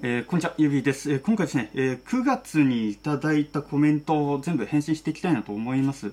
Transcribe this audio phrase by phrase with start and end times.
[0.00, 6.12] えー、こんにちは、ゆびです、えー、今回ですね、えー、9月にいただいたコメントを全部返信していきたいなと思います。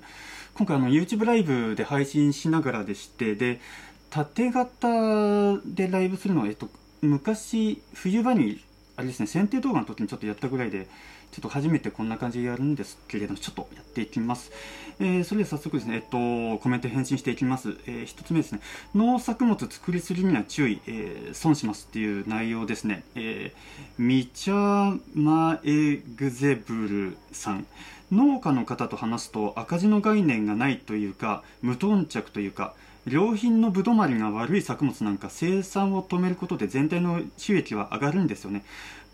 [0.56, 3.62] 今回あの YouTube ライブで配信しながらでして、で、
[4.10, 6.68] 縦型でライブするのは、えっと、
[7.04, 8.60] 昔、冬場に、
[8.96, 10.88] あれですね、剪定動画の時にちょっとやったぐらいで、
[11.36, 14.54] ちょっと初めてこんな感じでやるんですけれども、ちょっとやっていきます。
[15.02, 17.76] えー、それでは早速ですね、えっと、コメント返信していきます。
[17.88, 18.62] えー、一つ目ですね、
[18.96, 23.04] 農作物作りすぎには注意、えー、損しますっていう内容ですね。
[23.16, 27.66] えー、ミチャマエグゼブルさん。
[28.14, 32.76] 農家の方と話すと赤字の概念がないというか、無頓着というか、
[33.08, 38.64] 良品のぶどまりが悪い作物なんか生産を止めることで全体の収益は上がるんですよね。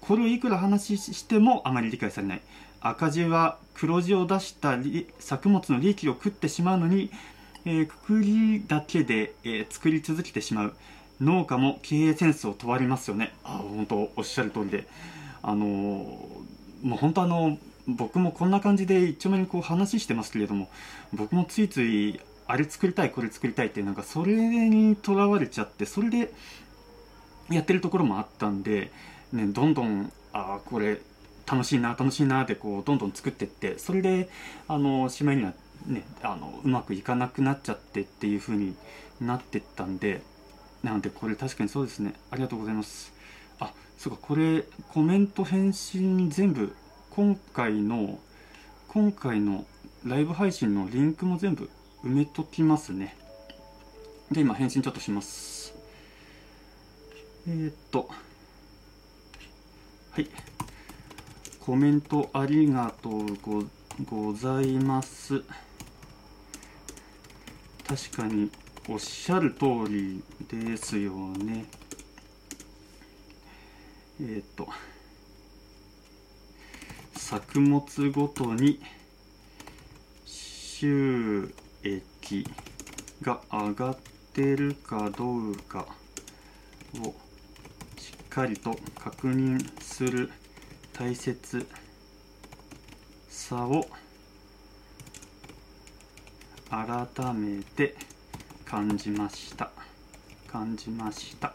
[0.02, 2.42] これをいくら話してもあまり理解されない。
[2.82, 4.78] 赤字は黒字を出した
[5.20, 7.12] 作物の利益を食ってしまうのに、
[7.66, 10.74] えー、くくりだけで、えー、作り続けてしまう。
[11.22, 13.34] 農家も経営センスを問われますよね。
[13.44, 14.88] あ本当おっしゃる通りで。
[15.44, 20.70] あのー、もう本当あの僕もこんな感じで一丁目にこう話してますけれども
[21.14, 24.36] 僕もついついあれ作りたいこれ作りたいってなんかそれ
[24.70, 26.32] にとらわれちゃってそれで
[27.50, 28.92] やってるところもあったんで
[29.34, 31.00] ね、どんどんあこれ
[31.46, 34.30] 楽しいな楽しいなってこうどんどん作ってってそれで
[34.68, 35.54] あのしまいには
[35.86, 38.76] ねあのうまくいかなくなっちゃってっていう風に
[39.20, 40.22] なってったんで
[40.84, 42.14] なのでこれ確かにそうですね。
[42.32, 43.14] ありがとうございます。
[43.60, 46.74] あそうかこれコメント返信全部
[47.12, 48.20] 今回の
[48.88, 49.66] 今回の
[50.06, 51.70] ライブ配信のリンクも全部
[52.04, 53.16] 埋めときますね。
[54.32, 55.76] で今返信ちょっとします。
[57.48, 58.10] えー、っと
[60.14, 60.28] はい。
[61.62, 63.64] コメントありがとうご
[64.04, 65.42] ございます。
[67.88, 68.52] 確かに
[68.90, 71.66] おっしゃる通りですよね。
[74.20, 74.68] えっ、ー、と、
[77.16, 78.82] 作物ごとに
[80.26, 82.46] 収益
[83.22, 83.98] が上がっ
[84.34, 85.86] てるかどうか
[87.00, 87.31] を
[88.32, 90.32] かりと確認する
[90.94, 91.68] 大切
[93.28, 93.86] さを
[96.70, 97.94] 改めて
[98.64, 99.70] 感じました。
[100.48, 101.48] 感じました。
[101.48, 101.54] は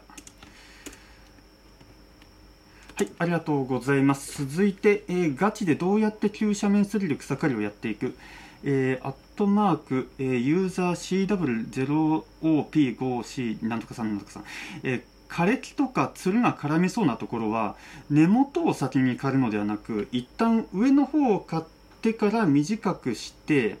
[3.03, 4.45] いありがとうございます。
[4.45, 8.15] 続いて、えー、ガチでどうやって急斜面スリル草刈りをやっていく？
[8.63, 14.43] えー、アットマーク、えー、ユーザー CW0OP5C なんとかさんなんとかさん、
[14.83, 17.75] えー枯れ木とかつるが絡みそうなところは
[18.09, 21.67] 根元を先に刈るのではなく一旦上の方を刈っ
[22.01, 23.77] てから短くして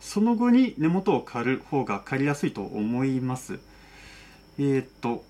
[0.00, 3.58] その後に根元を刈る方が刈りやすいと思います。
[4.58, 5.24] えー、っと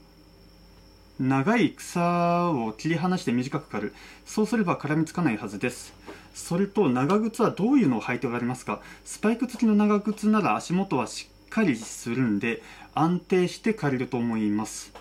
[1.18, 3.94] 長い草を切り離して短く刈る。
[4.26, 5.94] そうすれば絡みつかないはずです。
[6.34, 8.80] それと長靴はどういうのを履いておられますか？
[9.06, 12.62] スパイク付きの長靴なら足元はしっかりするんで
[12.94, 14.92] 安定して刈れると思います。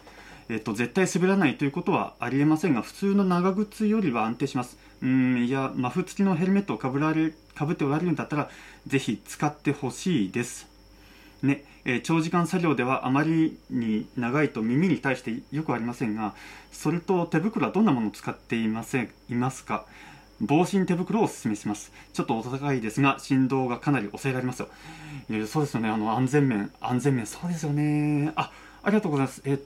[0.50, 4.78] えっと、絶対滑らないということはありえませんが、普通の長靴よりは安定します。
[5.02, 8.50] うん、いや、マフ付きのヘルメットをかぶられ、かぶっておられるんだったら、
[8.88, 10.68] ぜひ使ってほしいです。
[11.42, 16.34] ね、えー、長時間作業ではあまりに長いと耳に対してよくありませんが、
[16.72, 19.86] それと手袋はどんなものを使っていません、いますか？
[20.42, 21.92] 防振手袋をお勧めします。
[22.14, 24.70] ちょっとお高いですが、振動がかなり抑えられますよ。
[25.30, 28.32] いそうですよね、あの、安全面、安全面、そうですよね。
[28.36, 28.52] あ、
[28.84, 29.42] ありがとうございます。
[29.46, 29.60] えっ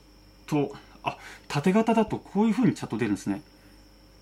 [0.49, 1.17] と、あ、
[1.47, 3.41] 縦型だとこういう風にチャット出るんですね。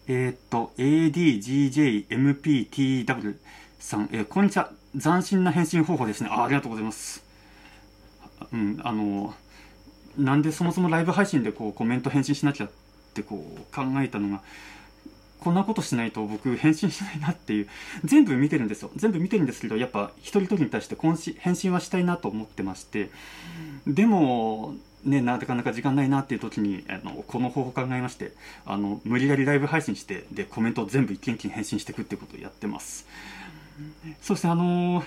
[0.08, 3.36] えー、っと、ADGJMPTW
[3.80, 4.72] さん、えー、こんにちは。
[5.02, 6.30] 斬新な返信方法ですね。
[6.32, 7.24] あありがとうございます。
[8.52, 9.34] うん、あの、
[10.18, 12.70] なんでそもそもライブ配信でこうコメント返信しなきゃっ
[13.14, 13.40] てこう
[13.74, 14.44] 考えたのが、
[15.40, 17.68] こんなことしないと僕返信しないなっていう、
[18.04, 18.92] 全部見てるんですよ。
[18.96, 20.96] 全部見てるんですけど、やっぱ一人一人に対して
[21.40, 23.10] 返信はしたいなと思ってまして、
[23.86, 28.34] でも、ね、なかなか時間ないなっていう時にあのこの方法を考えまして
[28.66, 33.08] あの無理やりライブ配信してでコメントを全部一件一件返信していくっていうことをやってます。
[34.22, 35.04] そしてあの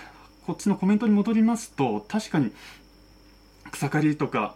[0.46, 2.52] こっちのコメントに戻りますと確かに
[3.72, 4.54] 草刈りとか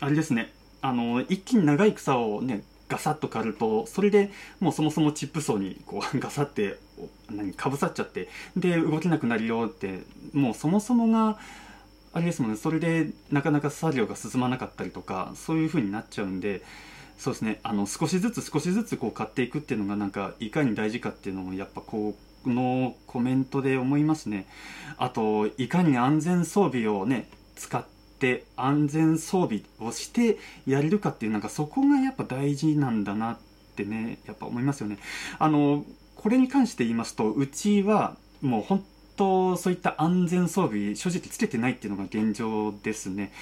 [0.00, 0.52] あれですね。
[0.80, 4.30] あの一気に長い草をねガサッと刈るとそれで
[4.60, 6.78] もうそもそもチップ層にこう ガサって
[7.30, 10.02] 何かぶさっちゃってで動けなくなるよって
[10.32, 11.38] もうそもそもが
[12.12, 16.62] あれですもんねそれでなかなか作業が進まなかったりとかそういう風になっちゃうんで
[17.18, 24.46] そうですねあの少しずつ少しずつこう買っていくっていうのがなんかいかに大事かっていうのもやっぱこうのコメントで思いますね。
[24.98, 27.84] あといかに安全装備をね使っ
[28.56, 33.38] 安全装備をしてやれるかっていうなんかそこがやっぱ大事なんだなっ
[33.76, 34.98] てねやっぱ思いますよね。
[35.38, 35.84] あの
[36.14, 38.84] これに関して言いますとうちはもう本
[39.16, 43.32] 当そういった安全装備正直つけてないっていうのが現状ですね。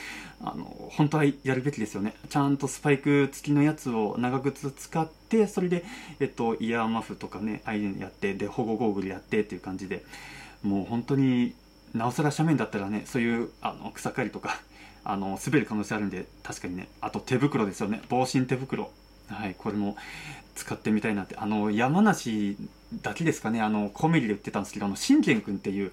[0.41, 2.15] あの本当はやるべきですよね。
[2.29, 5.85] ちゃんとスパイク付きのやつを長靴使ってそれで、
[6.21, 10.05] えっと、イヤーマフとかねああいうのやってで保護ゴーグルやってっていう感じで
[10.63, 11.55] もう本当に
[11.95, 14.61] なおさら斜面だったらねそういうあの草刈りとか
[15.05, 18.03] あの滑る可能性あるんで確かにねあと手袋ですよね。
[18.09, 18.91] 防振手袋。
[19.29, 19.97] はいこれも
[20.55, 21.37] 使ってみたいなって。
[21.37, 22.57] あの山梨
[23.03, 23.61] だけですかね。
[23.61, 25.93] あのコメリで売ってたんですけどあの信玄君っていう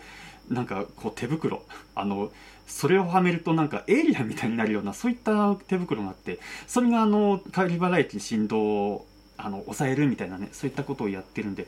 [0.50, 1.63] なんかこう手袋。
[1.95, 2.31] あの
[2.68, 9.07] それをはめるとなんかエイリアンみたいになるようなそういった手袋があってそれがあの帰り払駅振動を
[9.38, 11.68] あの抑えるみたいなねそういったことをやってるんで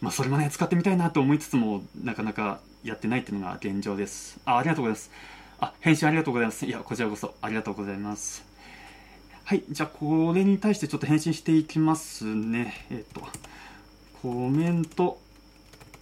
[0.00, 4.38] まあそれもね使ってみたいなと思いつつもなかなかやってないっていうのが現状です。
[4.44, 5.10] あありがとうございます。
[5.60, 6.64] あ返信ありがとうございます。
[6.64, 8.44] いやこちらこそありがとうございます。
[9.44, 12.86] はいじゃあこれに対してちょっと返信していきますね。
[12.90, 13.22] えっ、と
[14.22, 15.18] コメント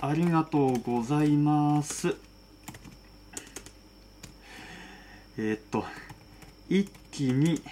[0.01, 2.15] ありがとうございます。
[5.37, 5.85] えっ、と
[6.69, 7.63] 一気に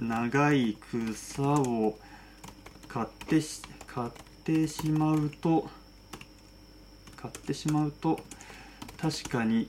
[0.00, 1.98] 長い草を
[2.88, 4.10] 買ってし買っ
[4.44, 5.68] てしまうと
[7.24, 8.20] 買ってしまうと
[9.00, 9.66] 確かに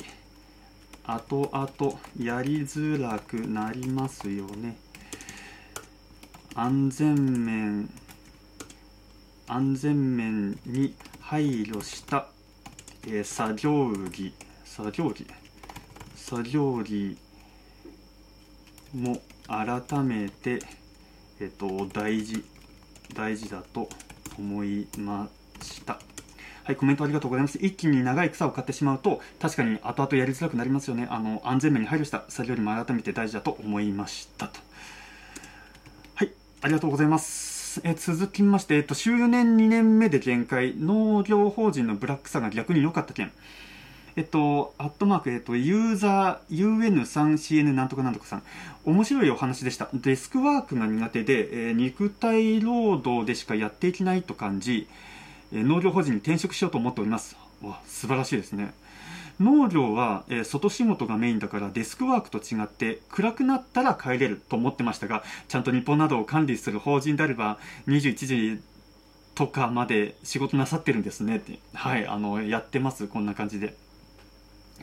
[1.06, 4.75] 後々やりづらくなりますよね。
[6.54, 7.90] 安全面
[9.48, 12.28] 安全面に配慮した、
[13.07, 14.34] えー、作業着
[14.66, 15.25] 作業着？
[16.18, 17.18] 作業着
[18.94, 20.60] も改めて、
[21.40, 22.44] えっと、大事
[23.13, 23.88] 大事だと
[24.38, 25.30] 思いま
[25.62, 26.15] した。
[26.66, 34.60] はいコメントありがとうございます一気に長い草を買ってしまうと確かに後々やりづらくなりますよねあの安全面に配慮した作業にも改めて大事だと思いましたと
[36.16, 36.32] はい
[36.62, 43.32] ありがとうございますえ続きまして、えっと、周年2年目で限界、農業法人のブラックさが逆に良かった件。
[44.16, 48.44] えっと、アットマーク、えっと、ユーザー UN3CN なんとかなんとかさん。
[48.86, 49.90] 面白いお話でした。
[49.94, 54.88] デスクワークが苦手で、えー、肉体労働でしかやっていけないと感じ、
[55.51, 57.36] 農業法人に転職しようと思っております。
[57.62, 58.74] わ、素晴らしいですね。
[59.39, 67.57] 農業は、えー、外仕事がメインだからデスクワークと違って暗くなったら帰れると思ってましたがちゃんと日本などを管理する法人であれば
[67.88, 68.62] 21時
[69.36, 73.75] とかまで仕事なさってるんですねってはいあのやってますこんな感じで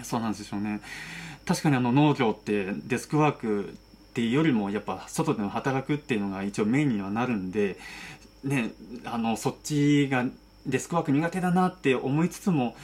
[0.02, 0.82] そうなんでしょうね
[1.46, 7.78] 確かにあの農業ってデスクワークっていうよりもやっぱ外での働くっていうのが一応メインにはなるんで
[8.44, 8.72] ね
[9.06, 10.26] あのそっちが
[10.66, 12.76] デスクワーク苦手だなって思いつつも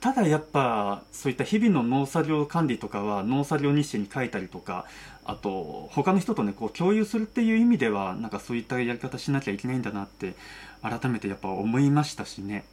[0.00, 4.84] ただやっぱそういった日々の農作業管理とかは農作業日誌に書いたりとか
[5.24, 10.34] あと他の人とねこう共有するっていう意味ではなんかそういったやり方しなきゃいけないんだなって
[10.82, 12.64] 改めてやっぱ思いましたしね。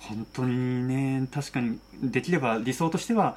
[0.00, 3.36] 本当にね確かにできれば理想としては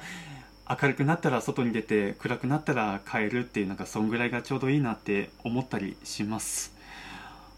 [0.68, 6.71] 明るくなったら外に出て暗くなったら帰るっていうなんかそんぐらいがちょうどいいなって思ったりします。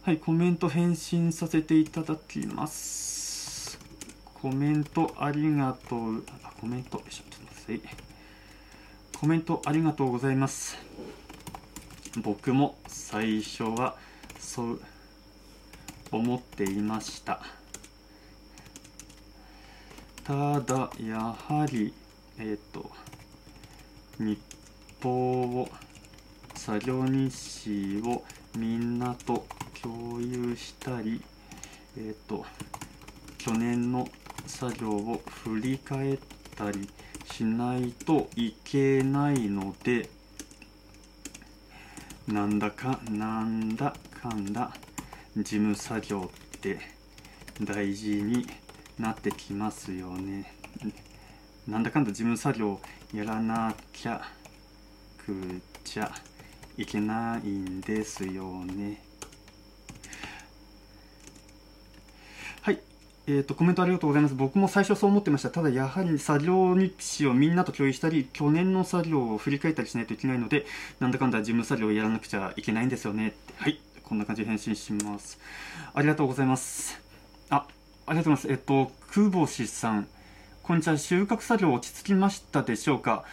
[0.05, 3.79] はいコメント返信させていただきます
[4.35, 7.89] コメントありがとう、あ、コメント、ちょっと待って
[9.19, 10.77] コメントありがとうございます。
[12.23, 13.97] 僕も最初は
[14.39, 14.81] そう
[16.13, 17.41] 思っていました。
[20.23, 21.95] ただ、やはり、
[22.39, 22.91] えっ、ー、と、
[24.19, 24.39] 日
[25.03, 25.71] 報を、
[26.55, 28.23] 作業日誌を
[28.55, 29.47] みんなと
[29.85, 31.21] 共有したり、
[31.99, 32.47] えっ、と、
[33.37, 34.09] 去年の
[34.47, 36.19] 作業を振り返っ
[36.57, 36.89] たり
[37.31, 40.09] しないといけないので
[42.27, 44.73] なんだかなんだかんだ
[45.37, 46.79] 事務作業って
[47.63, 48.47] 大事に
[48.99, 50.55] なってきますよね。
[51.69, 52.81] なんだかんだ事務作業
[53.13, 54.23] やらなきゃ
[55.19, 56.11] くちゃ
[56.79, 59.14] いけないんですよね。
[63.27, 64.35] えーと、コメントありがとうございます。
[64.35, 65.49] 僕も最初そう思ってました。
[65.49, 70.67] ただやはり作業日誌をみんなと共有したり、去年の作業を振り返ったりしないといけないので、
[71.01, 73.35] なんだかんだ事務作業をやらなくちゃいけないんですよね。
[73.57, 73.81] はい。
[74.03, 75.39] こんな感じで返信します。
[75.95, 77.01] ありがとうございます。
[77.49, 77.67] あ、
[78.07, 78.49] ありがとうございます。
[78.51, 80.07] えっと、久保志さん。
[80.63, 80.99] こんにちは。
[80.99, 83.25] 収穫作業落ち着きましたでしょうか？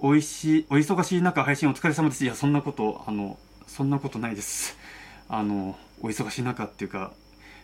[0.00, 2.24] おいしい、お忙しい中配信お疲れ様です。
[2.24, 4.76] いや、そんなこと、あの、そんなことないです。
[5.30, 7.12] あの、お忙しい中っていうか、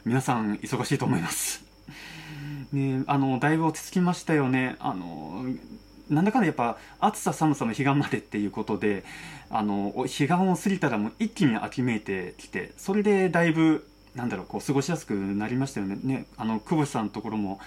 [0.07, 1.66] 皆さん忙しいと思います。
[2.73, 4.77] ね、あのだいぶ落ち着きましたよね。
[4.81, 5.45] あの
[6.09, 9.05] なんだかんだやっぱ暑さ寒さの彼岸までっていうことで
[9.51, 15.99] あの彼岸を過ぎたらもう一気に秋めいてきてそれでだいぶなんだろうこう過ごしやすくなりましたよね。
[16.03, 17.59] ねあの久保さんのところも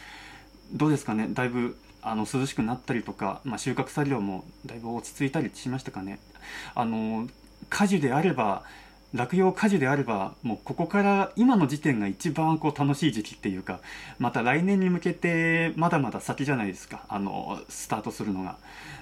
[0.71, 1.27] どうですかね？
[1.29, 6.19] だいぶあの涼しくなったりとか、まあ、収穫作業もだいぶ落ち着いたりしましたかね？
[6.75, 7.27] あの
[7.69, 8.63] 果樹であれば
[9.13, 13.79] 落葉果樹であればもうここから今の時点が一番こう楽しい時期っていうか
[14.19, 17.05] また来年に向けてまだまだ先じゃないですか。
[17.09, 18.57] あのスタートするのが。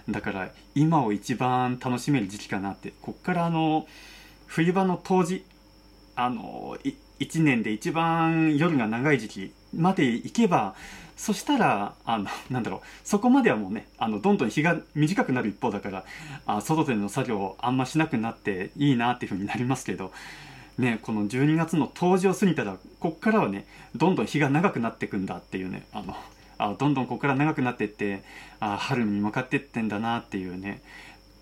[0.09, 2.93] だから今を一番楽しめる時期かなって。
[3.01, 3.85] こっからあの
[4.45, 5.45] 冬場の冬至
[6.15, 6.77] あの
[7.19, 10.75] 1年で一番夜が長い時期まで行けば
[11.17, 16.05] そしたら、あの、 なんだろう、そこまではもうね、あの、どんどん日が短くなる一方だから、
[16.45, 20.13] あ外での作業をあんましなくなっていいなっていうふうになりますけど、
[20.77, 26.15] ね、この12月の冬至を過ぎたら、こっからはね、どんどん日が長くなっていくんだっていうね、あの、
[26.59, 28.23] あどんどんここから長くなっていって、
[28.59, 30.81] あ春に向かっていってんだなっていうね、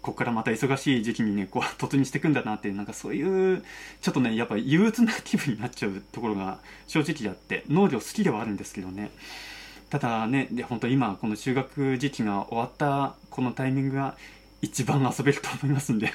[0.05, 3.63] ここからまた忙しい時期にね、こう、突入していくんだなっていう、なんかそういう、
[4.01, 9.09] ちょっとね、やっぱ憂鬱な気分になっちゃうところが正直あって、農業好きではあるんですけどね。
[9.99, 14.15] ただねで本当今この中学時期が終わったこのタイミングが
[14.61, 16.13] 一番遊べると思いますんで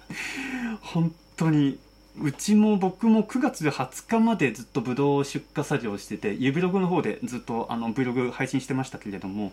[0.80, 1.78] 本当に
[2.20, 9.52] うちも僕も9月20日までずっとブドウ出荷作業してて、ユビログの方でずっとあの Vlog 配信してましたけれども、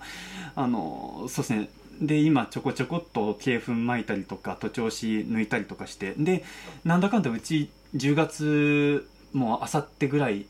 [0.55, 1.69] あの、そうですね。
[2.01, 6.43] で、今ちょこちょこっと鶏粉巻いたりとか、徒長枝抜いたりとかして、で、
[6.83, 10.45] なんだかんだうち10月、もうあさってぐらい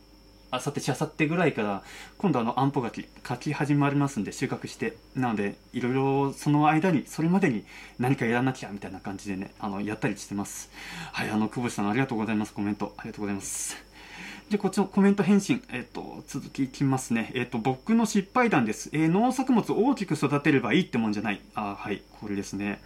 [0.51, 1.83] あさってしあさってぐらいから
[2.17, 7.65] 今度あのあんぽ柿書き始まりますんで収穫してなのでいろいろその間にそれまでに
[7.99, 10.71] 何かやらなきゃみたいな感じでねあのやったりしてます
[11.13, 13.89] はいあの久保さんありがとうございますコメントありがとうございます
[14.49, 17.31] で、こっちのコメント返信、えっ、と、続きいきますね。
[17.35, 18.89] えっ、と、僕の失敗談です。
[18.93, 21.41] えー、農作物を大きく育てればいいってもんじゃない。
[21.53, 22.81] あ、はい、これですね。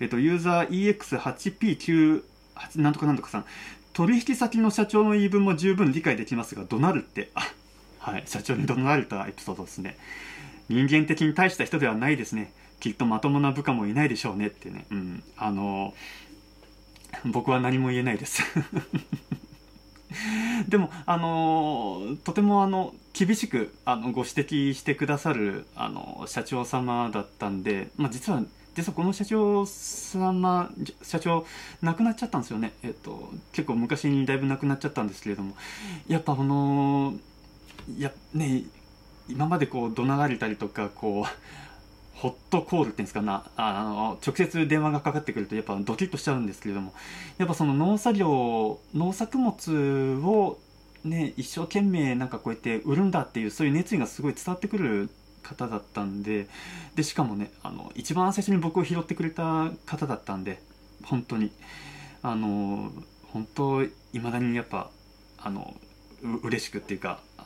[0.00, 2.22] えっ、と、ユーザー EX8P9、
[2.76, 3.44] なんとかなんとかさん。
[3.98, 7.52] 取引先の社長の言い分も十分理解できますが、怒鳴るって、あ、
[7.98, 9.98] はい、社長に怒鳴られたエピソードですね。
[10.68, 12.52] 人間的に大した人ではないですね。
[12.78, 14.86] きっとまともな部下もいないでしょうねってね。
[14.92, 15.24] うん。
[15.36, 15.94] あの、
[17.24, 18.40] 僕は何も言えないです
[20.68, 28.44] でも、あのとてもあの厳しくあのご指摘してくださるあの社長様だったんで、まあ、実は
[28.74, 30.70] 実はこの社長様
[31.02, 31.44] 社長
[31.82, 35.56] 亡くなっちゃったんですよね、えっと、結構昔にだいぶ亡くなっちゃったんですけれども。
[36.06, 37.14] やっぱこの
[37.98, 38.64] やね
[39.28, 43.44] 今までこう怒鳴られたりとかこうホットコールっていうんですかな。
[43.56, 46.92] あの直接電話がかかってくるとやっぱドキッとしちゃうんですけれども。
[47.36, 50.58] やっぱその農作業農作物を
[51.04, 55.10] ね一生懸命なんかこうやって売るんだっていうそういう熱意がすごい伝わってくる
[55.48, 56.46] 方だったんで
[56.94, 60.60] でしかもねあの一番最初に僕を拾ってくれた方だったんで
[61.04, 61.52] 本当に。
[62.22, 62.90] あの
[63.32, 63.90] 本当い
[64.20, 64.90] まだにやっぱ
[65.38, 65.74] あの
[66.22, 67.44] う嬉しくっていうかあ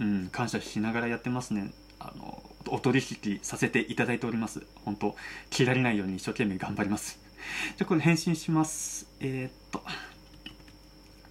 [0.00, 1.72] の、うん、感謝しながらやってますね。
[1.98, 4.62] あのお取引させていただいております。
[4.84, 5.16] 本当
[5.50, 7.18] 切られないように一生懸命頑張ります。
[7.76, 9.06] じゃあこれ返信します。
[9.20, 9.82] えー、っと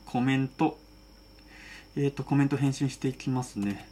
[0.05, 0.77] コメント。
[1.95, 3.87] えー、っとコメント返信していきますね。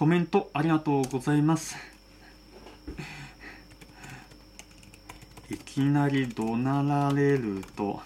[0.00, 1.76] コメントありがとうございます。
[5.50, 8.00] いきなり怒鳴られると、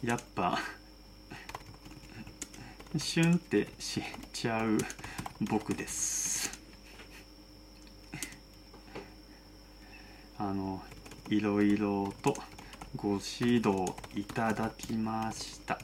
[0.00, 0.60] やっぱ、
[2.96, 4.00] シュンってし
[4.32, 4.78] ちゃう
[5.40, 6.56] 僕です。
[10.38, 10.80] あの、
[11.30, 12.32] いろいろと
[12.94, 15.74] ご指導いただきました。
[15.74, 15.78] い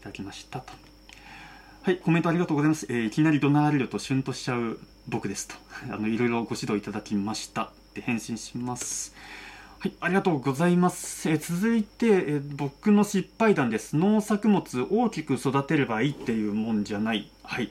[0.00, 0.89] ただきましたと。
[1.82, 2.84] はい、コメントありがとうございます。
[2.90, 5.54] えー、いきなり怒鳴られるとシュンとしちゃう僕ですと。
[5.90, 7.72] あの、いろいろご指導いただきました。
[7.94, 9.14] で、返信します。
[9.78, 11.30] はい、ありがとうございます。
[11.30, 13.96] えー、続いて、えー、僕の失敗談です。
[13.96, 17.30] 農作物大きく育てればいいっていうもんじゃない。
[17.42, 17.70] はい。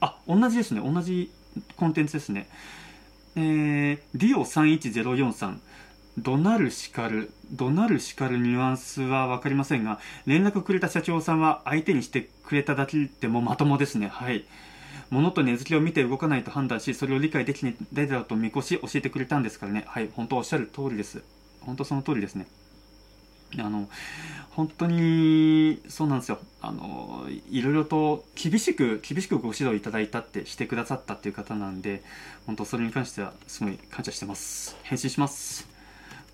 [0.00, 0.80] あ、同じですね。
[0.80, 1.30] 同じ
[1.76, 2.48] コンテンツですね。
[3.34, 5.58] えー、ディオ31043。
[6.18, 14.08] 怒鳴る叱る、怒鳴る叱るニュアンスは分かりませんが、連絡くれた社長さんは相手にしてくれただけでもまともですね。
[14.08, 14.44] はい。
[15.10, 19.84] 物と根付きを見て動かないと判断し、それを理解できないだろうと見越し教えてくれたんですからね。
[19.86, 20.08] はい。
[20.14, 21.22] 本当おっしゃる通りです。
[21.60, 22.46] 本当その通りですね。
[23.58, 23.88] あの、
[24.50, 26.38] 本当に、そうなんですよ。
[26.62, 32.02] あの、いろいろと厳しく、厳しくご指導いただいたってしてくださったっていう方なんで、
[32.46, 34.76] 本当それに関してはすごい感謝してます。
[34.82, 35.75] 返信します。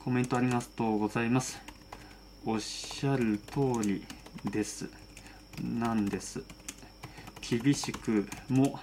[0.04, 1.60] コメントありがとうございます。
[2.44, 4.04] おっしゃる通り
[4.50, 4.90] です。
[5.62, 6.42] なんです。
[7.40, 8.80] 厳しくも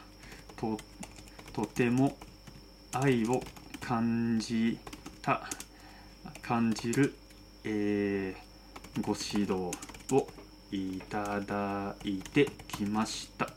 [0.55, 0.77] と
[1.51, 2.15] とても
[2.93, 3.43] 愛を
[3.81, 4.77] 感じ
[5.21, 5.41] た
[6.41, 7.13] 感じる、
[7.65, 9.77] えー、ご指導
[10.15, 10.27] を
[10.71, 13.49] いただいてきました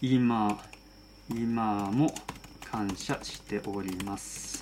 [0.00, 0.62] 今
[1.28, 2.14] 今も
[2.70, 4.59] 感謝しております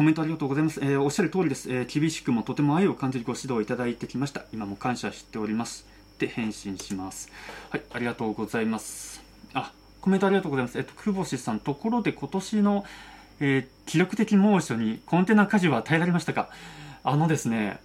[0.00, 0.80] コメントありがとうございます。
[0.82, 4.46] えー、おっしゃる通りです、えー、厳しくもとても愛を感じるご指導をいただいてきました。
[4.50, 5.84] 今も感謝しております。
[6.18, 7.30] で、返信します。
[7.68, 9.22] はい、ありがとうございます。
[9.52, 10.78] あ、コメントありがとうございます。
[10.78, 12.86] えっと、久保志さん、ところで今年の、
[13.40, 16.48] えー、記録的猛暑にコンテナ火事は耐えられましたか？
[17.04, 17.78] あのですね、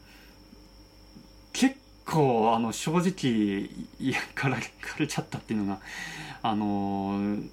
[1.51, 3.69] 結構、あの、正直、
[3.99, 4.55] いや、から
[4.99, 5.81] れちゃったっていうのが、
[6.43, 7.49] あのー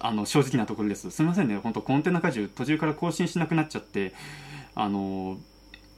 [0.00, 1.10] あの正直なところです。
[1.10, 1.56] すみませんね。
[1.58, 4.12] 本当コンテナ荷重途中から更新しなくなっちゃって
[4.74, 5.38] あの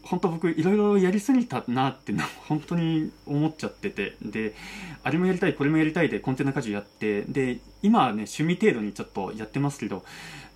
[0.02, 4.16] 本当僕いろいろやりすぎたなっての本当に思っちゃってて。
[4.22, 4.54] で
[5.02, 7.22] あれもやりたいこれもやりたいでコンテナ荷重やって。
[7.22, 10.04] で今はね趣味程度にちょっとやってますけど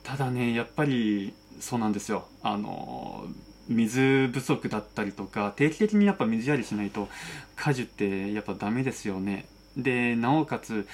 [0.02, 2.26] ただねやっぱりそうなんですよ。
[2.42, 3.26] あの
[3.68, 7.08] 水不足だったりとか定期的にやっぱ水やりしないと
[7.54, 9.46] 果樹ってやっぱダメですよね。
[9.76, 10.86] でなおかつ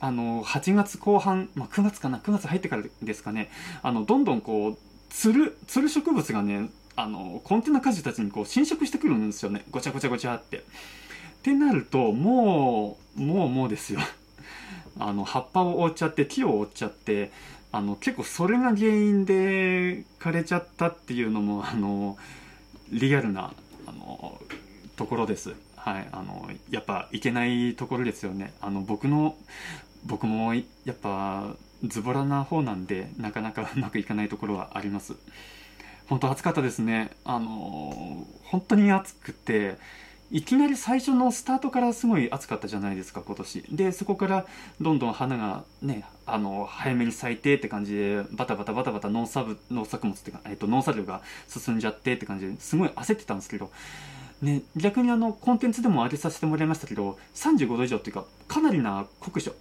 [0.00, 3.50] あの8月後半、まあ、9月かな9月入ってからですかね
[3.82, 10.58] あのどんどんこうつるつる植物がねあのコンテナ果樹たちにこう侵食してくるんですよねごちゃごちゃごちゃって。
[10.58, 10.60] っ
[11.46, 14.00] てなるともうもうもうですよ
[14.98, 17.30] あの葉っぱを覆っちゃって木を覆っちゃって
[17.70, 22.16] あの結構それが原因で枯れちゃったっていうのもあの
[22.90, 23.52] リアルな
[23.86, 24.40] あの
[24.96, 25.54] ところです。
[25.76, 28.52] はい、あのやっぱいけないところですよね。
[28.60, 29.36] あの僕の
[30.04, 35.14] 僕もやっぱズボラな方なんでなかなか うまくいかないところはあります。
[36.08, 37.10] 本当暑かったですね。
[37.24, 39.76] あの本当に暑くて
[40.30, 43.64] いきなり最初のスタートからすごい暑かったじゃないですか今年。
[43.70, 44.46] でそこから
[44.80, 53.70] どんどん花がねあの早めに咲いてって感じでバタバタバタバタ農作農作物ってか、えっと、農作業が進んじゃってって感じですごい焦ってたんですけど
[54.42, 59.54] ね、逆にあのコンテンツでも上げさせてもらいましたけど35度以上っていうかかなりな酷暑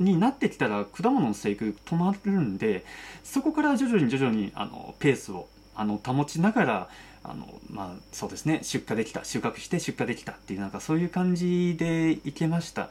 [0.00, 2.84] になってきたら果物の生育止まるんで
[3.22, 6.88] そこから徐々に徐々にあのペースをあの保ちながら
[7.22, 12.88] あのまあそうですね出荷できた収穫して出荷できたっていうなんかそういう感じでいけました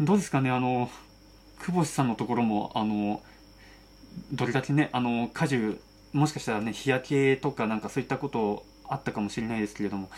[0.00, 0.90] どうですかねあの
[1.60, 3.22] 久保さんのところもあの
[4.32, 5.80] どれだけねあの果樹
[6.12, 10.10] もしかしたらね日焼けとかなんかそういったことあったかもしれないですけれども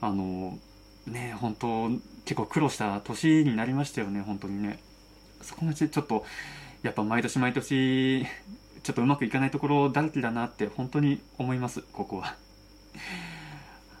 [0.00, 0.58] あの
[1.06, 1.88] ね本当
[2.24, 4.78] 結構苦労した年になりましたよね本当にね。
[5.44, 6.24] そこがちょっと
[6.82, 8.26] やっぱ毎年毎年
[8.82, 12.36] ちょっとうまくいかないところだらけだなって本当に思います ここは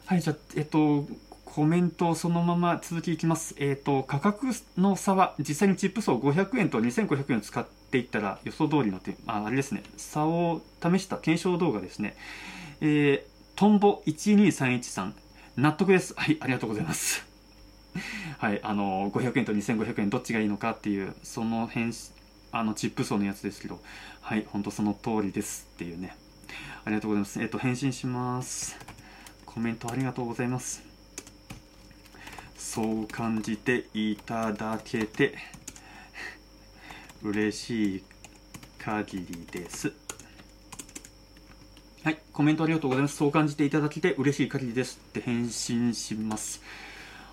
[0.06, 1.06] はいじゃあえっと
[1.44, 3.54] コメントそのまま続きいきます。
[3.60, 12.16] えっ、と、価格の差は実際にチップ層500円と2500円を使っていったら予想通りの点、ああれですね、差を試した検証動画ですね。
[12.80, 15.12] えー、トンボ12313、
[15.56, 16.14] 納得です。
[16.16, 17.33] はい、ありがとうございます。
[18.38, 21.92] はい、あの500円と2500円どっちがいいのかっていうその辺
[22.52, 23.80] あのチップ層のやつですけど
[24.20, 26.16] はい本当その通りですっていうね。
[26.84, 27.40] ありがとうございます。
[27.40, 28.76] えっと返信します。
[29.46, 30.82] コメントありがとうございます。
[32.56, 35.34] そう感じていただけて
[37.22, 38.04] 嬉しい
[38.78, 39.92] 限りです。
[42.02, 43.16] はい、コメントありがとうございます。
[43.16, 46.60] そう感じていただけて嬉しい限りですって返信します。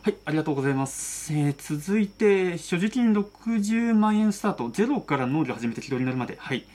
[0.04, 1.32] はい、ありがとうございます。
[1.32, 6.66] えー、続いて、所持金60万円スタート、ゼロから農業始めて軌道になるまで、はい、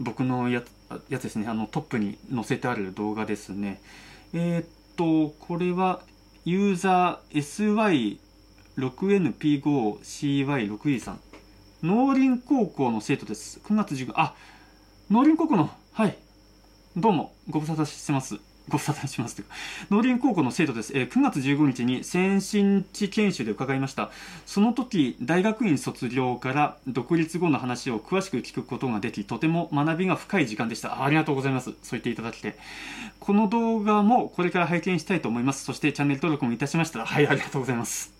[0.00, 0.62] 僕のや
[1.10, 3.82] やつですね、あのトップに載せてある動画ですね。
[4.32, 4.66] えー、っ
[4.96, 6.00] と、これは、
[6.46, 8.18] ユーザー
[8.78, 11.20] SY6NP5CY6E さん、
[11.82, 13.60] 農林高校の生徒です。
[13.64, 14.34] 9月15、あ、
[15.10, 16.16] 農林高校の、はい、
[16.96, 18.40] どうも、ご無沙汰してます。
[18.68, 19.42] ご無沙汰します、
[19.90, 20.92] 農林高校の生徒です。
[20.96, 24.10] えー、9月15日に先進地研修で伺いました。
[24.44, 31.04] その時、大学院卒業から独立後の話を詳しく聞くことができ、とても学びが深い時間でした。
[31.04, 31.70] ありがとうございます。
[31.70, 32.56] そう言っていただきて。
[33.20, 35.64] この動画もこれから拝見したいと思います。
[35.64, 37.04] そしてチャンネル登録もいたしました。
[37.04, 38.15] はい、ありがとうございます。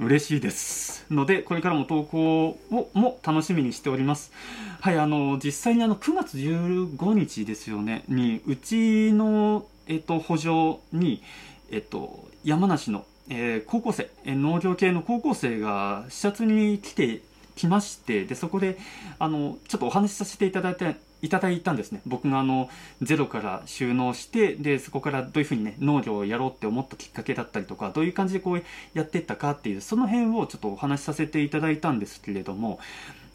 [0.00, 1.06] 嬉しいです。
[1.10, 4.32] のでこれからも投稿をも楽しみにしております。
[4.80, 8.04] はいあの実際にあの9月15日ですよね。
[8.08, 11.22] にうちの、えっと、補助に、
[11.70, 17.22] えっと、山梨の、えー、高校生、え農業系の高校生が視察に来て
[17.54, 18.78] きましてでそこで
[19.18, 22.02] あのちょっとお話しさせていただいたいただいたんですね。
[22.04, 22.68] 僕があの、
[23.00, 32.80] ゼロから収納して、で、そこからどういうふうにね、農業をやろうって思ったきっかけだったりとか、どういう感じでこうやっていったかっていう、その辺をちょっとお話しさせていただいたんですけれども、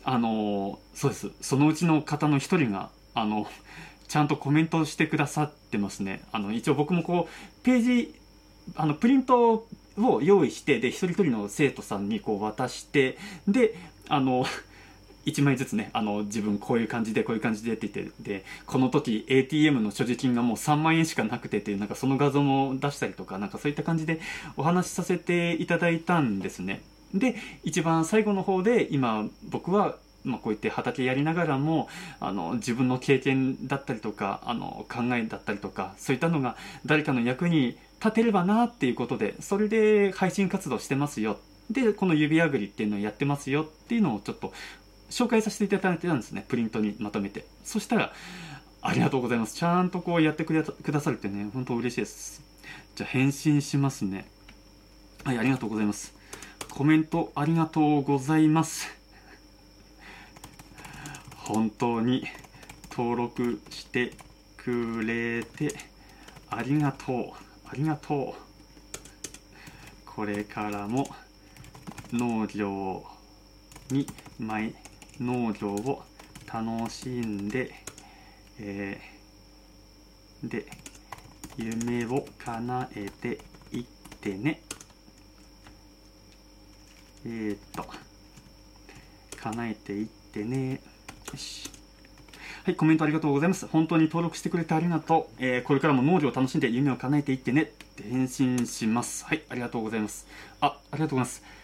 [0.04, 1.32] あの、そうです。
[1.41, 3.47] そのうちの方の一人が、あの、
[4.08, 6.21] ちゃんとコメントしてくださってますね。
[6.32, 8.15] あの、一応僕もこう、ページ、
[8.76, 9.65] あの、プリント
[9.97, 13.76] を用意して、で、一人一人の生徒さんにこう渡して、で、
[14.10, 14.45] あの、
[15.28, 24.22] 1枚ずつね、あの、自分こういう感じで、こういう感じでって言って、で、この時 ATM の所持金がもう3万円しかなくてっていう、なんかその画像も出したりとか、なんかそういった感じで
[24.56, 26.82] お話しさせていただいたんですね。
[27.13, 41.38] で、一番最後の方で、今、僕は、まあ、こうやって畑やりながらも、あの、自分の経験だったりとか、あの、考えだったりとか、そういったのが誰かの役に立てればなっていうことで、それで配信活動してますよ。
[41.70, 44.54] で、この指あぐりっていうのをやってますよっていうのをちょっと
[45.10, 46.46] 紹介させていただいてたんですね。
[46.48, 47.46] プリントにまとめて。
[47.63, 48.13] そしたら、
[48.82, 49.56] ありがとうございます。
[49.56, 52.41] ちゃんとこうやってくださるってね、本当嬉しいです。
[52.96, 54.30] じゃあ返信しますね。
[55.24, 56.13] はい、ありがとうございます。
[56.70, 58.88] コメントありがとうございます。
[61.36, 62.28] 本当に
[62.91, 64.13] 登録して
[64.58, 65.76] くれて
[66.50, 67.32] ありがとう。
[67.70, 68.48] ありがとう。
[70.06, 71.08] これからも
[72.12, 73.04] 農業
[73.91, 74.08] に
[74.39, 74.74] 前
[75.19, 76.03] 農業を
[76.51, 77.73] 楽しんで、
[78.60, 80.65] えー、で
[81.58, 83.39] 夢を叶えて
[83.71, 83.86] いっ
[84.21, 84.62] てね
[87.25, 87.86] えー、っと
[89.41, 90.82] 叶えていってね
[91.32, 91.69] よし
[92.67, 93.65] はい、コメントありがとうございます。
[93.65, 95.36] 本当に登録してくれてありがとう。
[95.39, 99.23] えー、これからも農業を楽しんで夢を叶えていってねって返信します。
[99.23, 100.27] はい、ありがとうございます。
[100.60, 101.57] あ、ありがとうございます。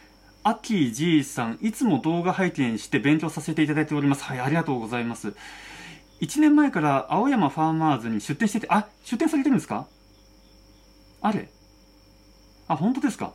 [0.45, 4.23] アキジーさん、いつも動画拝見して勉強させていただいております。
[4.25, 5.33] はい、ありがとうございます。
[6.19, 9.87] 1年前から青山ファーマーズに出店してて、あ、出店されてるんですか？
[11.21, 11.49] あれ？
[12.67, 13.33] あ、本当ですか？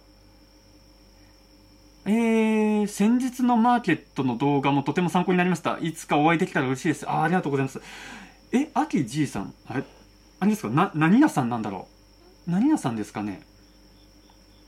[2.05, 5.79] えー、先日のマーケットの動画もとても参考になりました。
[5.79, 7.09] いつかお会いできたら嬉しいです。
[7.09, 7.81] あ、ありがとうございます。
[8.53, 9.85] え、アキジーさんあれ？
[10.41, 10.69] あれですか？
[10.69, 11.89] な、何屋さんなんだろ
[12.47, 12.51] う？
[12.51, 13.41] 何屋さんですかね？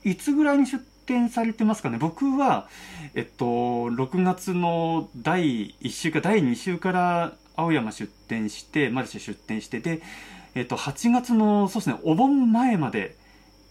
[0.05, 1.99] いつぐらいに出展されてますかね？
[1.99, 2.69] 僕は、
[3.17, 10.03] えっと、6月の第1週か第2週から青山出店して、マルシェ出店してで、
[10.55, 13.17] えっと、8月の、そうですね、お盆前まで、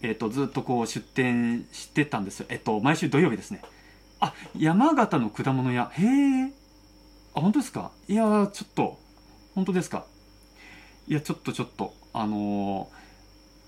[0.02, 2.46] えっと、ずっとこう出店してたんですよ。
[2.50, 3.62] えっと、毎週土曜日ですね。
[4.20, 5.90] あ、山形の果物屋。
[5.94, 6.02] へ
[6.44, 6.52] え。
[7.34, 7.90] あ、本当ですか？
[8.06, 8.98] いやちょっと、
[9.54, 10.04] 本当ですか？
[11.08, 12.99] いや、ちょっとちょっと、あのー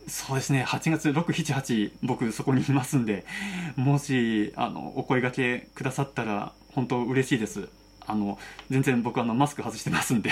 [0.08, 3.24] そうですね、8月6、7、8、僕そこにいますんで、
[3.76, 7.68] もし、あの、お声掛けくださったら、本当嬉しいです。
[8.06, 8.38] あの、
[8.70, 10.30] 全然僕あの、マスク外してますんで。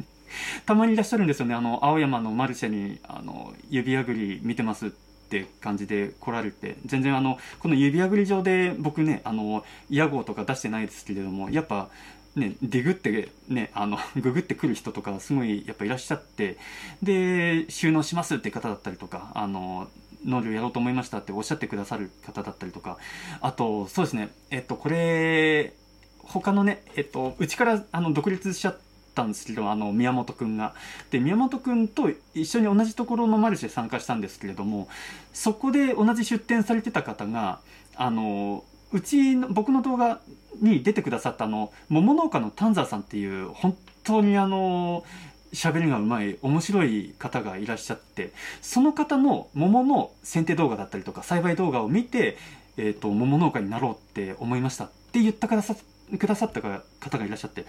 [0.66, 11.88] たまにいらっしゃるんですよね、あの、青山のマルシェに、あの、指あぐり見てますって感じで来られて、全然あの、この指あぐり上で僕ね、あの、屋号とか出してないですけれども、やっぱ、
[12.36, 16.56] ね、ディグってね、あの、 ググってくる人とかすごいやっぱいらっしゃって、
[17.02, 19.88] で、収納しますって方だったりとか、あの、
[20.24, 22.98] 農業やろうと思いましたっておっしゃってくださる方だったりとか、
[23.40, 25.74] あと、そうですね、えっと、これ、
[26.22, 28.78] 他のね、えっと、うちからあの独立しちゃっ
[29.14, 30.74] たんですけど、あの、宮本くんが。
[31.10, 34.88] で、宮本くんと一緒に同じところのマルシェ参加したんですけれども、
[35.32, 37.60] そこで同じ出店されてた方が、
[37.96, 38.64] あの、
[38.94, 40.20] うちの、僕の動画
[40.62, 45.04] に出てくださったあの、桃農家の丹沢さんっていう、本当にあの、
[45.52, 52.38] 喋りがうまい、面白い方がいらっしゃって、その方の桃の剪定動画だったりとか、栽培動画を見て、
[52.76, 55.74] え、ー、と、桃農家になろうって思いましたって言ってくださ
[56.16, 57.66] くださった方がいらっしゃって、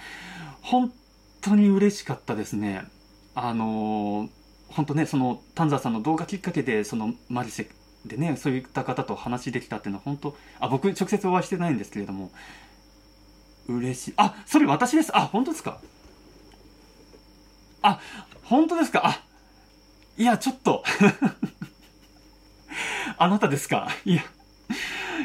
[0.61, 0.93] 本
[1.41, 2.83] 当に嬉しかったですね。
[3.33, 4.29] あの
[4.69, 7.67] 本当ね、その丹沢さんの動画きっかけで、そのマリセ
[8.05, 12.31] でね、そういった方と話できたっていうのは本当、あ、僕直接お会いしてないんですけれども、
[13.67, 14.13] 嬉しい。
[14.17, 15.15] あ、それ私です。
[15.17, 15.79] あ、本当ですか？
[17.81, 17.99] あ、
[18.43, 19.01] 本当ですか？
[19.05, 19.23] あ、
[20.17, 20.83] いや、ちょっと
[23.17, 23.89] あなたですか？
[24.05, 24.23] いや、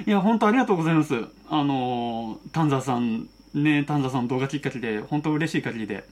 [0.06, 1.26] いや、本当ありがとうございます。
[1.50, 6.04] あの、丹沢さん、ね、丹沢さんの動画きっかけで、本当嬉しい限りで。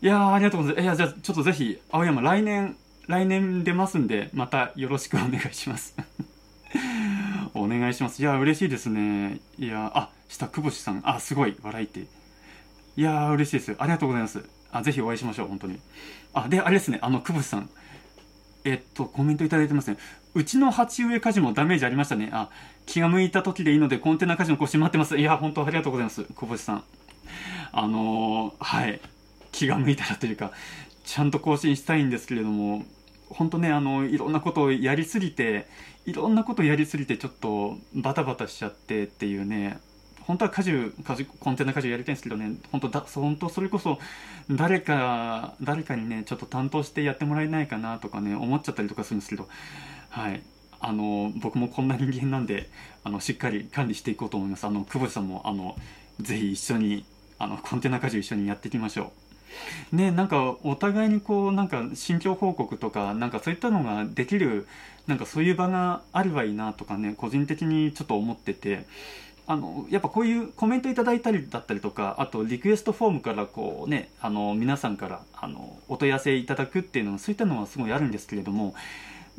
[0.00, 0.84] いやありがとうございます。
[0.84, 2.76] いや、じゃあ、ちょっとぜひ、青山、来年、
[3.08, 5.96] 来年出ますんで、またよろしくお願いします
[7.54, 8.20] お願いします。
[8.20, 9.40] いや、嬉しいですね。
[9.58, 11.00] いや、あ、下、久保さん。
[11.04, 12.06] あ、すごい、笑いって。
[12.96, 13.76] いや嬉しいです。
[13.78, 14.44] ありがとうございます。
[14.70, 15.80] あ、ぜひお会いしましょう、本当に。
[16.34, 17.70] あ、で、あれですね、あの、久保さん。
[18.64, 19.96] えっと、コメントいただいてますね。
[20.34, 22.28] うちの鉢植え果樹もダメージありましたね。
[22.30, 22.50] あ、
[22.84, 25.16] 気が向いた時でいいので、コンテナ果樹の更新待ってます。
[25.16, 26.24] いや、本当ありがとうございます。
[26.24, 26.84] 久保さん。
[27.72, 29.00] あのー、はい。
[29.50, 30.52] 気が向いたらというか、
[31.04, 32.84] ちゃんと更新したいんですけれども、
[33.30, 35.66] 本当ね、あの、いろんなことをやりすぎて、
[36.06, 39.78] いろんなことをやりすぎて、ちょっとバタバタしちゃってっていうね、
[40.28, 40.70] 本当は家事、
[41.04, 43.98] 家事、コンテナ家事やりたいんですけどね、本当だ、本当それこそ、
[44.50, 49.48] 誰か、誰かにね、ちょっと担当してやってもらえないかなとかね、思っちゃったりとかするんですけど、
[50.10, 50.42] はい。
[50.80, 52.68] あの、僕もこんな人間なんで、
[53.04, 54.66] あの、しっかり管理していこうと思います。
[54.66, 55.76] あの、久保さんも、あの、
[56.20, 57.04] ぜひ一緒に、
[57.38, 59.27] あの、コンテナ家事一緒にやっていきましょう。
[59.92, 64.66] ね、なんかお互いにこうなんか心境報告とかなんかそういったのができる
[65.06, 68.84] なんかそういう場があればいいなとかね個人的にちょっと思ってて
[69.46, 78.74] あのやっぱこういうコメントいただいたりだったりとかあとリクエストフォームからこうねあの皆さんからあのお問い合わせいただくっていうのはそういったのはすごいあるんですけれども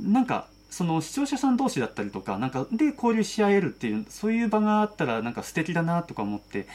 [0.02, 6.68] なんかその視聴者さん同士だったりとかなんかで交流し合えるっていうそういう場があったらなんか素敵だなとか思って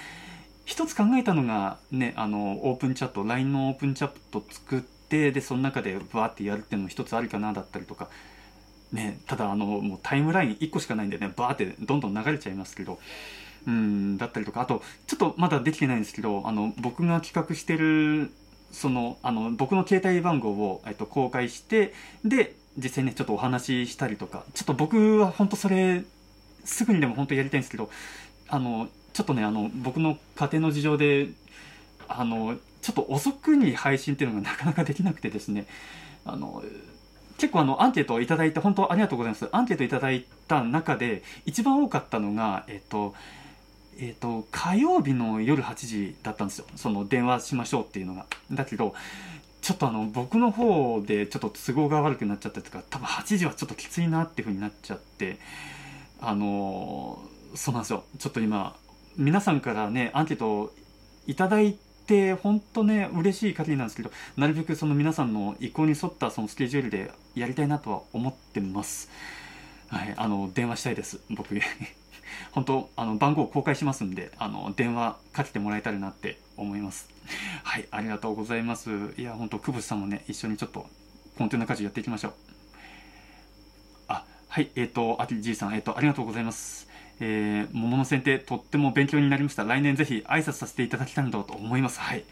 [0.64, 8.08] 一つ考えたのがねあのオープンチャット LINE のオープンチャット作ってでその中でバーってやるっていうのも一つあるかなだったりとか。
[8.92, 12.98] ね、ただあのもうタイムライン1個しかないんでねバーってどんどん流れちゃいますけど。
[13.66, 14.60] うんだったりとか。
[14.60, 18.30] あとちょっとまだできてないんですけどあの僕が企画してる
[18.70, 21.92] そのあの僕の携帯番号を、えっと、公開して
[22.24, 24.44] で実際ねちょっとお話ししたりとか。
[24.54, 26.04] ちょっと僕は本当それ
[26.64, 27.90] すぐにでも本当やりたいんですけど
[28.48, 31.28] あのちょっとねあの僕の家庭の事情で
[32.08, 35.66] あのちょっと遅くに配信っていうのがなかなかできなくてですね
[36.26, 36.62] あの
[37.38, 39.48] 結構あのアンケートをいただいて本当ありがとうございます。
[39.50, 43.14] アンケートいただいた中で一番多かったのがえっと
[43.98, 46.66] えっと火曜日の夜8時だったんですよ。
[46.74, 48.26] その電話しましょうっていうのが。
[48.50, 48.94] だけど
[49.62, 55.38] ちょっとあの僕の方でちょっと都合が悪くなっちゃったとか多分8時はちょっときついなっていう風になっちゃって
[56.20, 57.22] あの
[57.54, 58.04] そうなんですよ。
[58.18, 58.76] ちょっと今
[59.16, 60.72] 皆さんからねアンケートを
[61.26, 69.10] いただいて本当ね嬉しい限りなんですけどなるべくその皆さんの意向に沿ったそのスケジュールでやりたいなとは思ってます。
[69.88, 71.54] はいあの電話したいです僕
[72.52, 77.08] 本当あの番号公開しますんであの電話かけてもらえたらなって思います。
[77.62, 79.14] はいありがとうございます。
[79.16, 80.86] いや本当久保さんもね一緒にちょっと
[81.38, 82.34] コンテナ家事やっていきましょう。
[84.08, 86.88] あはいえっ、ー、とあきじいさんえっ、ー、とありがとうございます。
[87.20, 89.64] えー、桃の剪定とっても勉強になりました。
[89.64, 92.00] 来年ぜひ挨拶させていただきたいなと思います。
[92.00, 92.24] はい。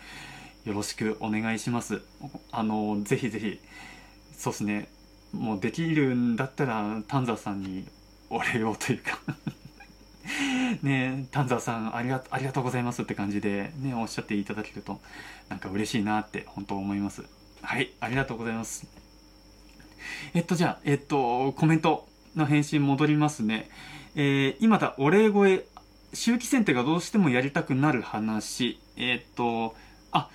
[0.64, 2.02] よろしくお願いします。
[2.50, 3.60] あの、ぜひぜひ、
[4.36, 4.88] そうですね、
[5.32, 7.86] もうできるんだったら、丹沢さんに
[8.30, 9.18] お礼をというか
[10.82, 15.00] ね丹沢さんありがありがとうございますって感じでね、おっしゃっていただけると、
[15.48, 17.24] なんか嬉しいなって本当思います。
[17.60, 18.86] はい、ありがとうございます。
[20.34, 23.68] えっと、じゃあ、えっと、コメントの返信戻りますね。
[24.14, 25.64] えー、今だお礼声、
[26.12, 29.75] 周期選定がどうしてもやりたくなる話、えー、っと、
[30.11, 30.29] あ、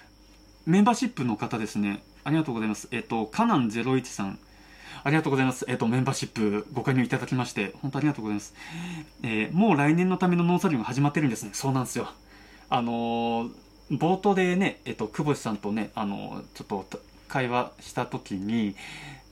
[0.66, 2.02] メンバーシップの方ですね。
[2.24, 2.88] ありがとうございます。
[2.92, 4.40] え、っと、カナン01さん。
[5.04, 5.66] ありがとうございます。
[5.68, 8.56] えっ、と、メンバーシップご加入いただきまして、本当ありがとうございます。
[9.22, 11.52] えー、もう来年のための農作業が始まってるんですね。
[11.54, 12.10] そうなんですよ。
[12.70, 13.52] あのー、
[13.92, 18.76] 冒頭でね、えっ、と、久保さんとね、あのー、ちょっと会話した時に、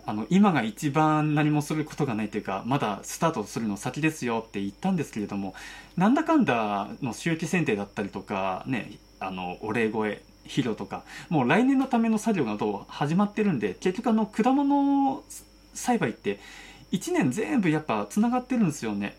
[0.08, 5.56] あの今が一番何もすることがないというかまだスタートするの先ですよって言ったんですけれども
[5.98, 15.24] なんだかんだの周期選定だったりとかねあのお礼声肥料とかもう来年のための作業がどう始まってるんで結局あの果物
[15.74, 16.40] 栽培って
[16.92, 19.18] 1年全部やっぱつながってるんですよね。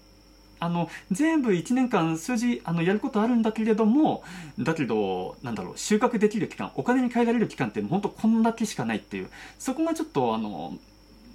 [0.67, 4.23] あの全部1年間数字あのやることあるんだけれども
[4.59, 9.31] だけどなんだろう収穫できる期間お金に換えられる期間って本当こんだけしかないっていう。
[9.59, 10.75] そこがちょっとあの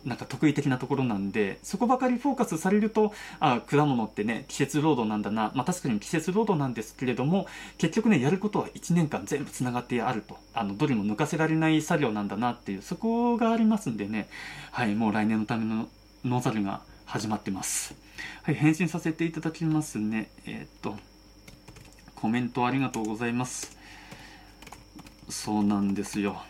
[0.06, 10.38] なんか得意的なところなんでそこばかりフォーカスされるとあ果物ってね季節労働なんだな、まあ、確かに季節労働なんですけれども結局ねやることは1年間全部つながってあると。
[10.54, 14.28] あのどれも抜かせられない作業なんだなっていうそこがありますんでね。
[14.72, 15.88] はいもう来年のための
[16.26, 18.01] 農作業が始まってます。
[18.44, 20.32] はい、返信させていただきますね。
[20.46, 20.98] えー、っと、
[22.16, 23.78] コメントありがとうございます。
[25.30, 26.42] そうなんですよ。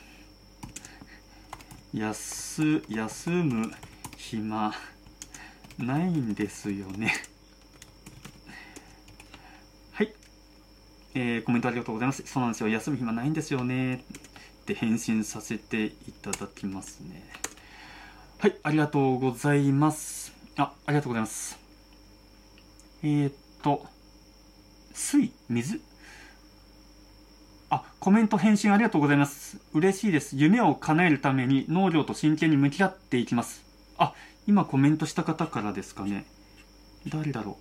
[1.93, 3.71] 休、休む
[4.17, 4.73] 暇
[5.77, 7.13] ないんですよね。
[9.91, 10.13] はい。
[11.13, 12.23] えー、コメントありがとうございます。
[12.25, 12.69] そうなんですよ。
[12.69, 13.95] 休む暇ないんですよね。
[13.95, 17.23] って返信させていただきますね。
[18.39, 20.33] はい、ありがとうございます。
[20.57, 21.60] あ、ありがとうございます。
[23.03, 23.33] えー、っ
[23.63, 23.85] と、
[24.93, 25.81] 水、水？
[27.71, 29.57] あ、コメント返信ありがとうございます。
[29.73, 30.35] 嬉しいです。
[30.35, 33.63] 夢を叶えるために農業と真剣に向き合っていきます。
[33.97, 34.13] あ、
[34.45, 36.25] 今コメントした方からですかね。
[37.07, 37.55] 誰だろう。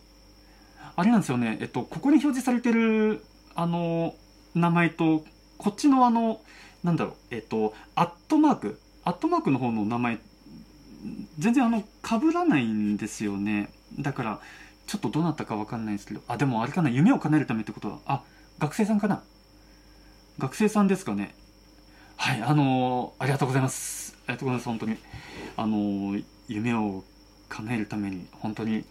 [0.96, 1.57] あれなんですよね。
[1.62, 3.24] えっと、ここに表示されてる、
[3.55, 4.14] あの、
[4.55, 5.24] 名前と、
[5.57, 6.42] こっちのあの、
[6.85, 10.18] なんだろう、えっと、アットマーク、アットマークの方の名前、
[11.38, 13.70] 全然あの、被らないんですよね。
[13.98, 14.40] だから、
[14.90, 18.22] ちょっとどうなったかわかんないですけど、あ、でもあれかな、夢を叶えるためってことは、あ、
[18.59, 19.22] 学生さんかな？
[20.40, 21.33] 学生さんですかね？
[22.16, 24.16] はい、あのー、ありがとうございます。
[24.26, 24.96] ありがとうございます、本当に。
[25.57, 27.05] あのー、夢を
[27.48, 28.85] 叶えるために、本当に、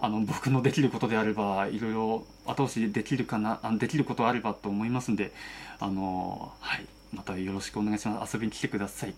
[0.00, 5.34] あの、僕のできることであれば、いろいろ後押しできるかな、あできることあればと思いますんで、
[5.78, 8.34] あのー、はい、またよろしくお願いします。
[8.34, 9.14] 遊びに来てください。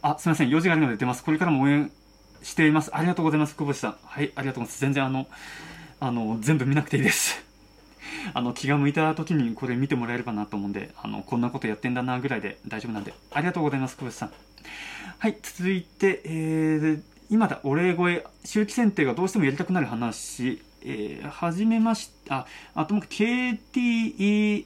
[0.00, 0.48] あ、すみません。
[0.48, 1.22] 用事があるので出ます。
[1.22, 1.92] これからも応援
[2.42, 2.94] しています。
[2.94, 3.56] ありがとうございます。
[3.56, 3.96] 久保さん。
[4.04, 4.80] はい、ありがとうございます。
[4.80, 5.26] 全然あの、
[6.00, 7.44] あの、全部見なくていいです。
[8.34, 13.96] あの、気が向いた時にこれ見てもらえればなと思うんで、あの、こんなことやってんだなぐらいで大丈夫なんで、ありがとうございます。
[13.96, 14.32] 久保さん。
[15.18, 24.64] はい、続いて、えー、今だ、お礼声、周期選定がどうしてもやりたくなる話、えー、はじめまして、あ、あとも KTE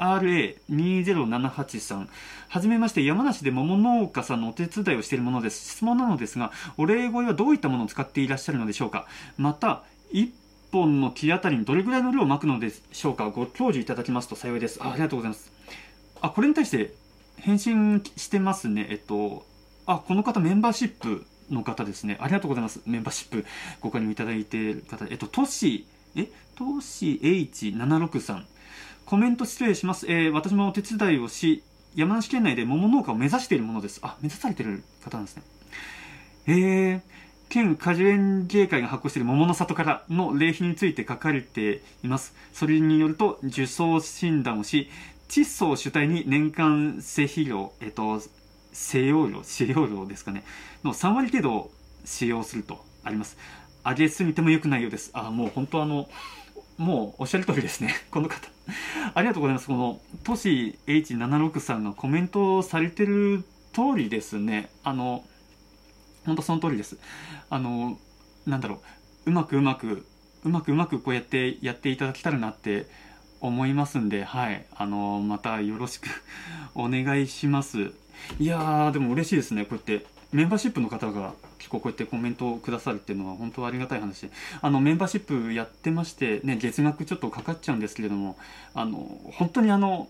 [0.00, 2.08] RA2078 さん。
[2.48, 5.74] はじめまして、山梨で桃農家さんのお手伝いをしているものです。
[5.74, 10.30] 質問なのですが、お礼声はどういったものを使っていらっしゃるのでしょうかまた、1
[10.72, 14.80] 本の木当たりにどれぐらいの量をまくのでしょうかご教授いただきますと幸いです。
[14.82, 15.52] あありがとうございます。
[16.22, 16.94] あ、これに対して
[17.36, 18.86] 返信してますね。
[18.90, 19.44] えっと、
[19.86, 22.16] あ、この方メンバーシップの方ですね。
[22.20, 22.80] ありがとうございます。
[22.86, 23.44] メンバーシップ
[23.80, 25.06] ご加入いただいている方。
[25.10, 25.86] えっと、トシ、
[26.16, 28.46] えトシ H76 さん。
[29.10, 30.06] コメント失礼します。
[30.06, 31.64] えー、私もお手伝いをし、
[31.96, 33.98] 山梨県内で桃農家を目指しているものです。
[34.04, 35.42] あ、目指されてる方なんですね。
[36.46, 37.00] えー、
[37.48, 42.36] 県果樹園芸会が発行している桃の里からの霊碑について書かれています。
[42.52, 44.88] それによると、受賞診断をし、
[45.28, 48.22] 窒素を主体に年間製肥料、えっと、
[48.72, 50.44] 飼用量、飼料量ですかね、
[50.84, 51.70] の3割程度を
[52.04, 53.36] 使用するとあります。
[53.84, 55.10] 上げすぎても良くないようです。
[55.14, 56.08] あ、もう本当あの、
[56.80, 57.94] もうおっしゃる通りですね。
[58.10, 58.48] この方。
[59.12, 59.66] ありがとうございます。
[59.66, 64.70] この、都市 H76 さんがコメントされてる通りですね。
[64.82, 65.22] あの、
[66.24, 66.96] 本当その通りです。
[67.50, 67.98] あの、
[68.46, 68.80] なんだろ
[69.26, 70.06] う、うまくうまく、
[70.42, 72.86] うまくうまくこうやってやっていただけたらなって
[73.42, 74.64] 思いますんで、はい。
[74.74, 76.08] あの、またよろしく
[76.74, 77.92] お願いします。
[78.38, 79.66] いやー、でも嬉しいですね。
[79.66, 84.30] こうやってメンバーシップの方が結構こうやってコメントをくださるっていうのは本当ありがたい話で、
[84.62, 88.36] あのメンバーシップやってまして、ね、月額ちょっとかかっちゃうんですけれども、
[88.74, 90.08] あの、本当にあの、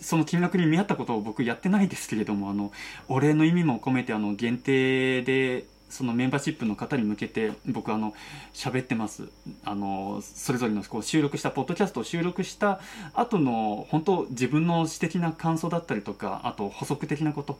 [0.00, 2.72] その金額に見合ったことを僕やってないですけれども、あの、
[3.08, 8.12] お礼の意味も込めて、あの、限定で、そのメンバーシップの方に向けて僕あの
[8.52, 9.30] 喋ってます。
[9.64, 12.80] あのそれぞれのこう収録したポッドキャストを収録した
[13.14, 17.58] 後の本当自分の私的な感想だったりとかあと補足的なこと。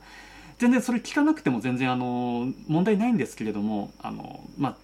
[0.58, 4.76] 全然それ聞かなくても全然あの問題ないんですけれどもあの、まあ、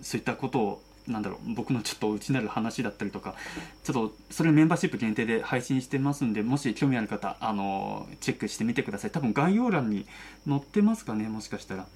[0.00, 3.34] そういったことをなんだろう僕のちょっと内なる話だったりとか
[3.82, 9.10] ちょっとそれメンバーシップ限定で配信してますんでもし興味ある方あのチェックしてみてください。
[9.10, 10.06] 多分概要欄に
[10.46, 11.86] 載ってますかねもしかしたら。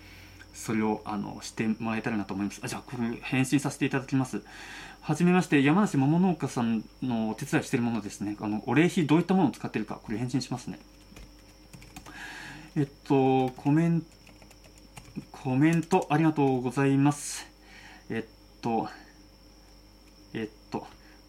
[0.54, 2.60] それをあのしてもらえたらなと思います。
[2.62, 4.42] あじゃあこれ返信させていただきます。
[5.00, 8.36] はじめまして山梨桃農家さんのお手伝いしてるものですね。
[8.40, 10.78] あのお礼費どういったものを使ってるかこれ返信しますね。
[12.74, 14.06] えっと、コメント、
[15.30, 17.46] コメントありがとうございます。
[18.08, 18.88] えっと、
[20.32, 20.86] えっと、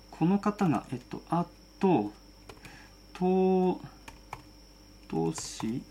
[0.09, 1.45] この方が、えっと、あ
[1.81, 2.13] と、
[3.11, 3.81] と、
[5.09, 5.83] とし、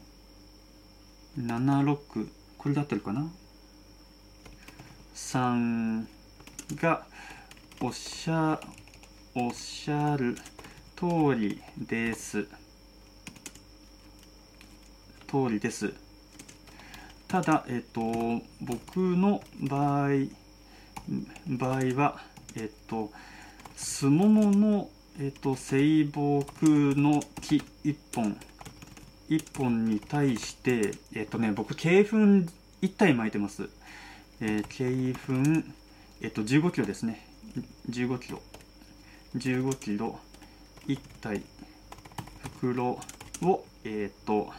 [1.38, 3.30] 76、これだってるかな？
[5.12, 6.08] さん
[6.76, 7.04] が
[7.82, 8.58] おっしゃ、
[9.34, 10.34] おっしゃる
[10.96, 12.48] 通りです。
[15.32, 15.94] 通りです。
[17.26, 18.02] ただ、えっと、
[18.60, 20.10] 僕の場合、
[21.46, 22.20] 場合は、
[22.54, 23.10] えっと、
[23.74, 26.44] すももの、えっと、水墨
[26.94, 28.36] の木1本、
[29.30, 32.16] 1本に対して、えっとね、僕、鶏粉
[32.82, 33.70] 1体巻いてます。
[34.42, 35.72] えー、鶏粉、
[36.20, 37.26] えっと、15キロですね。
[37.88, 38.42] 15キロ。
[39.36, 40.18] 15キロ、
[40.88, 41.40] 1体、
[42.60, 43.00] 袋
[43.40, 44.52] を、えっと、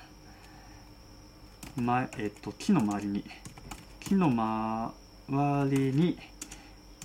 [1.76, 3.24] まえっと、木の周りに、
[4.00, 6.20] 木の周りに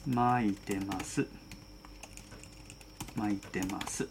[0.06, 1.26] 巻いてます。
[3.16, 4.06] 巻いてます。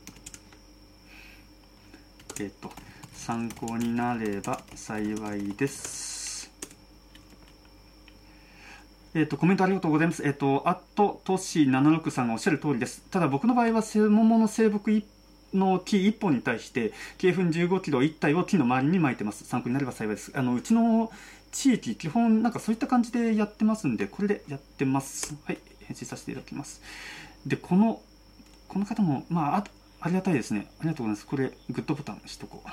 [2.40, 2.72] えっと、
[3.14, 6.52] 参考になれば幸いです。
[9.14, 10.24] えっと、コメントありがとうございます。
[10.26, 13.04] えっと、あっと、トシ76さんがおっしゃる通りです。
[13.12, 15.06] ただ僕の場合は、桃の生木一
[15.54, 21.12] の木1本に対して鶏粉15キロ1体を木の周りに巻いてます参考になれば幸いですあのうちの
[21.52, 26.82] 地域基本なんかそういった感じでやってますんでこれでやってますはい返信させていただきます
[27.46, 28.02] でこの
[28.68, 29.64] この方もまああ
[30.02, 32.70] ありがたいですねありがとうございますこれグッドボタンしとこう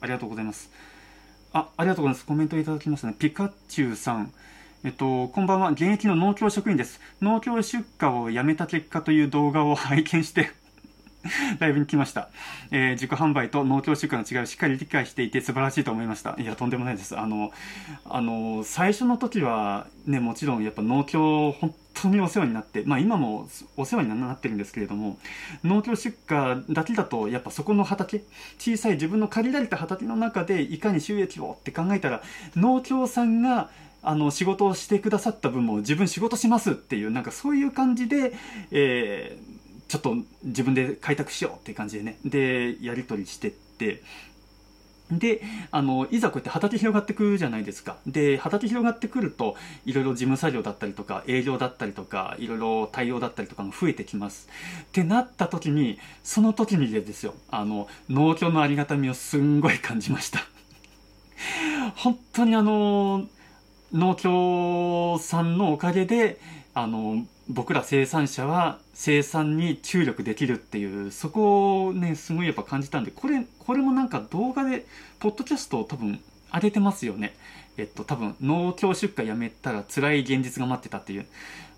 [0.00, 0.70] ありがとうございます。
[1.52, 2.26] あ、ありがとうございます。
[2.26, 3.16] コメントいただきましたね。
[3.18, 4.32] ピカチュウさん。
[4.84, 5.70] えっと、こんばんは。
[5.70, 7.00] 現役の農協職員です。
[7.20, 10.50] 農協出荷をやめた結果という動画を拝見して
[11.58, 12.28] ライブに来ました。
[12.70, 16.36] えー、自己販売と農協出荷の違いをしっかり理解していて素晴らしいと思いました。
[16.38, 17.18] いや、とんでもないです。
[17.18, 17.52] あの、
[18.04, 25.18] あの、最初の時はね、もちろんやっぱ農協、本当にお世話になって、まあ今もお世話になってるんですけれども、
[25.64, 28.22] 農協出荷だけだと、やっぱそこの畑、
[28.58, 32.22] 小さい自分の借りられた畑の中でいかに収益をって考えたら、
[32.54, 33.70] 農協さんが
[34.02, 38.32] あの仕事をしてくださった分も自分仕事しますっていうなんかそういう感じで、
[38.70, 39.58] えー、
[39.88, 44.02] ちょっと自分で開拓しようっていう感じでね、で、やり取りしてって、
[45.10, 47.96] で、あの、いざこうやって畑広がってくるじゃないですか。
[48.06, 54.48] で、畑広がってくると、いろいろ事務作業だったりとか、営業だったりとか、いろいろ対応だったりとかも増えてきます。
[54.82, 60.40] ってなった時に、その時にですよ、あの、農協のありがたみをすんごい感じました。
[61.96, 63.26] 本当にあの、
[63.92, 66.38] 農協さんのおかげで、
[66.78, 74.84] あの、僕ら生産者は生産に注力できるっていうそこをねすごいやっぱ感じたんでこれこれもなんか動画で
[75.18, 76.20] ポッドキャストを多分
[76.52, 77.34] 上げてますよね。
[77.78, 81.26] えっと多分農協出荷やめたら辛い現実が待ってたっていう。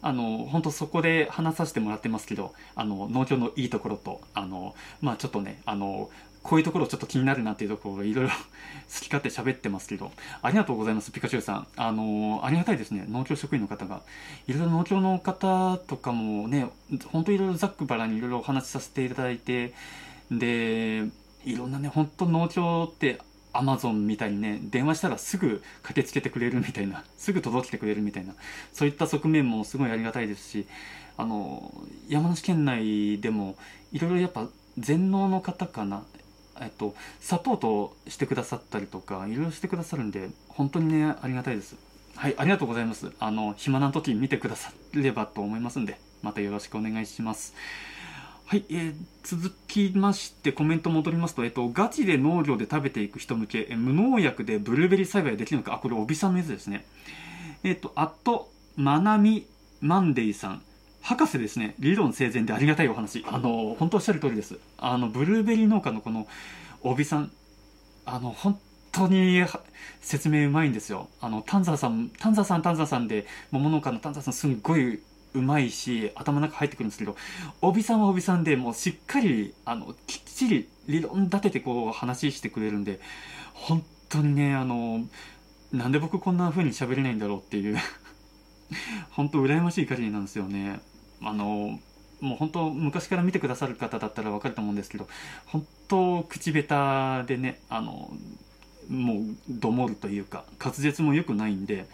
[0.02, 6.08] あの本当そこで話させてもらってますけどあの農協のいいところとあのまあちょっとねあの
[6.42, 8.30] こういうところちょっと気になるなっていうところをいろいろ
[8.92, 10.10] 好き勝手喋ってますけど、
[10.42, 11.66] ありがとうございます、ピカチュウさん。
[11.76, 14.02] あのー、ありがたいですね、農協職員の方が。
[14.46, 16.68] いろいろ農協の方とかもね、
[17.06, 19.74] 本当いろいろざっくばらにいろいろお話しさせていただいて、
[20.30, 21.04] で、
[21.44, 23.20] いろんなね、本当農協って
[23.52, 28.34] アマゾンみたいにね、電話したらすぐ駆けつけてくれるみたいな、 すぐ届けてくれるみたいな、
[28.72, 30.66] そういった側面もすごいありがたいですし、
[31.16, 31.72] あの、
[32.08, 33.56] 山梨県内でも、
[33.92, 36.04] いろいろやっぱ全農の方かな、
[36.60, 41.76] えっと、サポートしてくださったりとか、いろいろしてくださるんで、本当にね、ありがたいです。
[42.16, 43.10] はい、ありがとうございます。
[43.18, 47.54] あの、暇な時見てくださればと思いますんで、またよろしくお願いします。
[48.46, 56.84] はい、えー、続きましてコメント戻りますと、えっと、ガチで農業で食べていく人向け、え無農薬でブルーベリー栽培できるのか、あ、これ、おびさんのやつですね。
[57.62, 59.46] えっと、あと、まなみ
[59.80, 60.62] マンデーさん。
[61.00, 63.24] 博士ですね、理論整然でありがたいお話。
[63.28, 64.58] あの、本当おっしゃる通りです。
[64.78, 66.26] あの、ブルーベリー農家のこの、
[66.82, 67.30] おびさん、
[68.04, 68.58] あの、本
[68.92, 69.44] 当に
[70.00, 71.08] 説明うまいんですよ。
[71.20, 75.00] あの、丹沢さん、丹沢さん、丹沢さんで、桃農家の丹沢さんすんごい
[75.34, 77.16] うまいし、頭の中入ってくるんですけど、
[77.62, 83.00] おびさんはおびさんでもうしっかり、あの、きっちり理論立ててこう話してくれるんで、
[83.54, 85.06] 本当にね、あの、
[85.72, 87.78] なんで僕こんな風に喋れないんだろうっていう
[89.12, 90.80] 本当羨ましい限りなんですよね。
[91.22, 91.78] あの
[92.20, 95.08] もう本当昔から見てくださる方だったら分かると思うんですけど
[95.46, 98.10] 本当口下手でねあの
[98.88, 99.16] もう
[99.48, 101.86] どもるというか滑舌も良くないんで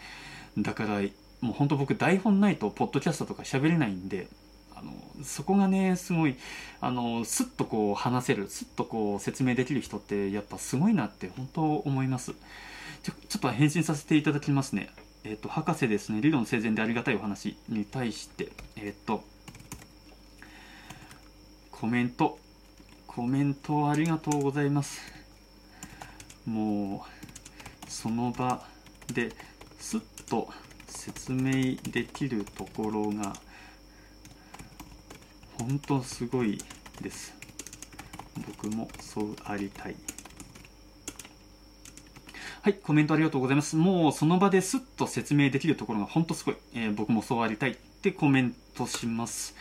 [0.57, 1.01] だから
[1.41, 4.27] もう本当僕台本ないとポッドキャストとか喋れないんで
[4.75, 4.91] あの
[5.23, 6.35] そこがねすごい
[6.81, 12.33] あのスッとこう話せるスッとこう説明できる人ってやっぱすごいなって本当思います。
[13.03, 14.89] ちょちょっと返信させていただきますね。
[15.29, 16.21] えっ、と博士ですね。
[16.21, 19.23] 理論整然でありがたいお話に対してえっ、と
[21.69, 22.39] コメント。
[23.05, 25.01] コメントありがとうございます。
[26.45, 28.63] もうその場
[29.13, 29.33] で
[29.79, 30.47] すっと
[30.87, 33.33] 説明できるところが
[35.59, 36.57] 本当すごい
[37.01, 37.33] です。
[38.47, 39.95] 僕もそうありたい。
[42.61, 43.75] はい、コメントありがとうございます。
[43.75, 46.55] もうその場ですっと説明できるところが本当すごい。
[46.73, 49.55] えー、僕もそうありたいってコメントします。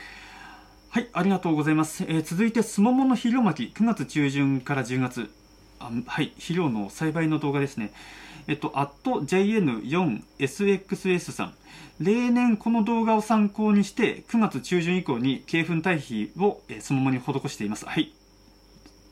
[0.91, 2.05] はい、ありがとうございます。
[2.05, 5.31] えー、続いて、すももの肥料巻き、9月中旬から10月。
[5.79, 7.93] あはい、肥料の栽培の動画ですね。
[8.49, 11.53] えっと、JN4SXS さん。
[12.01, 17.85] 例年この動画を参考にして、9月中旬以降に鶏粉堆肥を、えー、そのに施しています。
[17.85, 18.15] はい。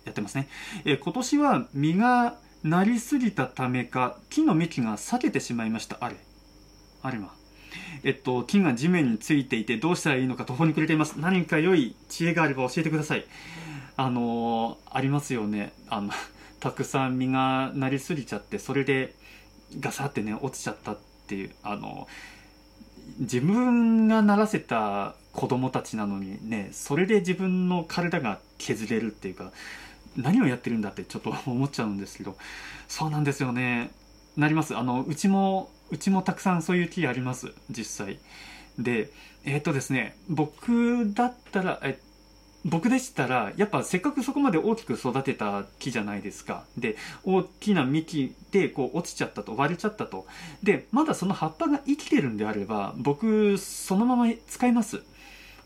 [0.05, 0.49] やってますね。
[0.85, 5.98] えー、今年は実がなりすぎたためか、木の幹が裂けてしまいました。
[6.00, 6.16] あれ。
[7.02, 7.28] あれは。
[8.02, 11.20] えっと、木が地面についていてどうしたらいいのか途方に暮れています。
[11.20, 13.26] 何か良い知恵があれば教えてください。
[13.96, 15.74] あの、ありますよね。
[15.90, 16.10] あの、
[16.58, 19.14] たくさん実がなりすぎちゃって、それで
[19.78, 22.08] ガサってね、落ちちゃったっていう、あの、
[23.18, 29.52] 自分がならせた子供たちなのにね、それで自分の体が削れるっていうか、
[30.16, 32.36] 何をやってるんだってちょっと思っちゃうんですけど、
[32.88, 33.90] そうなんですよね。
[34.36, 34.76] なります。
[34.76, 37.52] あの、うちもうちもたくさんそういう木あります。
[37.70, 38.18] 実際。
[38.78, 39.10] で
[39.44, 41.98] えっ、とですね僕だったらえ
[42.64, 46.64] 僕でしたらやっぱせっかくそこまで大きく育てた木じゃないですか。
[46.78, 50.26] で大きな幹でこう落ちちゃったと割れちゃったと。
[50.62, 55.02] でまだその葉っぱが生きてるんであれば僕そのまま使います。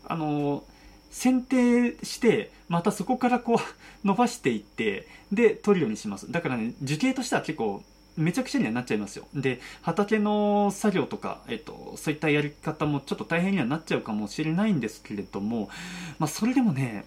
[0.05, 0.63] あの
[1.11, 6.31] 剪定してまたそこからこう伸ばしていってで取るようにします。
[6.31, 7.83] だからね樹形としては結構
[8.17, 9.27] めちゃくちゃにはなっちゃいますよ。
[9.33, 15.69] で畑の作業とか、えっと、そういったやり方もちょっと大変にはなっちゃうかもしれないんですけれども、
[16.19, 17.05] まあ、それでもね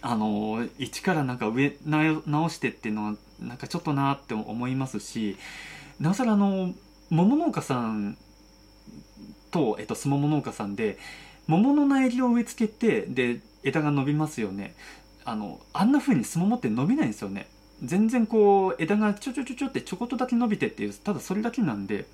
[0.00, 5.36] あの一からなんか上直してっていうのはなんかちょっとなって思いますし
[6.00, 6.74] なおさらあの
[7.10, 8.18] 桃農家さん
[9.52, 10.98] と、えっと、すもも農家さんで
[11.46, 14.74] 桃の苗木を植え付けてで枝が伸びますよね。
[15.24, 17.46] あのあんな風にすももって伸びないんですよね。
[17.82, 22.06] 全然こう枝がちょちょちょちょってちょこっとだけ伸びてっていうただそれだけなんで。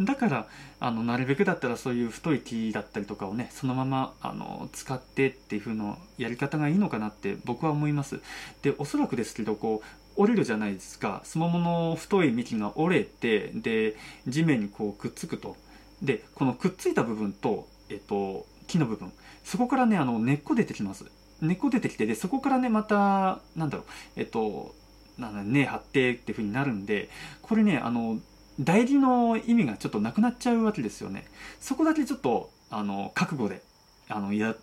[0.00, 0.48] だから
[0.80, 8.20] あのなるべくだったらそういう太い木だったりとかをねそのままあの使ってっていう風のやり方がいいのかなって僕は思います。
[8.62, 9.86] でおそらくですけどこう
[10.16, 11.20] 折れるじゃないですか。
[11.24, 13.94] すももの太い幹が折れてで
[14.26, 15.56] 地面にこうくっつくと。
[16.02, 19.12] でこのくっついた部分とえっと木の部分。
[19.44, 21.04] そこからねあの根っこ出てきます。
[21.40, 23.86] 根っこ出てきてでそこからねまたなんだろう。
[24.16, 24.74] えっと
[25.18, 27.08] なん根張ってっていう風になるんで
[27.42, 28.18] これねあの
[28.60, 31.26] 代理の意味がちょっとなくなっちゃうわけですよね。
[31.60, 33.62] そこだけちょっとあの覚悟で
[34.08, 34.56] あのやっ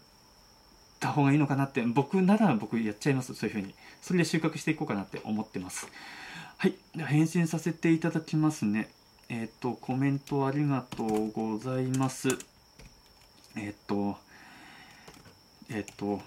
[1.00, 3.74] た方がいいのかなって僕なら僕やっちゃいますそういう風に。
[4.02, 5.88] それで収穫していこうかなって思ってます。
[6.58, 6.76] はい。
[6.96, 8.90] では返信させていただきますね。
[9.30, 12.51] えっ、ー、とコメントありがとうございます。
[13.56, 14.18] えっ、と
[15.70, 16.22] えっ、と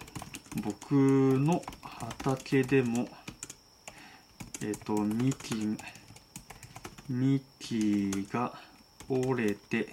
[0.62, 3.08] 僕の畑でも
[4.62, 5.76] えっ、と幹
[7.08, 8.52] 幹が
[9.08, 9.88] 折れて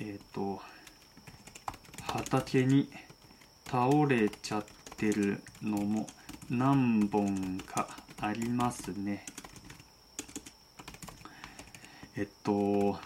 [0.00, 0.60] えっ、と
[2.02, 2.88] 畑に
[3.66, 4.64] 倒れちゃっ
[4.96, 6.06] てるのも
[6.50, 7.88] 何本か
[8.20, 9.24] ありますね。
[12.16, 12.98] えっと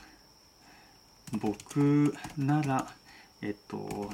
[1.39, 2.87] 僕なら
[3.43, 4.11] えっと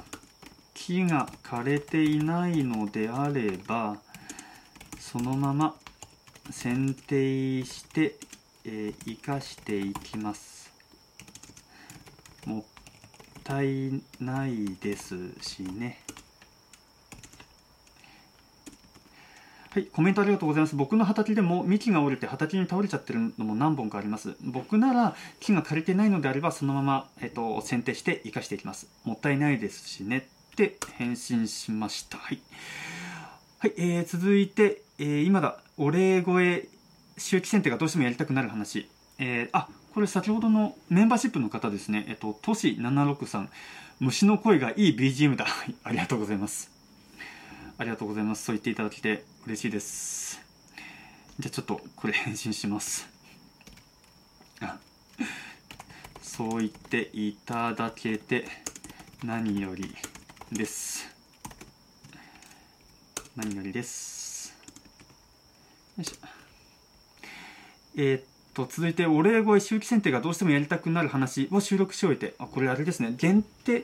[0.73, 3.97] 木が枯れていないのであれば
[4.99, 5.75] そのまま
[6.51, 8.15] 剪定して、
[8.65, 10.71] えー、生かしていきます。
[12.45, 12.63] もっ
[13.43, 15.99] たいないですしね。
[19.71, 20.75] はい、コメントありがとうございます。
[20.75, 24.35] 僕の畑でも幹が折れて畑に倒れちゃってるのも何本かあります。
[24.41, 28.87] 僕なら木が枯れてないのであればそのまま、えっと、剪定して生かしていきます。
[29.03, 32.17] もったいないですしねって返信しました。
[32.17, 32.39] はい。
[33.59, 36.67] はい、えー、続いて、えー、今だ、お礼声
[37.19, 38.89] 周期選定がどうしてもやりたくなる話。
[39.19, 42.05] えー、あ、これ先ほどのメンバーシップの方ですね。
[42.09, 43.49] えっと、都市76さん。
[43.99, 45.45] 虫の声がいい BGM だ。
[45.45, 46.71] はい、ありがとうございます。
[47.77, 48.45] ありがとうございます。
[48.45, 50.41] そう言っていただけて嬉しいです。
[51.39, 53.19] じゃあちょっとこれ返信します。
[56.39, 58.45] そう言っていただけて
[59.25, 59.93] 何より
[60.53, 61.05] です。
[63.35, 64.55] 何よりです。
[65.97, 66.27] よいしょ。
[67.97, 68.23] えー、っ
[68.53, 73.83] と、続いて、お礼声周期選定がどうしてもやりたくなる話を収録しておいて、あ、これあれですね、限定、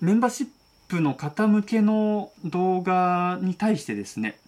[0.00, 0.46] メンバーシッ
[0.86, 4.38] プの方向けの動画に対してですね、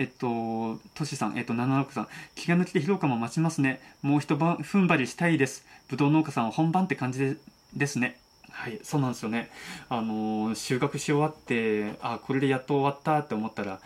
[0.00, 3.82] えっと、トシさん、えっと、76さん、気が抜きで疲労感も増しますね。
[4.00, 5.66] もう一晩踏ん張りしたいです。
[5.88, 7.36] ぶどう農家さんは本番って感じで
[7.76, 8.18] ですね。
[8.50, 9.50] はい、そうなんですよね。
[9.90, 13.78] あの収穫し終わってあこれでやっと終わったって思ったら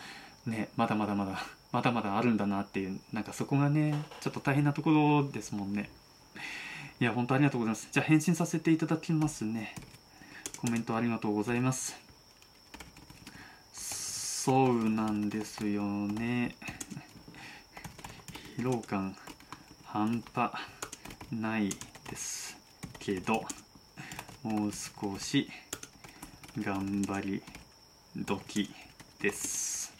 [0.46, 5.90] ねまだまだまだまだまだあるんだなっていうなんかそこがねちょっと大変なところですもんね。
[7.00, 7.88] いや本当ありがとうございます。
[7.90, 9.74] じゃあ返信させていただきますね。
[10.58, 12.03] コメントありがとうございます。
[14.44, 16.54] そうなんですよね。
[18.58, 19.16] 疲労感
[19.86, 20.52] 半端
[21.32, 21.70] ない
[22.10, 22.54] です
[22.98, 23.44] けど。
[24.42, 25.48] もう少し
[26.58, 27.42] 頑張り
[28.26, 28.68] 時
[29.22, 29.94] です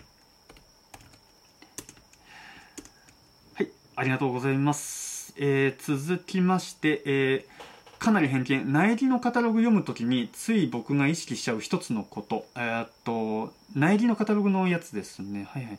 [3.54, 7.73] はいありがとうございます、えー、続きまして、えー、
[8.04, 8.70] かなり偏見。
[8.70, 12.44] 苗木のカタログ読むときについ僕が意識しちゃう一つのこと。
[12.54, 15.48] えー、っと苗木のカタログのやつですね。
[15.50, 15.78] はいはい。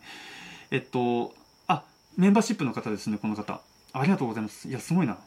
[0.72, 1.36] えっと
[1.68, 1.84] あ
[2.18, 3.62] メンバーシップの方ですねこの方。
[3.94, 4.68] ありがとうございます。
[4.68, 5.20] いやすごいな。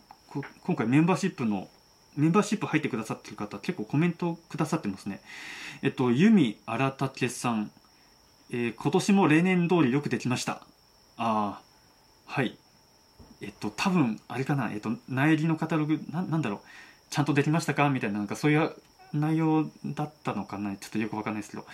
[0.65, 1.69] 今回メンバーシップの
[2.17, 5.21] メンバーシップ入ってくださってる方結構コメントくださってますね。
[5.83, 7.71] えっと由美荒竹さん、
[8.51, 10.63] えー、今年も例年通りよくできました。
[11.17, 11.61] ああ
[12.27, 12.59] はい。
[13.41, 14.73] えっと多分あれかな。
[14.73, 16.61] えっと苗木のカタログななんだろう。
[17.11, 17.89] ちゃんとできましたか？
[17.91, 18.73] みたいななんかそういう
[19.13, 20.77] 内容だったのかな？
[20.77, 21.67] ちょっとよくわかんないですけど。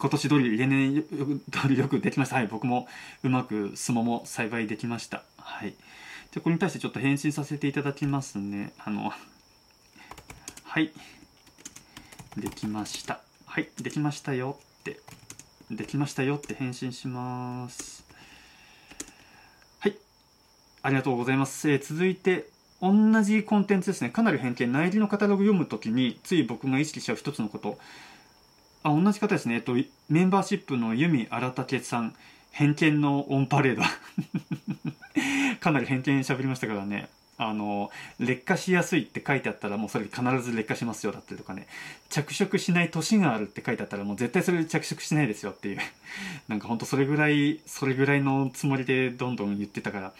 [0.00, 1.02] 今年通り例年
[1.50, 2.36] 通りよくできました。
[2.36, 2.46] はい。
[2.46, 2.86] 僕も
[3.24, 5.24] うまく相撲も栽培できました。
[5.38, 5.74] はい。
[6.32, 8.72] でこれに対してちょっと返信させていただきますね。
[8.78, 9.12] あの
[10.62, 10.92] はい。
[12.36, 13.20] できました。
[13.46, 13.68] はい。
[13.80, 15.00] できましたよって。
[15.68, 18.04] できましたよって返信します。
[19.80, 19.96] はい。
[20.82, 22.46] ありがとうございます、えー、続いて
[22.80, 24.10] 同じコンテンツですね。
[24.10, 24.72] かなり偏見。
[24.72, 27.78] 内裏のカタログ読むときについ僕が意識しちゃう一つのこと。
[28.84, 29.74] あ同じ方ですね、えっと、
[30.08, 32.14] メンバーシップの由美新竹さん。
[32.50, 33.82] 偏見のオンパレード。
[35.60, 37.08] かなり偏見しゃべりましたからね。
[37.40, 41.68] あの劣化しやすいって書いてあったらもうそれ必ず劣化しますよだったりとかね。
[42.10, 45.78] 着色しない年があるって書いてあったらもう絶対それ着色しないですよっていう。
[46.48, 50.12] なんかほんとそれぐらいそれぐらいのつもりでどんどん言ってたから。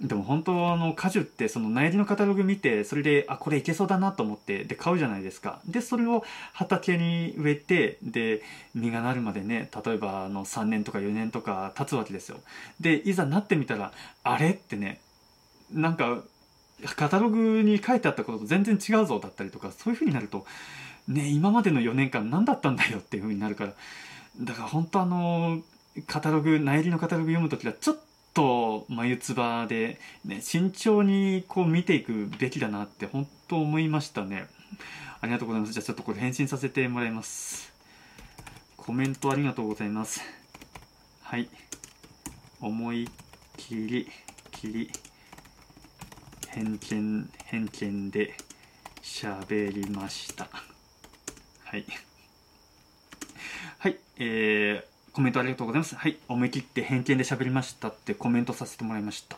[0.00, 5.60] でも本当あの果樹ってその苗木のカタログ見てそれであこれいけそうだなと思ってで買うじゃないですか。
[5.66, 8.42] でそれを畑に植えてで
[8.74, 12.38] 実がなるまでね例えばあの3年とか4年とか経つわけですよ。
[12.80, 13.92] でいざなってみたら
[14.22, 15.00] あれってね
[15.72, 16.22] なんか
[16.94, 20.46] カタログに書いてあったことと全然違うぞだったりとかそういう風になると
[21.08, 23.72] ね今までの4年間何だったんだよっていう風になるから。
[24.40, 25.60] だから本当あの
[26.06, 34.46] カタログ苗木のカタログ読む時はちょっとと眉唾で、ね、慎重にこう見ていくべきだなって本当思いましたね。
[35.20, 35.72] ありがとうございます。
[35.72, 37.72] じゃあちょっとこれ返信させてもらいます。
[38.76, 40.20] コメントありがとうございます。
[41.22, 41.48] はい。
[42.60, 43.08] 思い
[43.56, 44.08] 切り
[44.50, 44.90] 切り
[46.48, 48.34] 偏見偏見で
[49.02, 50.48] 喋りました。
[51.64, 51.84] はい。
[53.78, 53.96] はい。
[54.18, 55.96] えーコメントありがとうございます。
[55.96, 56.16] はい。
[56.28, 59.36] 思い切って偏見で喋りましたってコメントさせてもらいました。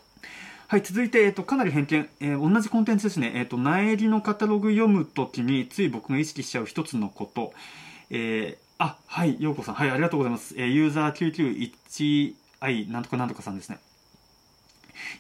[0.68, 0.82] はい。
[0.82, 3.32] 続いて、えっ、と、かなり偏見、えー、同じコンテンツですね。
[3.34, 7.54] えっ、と、苗木のカタログ読むときに、つい僕が意識しちゃう一つのこと。
[8.10, 9.40] えー、あ、はい。
[9.40, 9.74] ようこさん。
[9.74, 9.90] はい。
[9.90, 10.54] ありがとうございます。
[10.58, 13.78] えー、ユーザー 991i なんとかなんとかさんですね。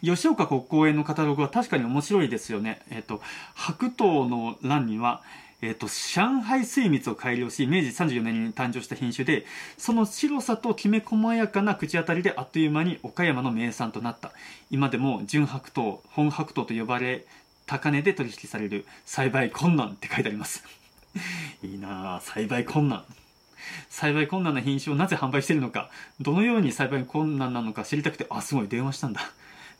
[0.02, 2.82] 吉岡国公園のカタログは確かに面白いですよね。
[2.90, 3.22] えっ、と、
[3.54, 5.22] 白桃の欄には、
[5.62, 9.44] えっ、ー、と、上海水蜜を改良し、明治34年に誕生した品種で、
[9.76, 14.32] その白さときめ細やかな口当たりであっという間に岡山の名産となった。
[14.70, 17.26] 今でも純白桃、本白桃と呼ばれ、
[17.66, 20.64] 高値で取引される栽培困難って書いてあります。
[21.62, 23.04] いいなぁ、栽培困難。
[23.88, 25.90] 栽培困難な品種をなぜ販売しているのか、
[26.20, 29.20] どのように栽培困難なのか知りたくて、あ、すごい電話したんだ。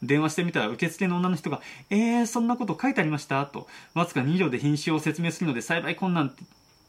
[0.02, 6.34] 電話してみたら受付の女の人が「えー、そんなこと書いてありました?」とわずか2行で品種を説明するので栽培困難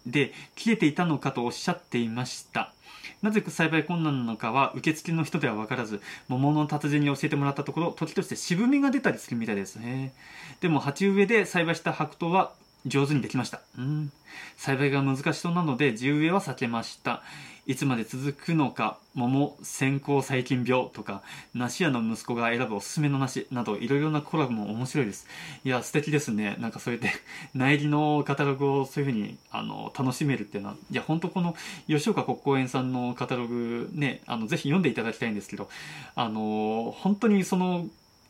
[0.06, 2.74] で切れていたのかとおっしゃっていました
[3.22, 10.14] なぜ栽培困難なのかは受付の人では分からず桃の達人に教えてもらったところ時として渋みが出たりするみたいですね
[10.60, 12.54] でも鉢植えで栽培した白桃は
[12.86, 13.62] 上手にできました。
[13.78, 14.12] うん。
[14.58, 17.22] 栽培が難しそうなので地植えは避けました。
[17.68, 21.22] いつまで続くのか桃先行細菌病とか
[21.54, 25.28] 梨屋の息子が選ぶおすすめの梨などいろいろなコラボも面白いです。
[25.64, 26.58] いや素敵ですね。
[26.60, 27.12] なんかそうやって
[27.54, 31.56] 苗木のカタログをそういうふうにあの楽しめるっていうのはいや本当この
[31.88, 35.70] 吉岡国公園さんのカタログねあのぜひ読んでいただきたいんですけど
[36.16, 37.88] あの本当にその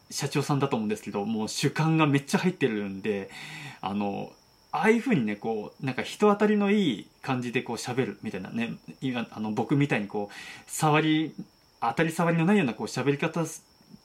[0.09, 3.29] 社長さんだと思うんですけどもう主観がめっちゃ入ってるんで
[3.79, 4.31] あの
[4.71, 10.35] ああいうふうにねこうなんか人当たりのいい感じでこう喋るみたいなね今あの僕みたいにこう
[10.67, 11.33] 触り
[11.81, 13.45] 当たり障りのないようなこう喋り方っ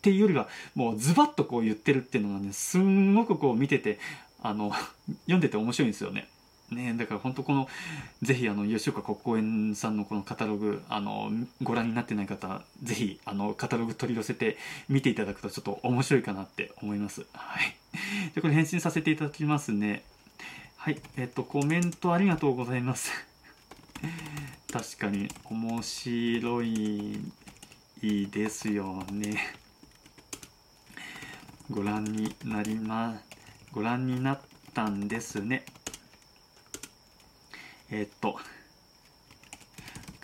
[0.02, 3.98] ていうよりはもうズバッとこう言ってるっていうのがねすんごくこう見てて
[4.42, 4.72] あの
[5.26, 6.28] 読んでて面白いんですよね。
[6.70, 7.68] ね、だから本当この
[8.22, 11.30] ぜひあの吉岡国公園さんのこのカタログあの
[11.62, 14.56] ご覧になってない方ぜひあのカタログ取り寄せて
[14.88, 17.24] 見ていただくとちょっと面白いかなって思います。
[17.34, 17.76] はい、
[18.34, 20.02] でこれ返信させていただきますね。
[20.86, 23.10] はい、えっと、コメントありがとうございます。
[24.72, 27.32] 確かに面白い
[28.00, 29.52] ですよね。
[31.68, 33.20] ご覧になりま、
[33.72, 34.40] ご覧になっ
[34.74, 35.64] たんですね。
[37.90, 38.38] えっと、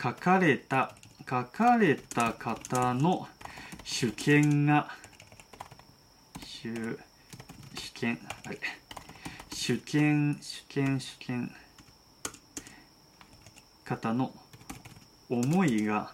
[0.00, 0.94] 書かれた、
[1.28, 3.28] 書かれた方の
[3.82, 4.96] 主権が、
[6.44, 7.00] 主、
[7.74, 8.81] 主権、あれ。
[9.64, 11.52] 主権主権主権
[13.84, 14.32] 方の
[15.30, 16.10] 思いが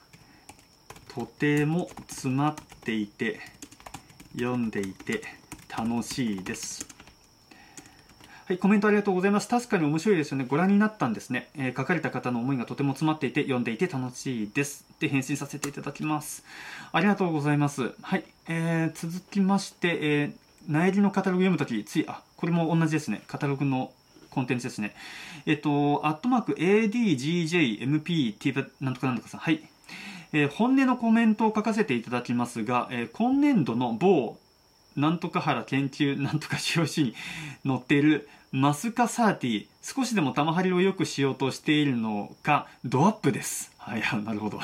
[1.15, 3.41] とても詰まっていて
[4.35, 5.23] 読んでいて
[5.75, 6.87] 楽しいです
[8.45, 9.49] はい、コメントありがとうございます。
[9.49, 10.47] 確かに面白いですよね。
[10.49, 11.51] ご覧になったんですね。
[11.55, 14.87] えー、書かれた方の思いがとても詰まっていて、読んでいて楽しいです。
[15.01, 16.45] で、返信させていただきます。
[16.93, 17.93] ありがとうございます。
[18.01, 23.23] はい、えー、続きまして、えー、苗木のカタログ読むとき、つい、あ、これも同じですね。
[23.27, 23.91] カタログの
[24.31, 24.95] コンテンツですね。
[25.47, 29.41] えっと、アットマーク ADGJMPT なんとかなんとかさん。
[29.41, 29.63] はい。
[30.33, 34.37] えー、本音のコメントを書かせていただきますが、えー、今年度の某
[34.97, 37.15] なんとか原研究なんとか使用書に
[37.65, 44.61] 載っているマスカサーティ少しでも玉張りを良くしようとしているのかドアップですはいなるほど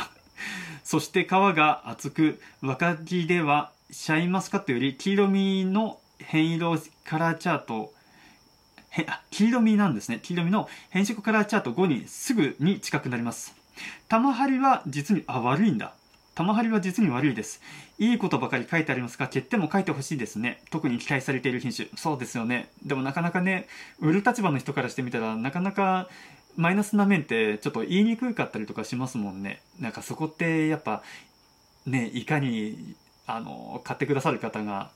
[0.82, 7.92] そして皮が厚く若木ではシャインマスカットより黄色みの変色カラーチャート
[8.90, 13.54] へあ黄色みなんですね黄色みの変色カラーチャート5にすぐに近くなります
[14.08, 15.94] 玉張りは実にあ悪いんだ
[16.34, 17.60] 玉張りは実に悪いです。
[17.98, 20.60] いいことばかり書いてありますが、欠点も書いてほしいですね。
[20.70, 21.88] 特に期待されている品種。
[21.96, 22.70] そうですよね。
[22.84, 23.68] でもなかなかね、
[24.00, 26.08] 売る立場の人からしてみたら、なかなか
[26.56, 29.62] マイナスな面ってちょっと言いにくかったりとかしますもんね。
[29.78, 31.02] なんかそこってやっぱ、
[31.86, 32.96] ね、いかに、
[33.26, 34.90] あの、買ってくださる方が、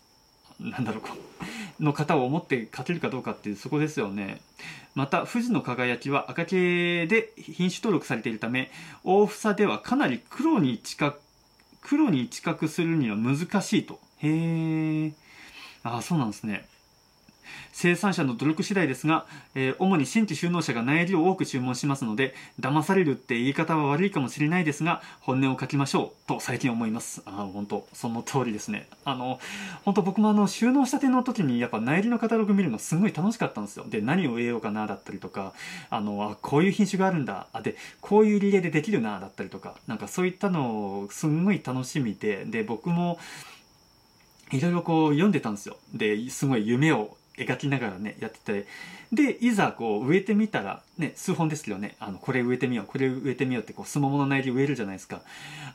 [0.60, 1.10] なんだろうこ、
[1.80, 4.40] の方を思って勝てるかどうかっていうそこですよね。
[4.94, 8.70] また、富士の輝きは赤系で品種登録されているため、
[9.04, 11.20] 大房ではかなり黒に近く
[11.80, 13.98] 黒に近くするには難しいと。
[14.18, 15.12] へえ。
[15.82, 16.66] ああ、そうなんですね。
[17.72, 27.22] 生産者の努力次第ですが、えー、主に新規就農者が苗木を多く注文しますので、騙されるって言い方は悪いかもしれないですが、本音を書きましょうと最近思います。
[27.26, 28.88] あ本当その通りですね。
[29.04, 29.38] あの、
[29.84, 33.84] 本当僕もあの、収納したての時にやっぱ苗木のカタログ見るのすごい楽しかったんですよ。
[33.88, 35.52] で、何を植えようかなだったりとか、
[35.90, 37.46] あの、あ、こういう品種があるんだ。
[37.52, 43.18] あ、で、こういうリレーでできるなだったりとか、なんかそういったのをすんごい楽しみで、で、僕も、
[44.50, 45.76] いろいろこう読んでたんですよ。
[45.92, 48.66] で、すごい夢を描きながらね、やってて、
[49.12, 55.22] で、いざこう植えてみたら、ね、数本ですけどね、あの、これ植えてみよう、これ植えてみようってこう、すももの苗木植えるじゃないですか。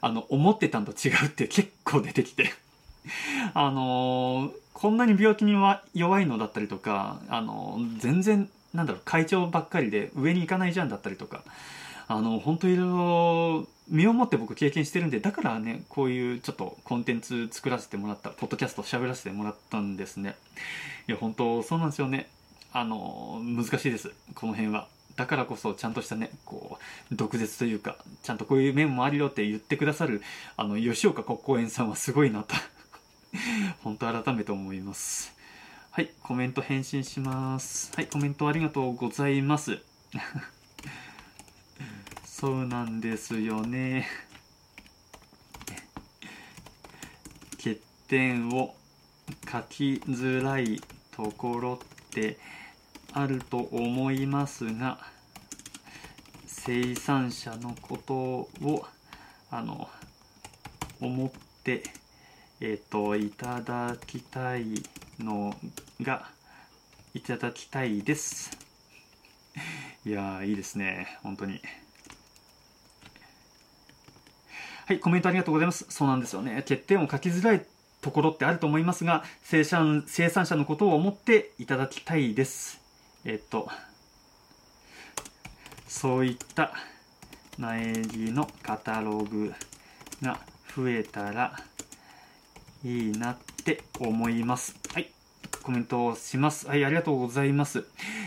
[0.02, 2.54] あの、思ってたんと違うって結構出てきて。
[3.54, 11.44] あのー、こんなに病気には弱いのだったりとか、あのー、全然、なんだろう、会長ばっかりで上に行かないじゃんだったりとか、
[12.08, 20.36] あの、本当いろいろ身をもって僕経験してるんで、だからね、こういうちょっとコンテンツ作らせてもらった、ポッドキャスト喋らせてもらったんですね。
[21.08, 22.30] いや、本当そうなんですよね。
[22.72, 24.12] あの、難しいです。
[24.36, 24.88] この辺は。
[25.16, 26.80] だからこそちゃんとしたね、こ
[27.12, 30.22] う、毒舌というか、ちゃんとこういう面もあるよって言ってくださる、
[30.58, 32.56] あの、吉岡国公園さんはすごいなと
[33.84, 35.34] 本当改めて思います。
[35.92, 37.92] はい、コメント返信します。
[37.96, 39.80] はい、コメントありがとうございます。
[42.44, 44.06] そうなんですよね。
[47.56, 47.80] 欠
[48.10, 48.76] 点を
[49.50, 50.82] 書きづらい
[51.16, 52.38] ところって
[53.14, 55.00] あると思いますが
[56.46, 58.86] 生産者のことを
[59.50, 59.88] あの
[61.00, 61.32] 思っ
[61.64, 61.84] て
[62.60, 64.84] えっ、ー、といただきたい
[65.18, 65.56] の
[66.02, 66.30] が
[67.14, 68.52] いただきたいです
[70.06, 71.62] いやいいですね本当に。
[74.86, 75.86] はい、コメントありがとうございます。
[75.90, 76.56] そうなんですよね。
[76.58, 77.66] 欠点を書きづらい
[78.02, 82.82] ところってあると思いますが、生産生産者のことを思っていただきたいです。
[83.24, 83.70] えっと、
[85.88, 86.74] そういった
[87.58, 89.54] 苗木のカタログ
[90.22, 90.42] が
[90.76, 91.58] 増えたら
[92.84, 94.83] いいなって思います。
[95.64, 96.68] コメントをします。
[96.68, 97.86] はい、ありがとうございます。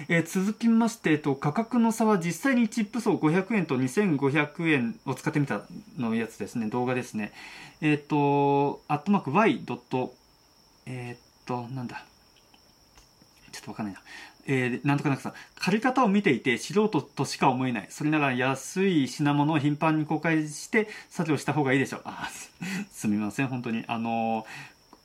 [0.08, 5.62] えー、続きまして、えっと、価格の差は実際にチップ層500円と2500円を使ってみた
[5.98, 7.32] のやつですね、動画ですね。
[7.80, 9.60] えっ、ー、と、アットマーク y.
[10.86, 12.04] えっ、と、なんだ。
[13.52, 14.00] ちょっとわかんないな。
[14.48, 17.86] えー、なんとかなくさ、借り方を見ていて素人としか思えない。
[17.90, 22.02] それなら安い品物を頻繁に公開して作業した方がいいでしょう。
[22.04, 22.28] あ、
[22.92, 23.84] すみません、本当に。
[23.88, 24.46] あの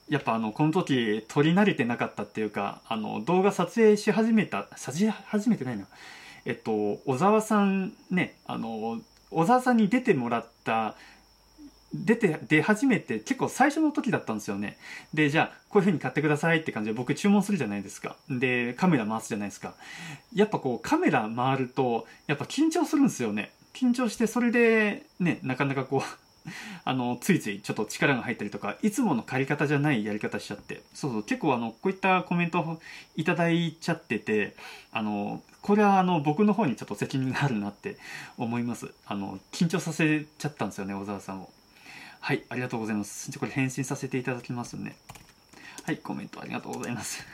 [0.09, 5.85] やっぱあの、この時、撮り慣れてなかったっていうか、あの、動画撮影し始めた、撮影始めてないな。
[6.45, 8.99] えっと、小沢さんね、あの、
[9.29, 10.95] 小沢さんに出てもらった
[11.93, 14.77] 出て、出始めて結構最初の時だったんですよね。
[15.13, 18.15] で、じゃあ、こういう風に買ってくださいって感じで僕注文するじゃないですか。
[18.29, 19.73] で、カメラ回すじゃないですか。
[20.33, 23.51] やっぱこうカメラ回ると、やっぱ緊張するんですよね。
[23.73, 26.01] 緊張して、それでね、なかなかこう
[26.85, 32.81] あの、ついついちょっと力が入ったりとか、いつもの借り方じゃないやり方しちゃって、そうそう、結構あの、こういったコメントを
[33.15, 34.55] いただいちゃってて、
[34.91, 37.97] あの、これはあの、僕の方にちょっと責任があるなって
[38.37, 38.91] 思います。
[39.05, 41.49] あの、緊張させちゃったんですよね、小沢さんを。
[42.19, 43.31] はい、ありがとうございます。
[43.31, 44.95] じゃこれ返信させていただきますね。
[45.83, 47.25] はい、コメントありがとうございます。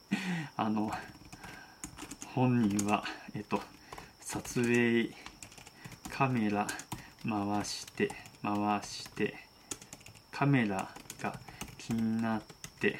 [0.56, 0.92] あの、
[2.34, 3.04] 本人は、
[3.34, 3.62] えっと、
[4.20, 5.10] 撮影
[6.10, 6.66] カメラ
[7.28, 8.10] 回して、
[8.42, 9.34] 回して、
[10.32, 10.88] カメラ
[11.22, 11.38] が
[11.78, 12.42] 気になっ
[12.80, 12.98] て、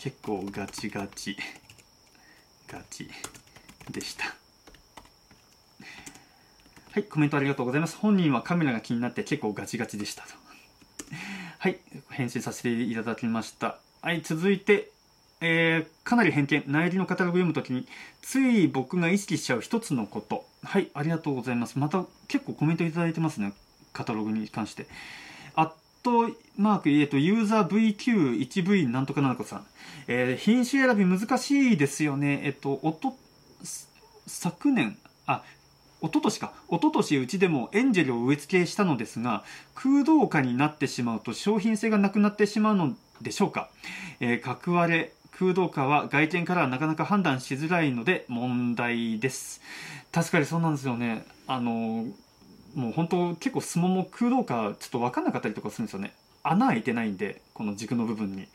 [0.00, 1.36] 結構ガチガチ
[2.66, 3.08] がち
[3.90, 4.24] でした。
[6.92, 7.96] はいコメントありがとうございます。
[7.96, 10.34] 本人はカメラが気になって結構ガチガチでしたと。
[11.58, 11.78] はい
[12.10, 13.78] 返信させていただきました。
[14.02, 14.91] はい続いて
[15.42, 17.86] えー、かなり偏見、内裏のカタログ読むときに、
[18.22, 20.44] つい僕が意識しちゃう一つのこと。
[20.62, 21.78] はい、ありがとうございます。
[21.80, 23.52] また結構コメントいただいてますね。
[23.92, 24.86] カタログに関して。
[25.56, 25.70] アッ
[26.04, 29.66] トマーク、えっ、と、ユーザー VQ1V なんとかなのかさん。
[30.06, 32.40] えー、品種選び難しいですよね。
[32.44, 33.16] えっ、と、おと、
[34.26, 35.42] 昨年、あ、
[36.00, 36.52] 一昨年か。
[36.68, 43.70] 一昨年うちでもエンジェルを植え付けしたのですが、空洞化になってしまうと商品性がなくなってしまうのでしょうか。
[44.20, 45.12] えー、角割れ、
[45.42, 49.60] 空洞化は外見からはなかなか判断しづらいので問題です。
[50.12, 51.26] 確かにそうなんですよね。
[51.48, 52.06] あの
[52.76, 56.14] もう本当結構相撲も空洞化ちょっと分かんなかったりとかするんですよね。
[56.44, 58.46] 穴開いてないんでこの軸の部分に。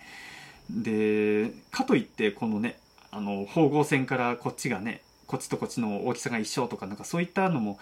[0.70, 2.80] でかといってこのね
[3.12, 7.80] あの縫合線からこっちがねこっちとこっちの大きさが一緒とかなんかそういったのも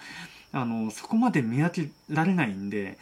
[0.50, 2.98] あのそこまで見分けられないんで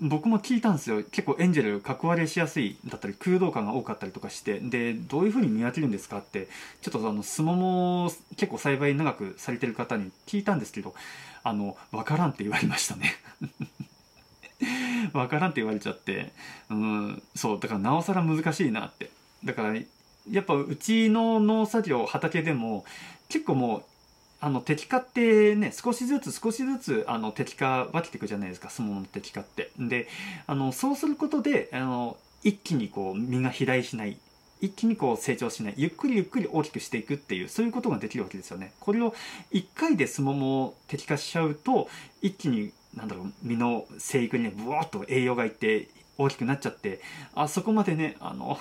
[0.00, 1.02] 僕も聞いたんですよ。
[1.02, 6.48] 結構エンジェル格割れしやすいだったり空洞感が多かったりとかしてでどういうふうに見分けるんですかって
[6.82, 10.94] ちょっとあのスモモ結構栽培長くされてる方に聞いたんですけど
[11.42, 13.16] あの分からんって言われましたね。
[15.12, 16.32] 分からんって言われちゃって
[16.70, 19.10] うんそうだからなおさら難しいなって。
[19.44, 19.74] だから
[20.30, 22.84] やっぱうちの農作業畑でも
[23.28, 23.84] 結構もう
[24.40, 29.70] あの敵化ってね少しずつ少しずつあの敵化分けていくじゃないですか相撲の敵化って。
[29.78, 30.08] で
[30.46, 34.16] あのそうすることであの一気にこう身が肥大しない
[34.60, 38.72] 一気にこう成長しないゆっくりゆっくり大きくしていくっていうそういうことができるわけですよね。
[38.80, 39.14] これを
[39.52, 41.88] 1回で相撲も敵化しちゃうと
[42.22, 47.00] 一気になんだろう身の生育にねブワーッと栄養がいって大きくなっちゃって
[47.34, 48.58] あそこまでねあの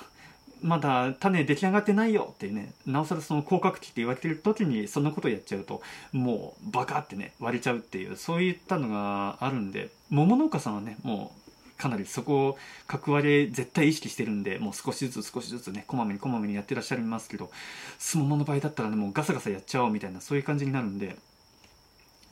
[0.61, 5.81] まだ種出来上がってないよってねなおさらその広角期って言われてる時にそんなことやっちゃうと
[6.11, 17.51] もうバカってね割れちゃうっていうそういったのがあるんで桃農家さんはねもうかなりそこを角割れ絶対意識してるんでもう少しずつ少しずつねこまめにこまめにやってらっしゃいますけど
[17.99, 21.15] すももの場合だったらねもうガサガサやっちゃおうみたいなそういう感じになるんで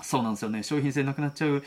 [0.02, 0.64] そうなんですよね。
[0.64, 1.64] 商品性なくなっちゃう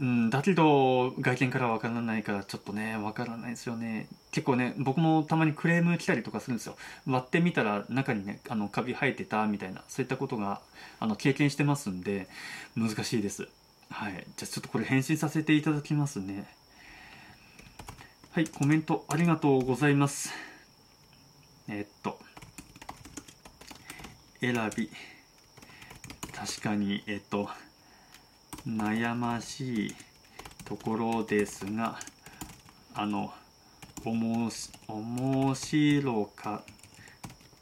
[0.00, 4.08] うん、だけど外見からわからないからちょっとねわからないですよね。
[4.32, 6.76] 結構ね僕もたまにクレーム来たりとかするんですよ。
[7.06, 10.62] 割ってみたら中にねあのカビ生えてたみたいなそういったことが
[11.00, 12.28] あの経験してますんで
[12.76, 13.48] 難しいです。
[13.90, 14.12] はい。
[14.14, 16.48] じゃあちょっとこれ返信させていただきますね。
[18.30, 20.32] はいコメントありがとうございます。
[21.68, 22.18] え、っと
[24.40, 24.88] 選び。
[26.32, 27.50] 確かにえ、っと
[28.66, 29.94] 悩ましい
[30.64, 31.98] ところですが
[32.94, 33.32] あの
[34.04, 36.62] おもし面白か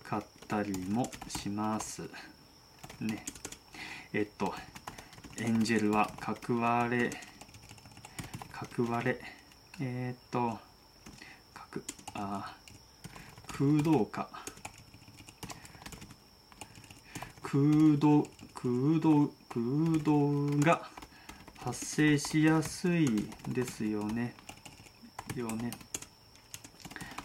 [0.03, 2.03] かったりもします。
[3.01, 3.25] ね。
[4.13, 4.55] えっと
[5.37, 7.11] エンジェルは角割れ
[8.53, 9.21] 角割れ
[9.81, 10.59] えー、っと
[11.55, 11.83] 角
[12.15, 12.57] あ
[13.47, 14.29] 空洞化
[17.43, 20.89] 空洞空洞空洞が
[21.59, 24.35] 発生しやすいですよね。
[25.35, 25.71] よね。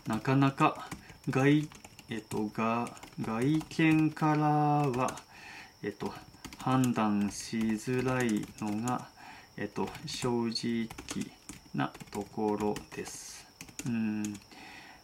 [0.08, 0.88] なかなか
[1.30, 1.68] 外,、
[2.10, 2.90] えっと、が
[3.22, 5.20] 外見からは、
[5.82, 6.14] えっと、
[6.58, 9.08] 判断しづらいのが、
[9.58, 10.88] えっと、正直
[11.74, 13.46] なところです。
[13.86, 14.40] うん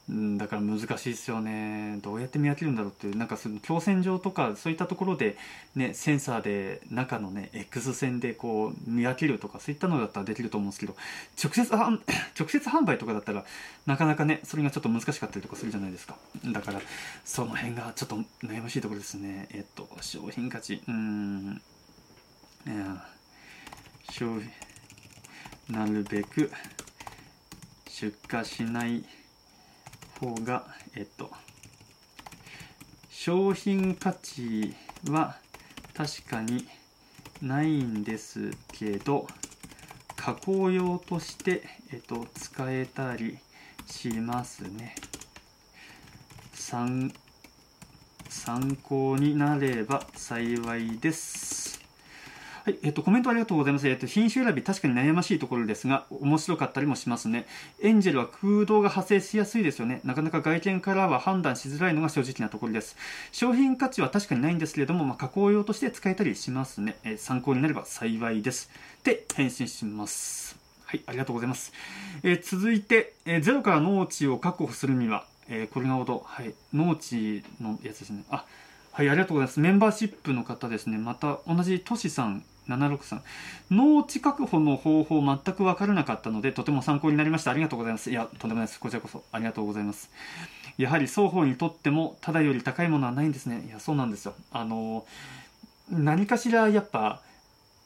[0.10, 2.00] うん、だから難しいですよね。
[2.02, 3.16] どうやって見分けるんだろうっていう。
[3.16, 5.38] なんかその強線上とかそういったところで、
[5.76, 10.96] ね、センサーで中のね X 線でこう見分けるとかそういったのだったらできると思うんですけど
[11.42, 13.46] 直接 直接販売とかだったら
[13.86, 16.18] なかなかねそれがちょっと難しかったりとかするじゃないですか。
[16.44, 16.82] だから
[17.24, 19.48] その辺がちょっと悩ましいところですね。
[19.52, 20.82] えっと商品価値。
[20.88, 21.62] うん。
[22.66, 23.06] いや
[24.10, 24.50] 商品
[25.70, 26.52] なるべく
[27.88, 29.04] 出荷しない。
[30.20, 30.66] 方が
[30.96, 31.30] えっと
[33.10, 34.76] 商品価値
[35.10, 35.38] は
[35.94, 36.68] 確かに
[37.42, 39.28] ないんですけど
[40.16, 41.64] 加工用として、
[41.94, 43.38] えっと、使えたり
[43.88, 44.94] しますね。
[46.54, 47.12] 参
[48.84, 51.79] 考になれば幸いです。
[52.70, 53.88] はい、えっと、コメントありがとうございます。
[53.88, 57.48] えっと、品種選び、確かに悩ましいところですが、面白かったりもしますね。
[57.82, 60.02] エンジェルは空洞が発生しやすいですよね。
[60.04, 62.96] なかなか外見からは判断しづらいのが正直なところです。
[63.32, 66.96] 商品価値は確かにないんですけれども、まあ、加工用として使えたりしますね。
[67.04, 68.70] えー、参考になれば幸いです。
[69.04, 70.56] で、返信します。
[70.86, 71.74] はい、ありがとうございます。
[72.22, 78.26] えー、続いて、えー、ゼロから農地を確保するには、え、これがほど、はい、農地のやつですね。
[78.30, 78.46] あ、
[78.92, 79.60] はい、ありがとうございます。
[79.60, 80.98] メンバーシップの方ですね。
[80.98, 83.22] また、同じトシさん、763。
[83.72, 87.52] 農地確保の方法全く分からなかったので、とても参考になりました。
[87.52, 88.12] ありがとうございます。
[88.12, 88.80] いや、とんでもないです。
[88.80, 90.10] こちらこそ、ありがとうございます。
[90.78, 93.66] やはり双方にとっても、ただより高いものはないんですね。
[93.68, 94.34] いや、そうなんですよ。
[94.52, 95.06] あの、
[95.90, 97.22] 何かしらやっぱ、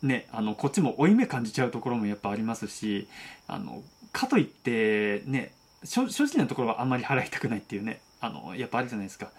[0.04, 3.08] ね、あの、こっちも負い目感じちゃうところもやっぱありますし、
[3.48, 3.82] あの、
[4.12, 5.54] かといって、ね、
[5.86, 9.32] 正直なところはあんまり払いたくないっていうね、あの、やっぱあるじゃないですか。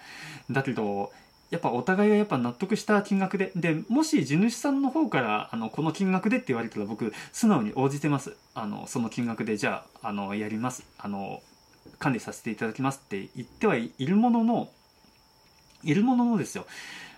[0.51, 1.13] だけど、
[1.55, 8.35] やっぱお互いがやっぱ納得した金額で、で、もし地主さんの方から、あの、この金額でって言われたら僕、素直に応じてます。
[8.57, 10.83] あの、その金額で、じゃあ、あの、やります。
[10.99, 11.45] あの、
[12.01, 14.69] 管理させていただきますって言ってはいるものの、
[15.85, 16.67] いるもののですよ。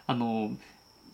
[0.06, 0.50] あの、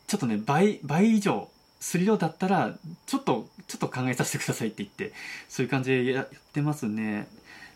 [0.08, 1.48] ちょっとね、倍、倍以上
[1.78, 2.74] するようだったら、
[3.06, 5.12] ちょっと、ちょっと考えさせてくださいって言って、
[5.48, 7.28] そういう感じでやってますね。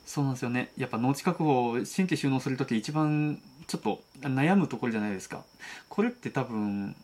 [0.06, 0.72] そうなんですよね。
[0.76, 5.44] やっぱ農地確保、新規収納するとき一番ちょっと悩むところじゃないですか。
[5.88, 6.94] これって多分、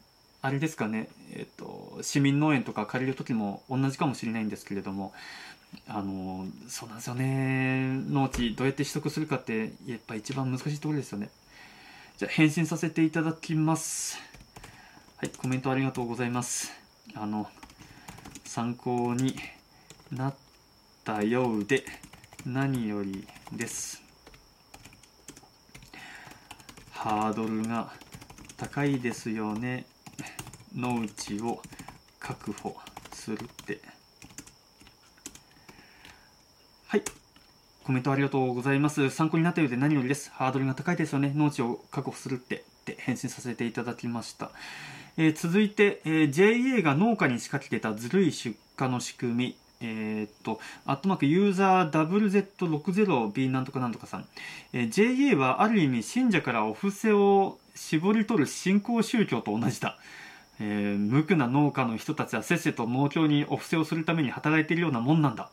[0.40, 5.12] あれですかね、えっと、市民農園とか借りる時も同じかもしれないんですけれども、
[5.88, 7.88] あの、そうなんですよね。
[8.08, 11.30] 農地どうやって取得するかって、やっぱ一番難しいところですよね。
[12.18, 14.18] じゃあ、返信させていただきます。
[15.16, 16.72] はい、コメントありがとうございます。
[17.14, 17.48] あの、
[18.44, 19.36] 参考に
[20.10, 20.34] なっ
[21.04, 21.84] たようで、
[22.44, 24.01] 何よりです。
[27.02, 27.92] ハードルが
[28.56, 29.86] 高いですよね。
[30.76, 31.60] 農地を
[32.20, 32.76] 確保
[33.12, 33.80] するって。
[36.86, 37.02] はい。
[37.82, 39.10] コメントありがとうございます。
[39.10, 40.30] 参考になったようで何よりです。
[40.30, 41.32] ハードルが高いですよね。
[41.34, 42.64] 農地を確保するって。
[42.82, 44.50] って返信させていただきました、
[45.16, 49.61] えー、続いて、えー、JA が農家に仕掛けてたずるい出荷の仕組み。
[49.82, 54.26] えー、っと、アットマークユーザー WZ60B なんとかなんとかさん。
[54.72, 59.98] えー、JA はある意味信者からお布施を絞り取る信仰宗教と同じだ。
[60.60, 65.50] えー、無垢な農家の人たちはせっせと農協にお布施をするために働いているようなもんなんだ。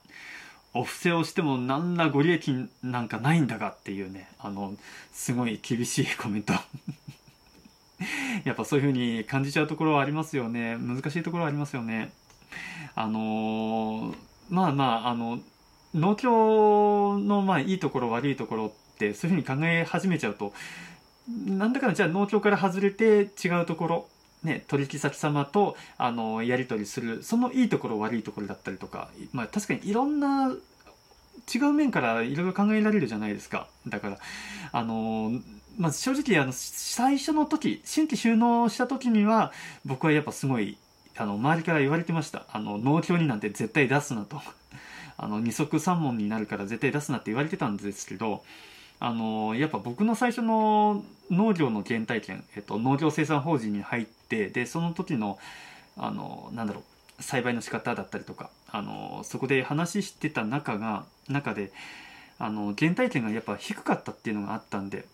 [0.74, 4.76] お布施をしても何らご利益なんかないんだがっていうね、あの、
[5.12, 6.54] すごい厳しいコメント。
[8.46, 10.78] やっぱそういう風に感じちゃうところはありますよね。
[10.78, 12.12] 難しいところはありますよね。
[12.96, 14.16] あのー、
[14.50, 15.40] まあまあ、あの、
[15.94, 20.54] 農協のまあいいところ悪いところってそういうふうに考え始めちゃうと、
[21.46, 24.08] なんだかんだじゃあ農協から外れて違うところ、
[24.44, 30.50] ね、取引先様とあのやり取りするそのいいところ悪いところだったりとか、まあ、確かにいろんな
[31.54, 33.68] 違う面からいろいろ考えられるじゃないですか。
[33.88, 34.18] だから
[34.72, 35.32] あの
[35.78, 39.54] まあ、正直あの最初の時新規収納した時には
[39.86, 40.78] 僕はやっぱすごい
[41.20, 42.46] あの、周りから言われてました。
[42.50, 44.42] あの、農協になんて絶対出すなと。
[45.18, 48.42] あの、二足三門になるから絶対出すなって言われてたんですけど、
[49.02, 55.38] あの、やっぱ僕の最初の農業の原体験、えっと、農業生産法人に入って、で、その時の、
[55.98, 56.84] あの、なんだろ
[57.20, 61.74] う、栽培の仕方だったりとか、あの、そこで話してた中が、中で、
[62.38, 65.06] あの、原体験がやっぱ低かったっていうのがあったんで、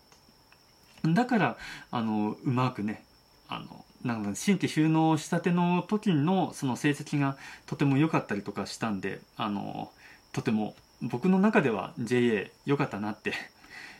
[1.04, 1.56] だから、
[1.90, 3.02] あの、うまくね、
[3.48, 7.36] あの、なんか新規収納したての時のその成績が
[7.66, 9.90] とても良かったりとかしたんであの
[10.32, 13.32] とても僕の中では JA 良かったなって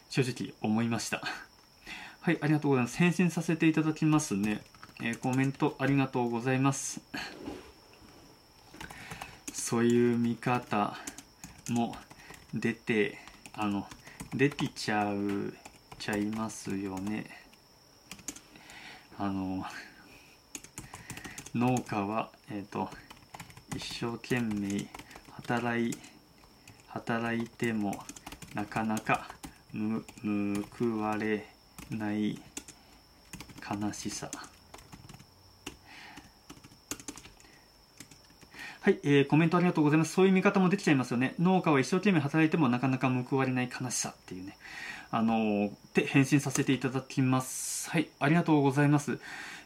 [0.09, 1.23] 正直思いました。
[2.21, 2.97] はいありがとうございます。
[2.99, 4.63] 返信させていただきますね、
[5.03, 7.01] えー、コメントありがとうございます。
[9.53, 10.97] そういう見方
[11.71, 11.97] も
[12.55, 13.19] 出て
[13.55, 13.89] あの
[14.33, 15.53] 出てちゃう
[15.99, 17.27] ちゃいますよね。
[19.19, 19.65] あの
[21.57, 22.91] 農家は、えーと、
[23.75, 24.87] 一生懸命
[25.31, 25.97] 働い
[26.89, 27.99] 働いても
[28.53, 29.29] なかなか
[29.73, 31.47] 報われ
[31.91, 32.39] ない
[33.67, 34.31] 悲しさ
[38.83, 40.13] はい、えー、コメントありがとうございます。
[40.13, 41.35] そういう見方もできちゃいますよね。
[41.41, 44.57] 農家は一生懸命働いてもなかなか報われない悲しさっていうね。
[45.11, 47.91] あのー、で、返信させていただきます。
[47.91, 49.19] はい、ありがとうございます。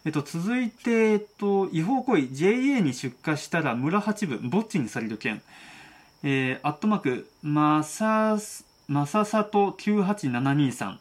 [0.05, 5.43] えっと、続いて、えっと、違法行為、JA に出荷したら村八部、墓地にされる件。
[6.23, 8.39] えー、アットマーク、まさ、
[8.89, 10.97] まささと98723。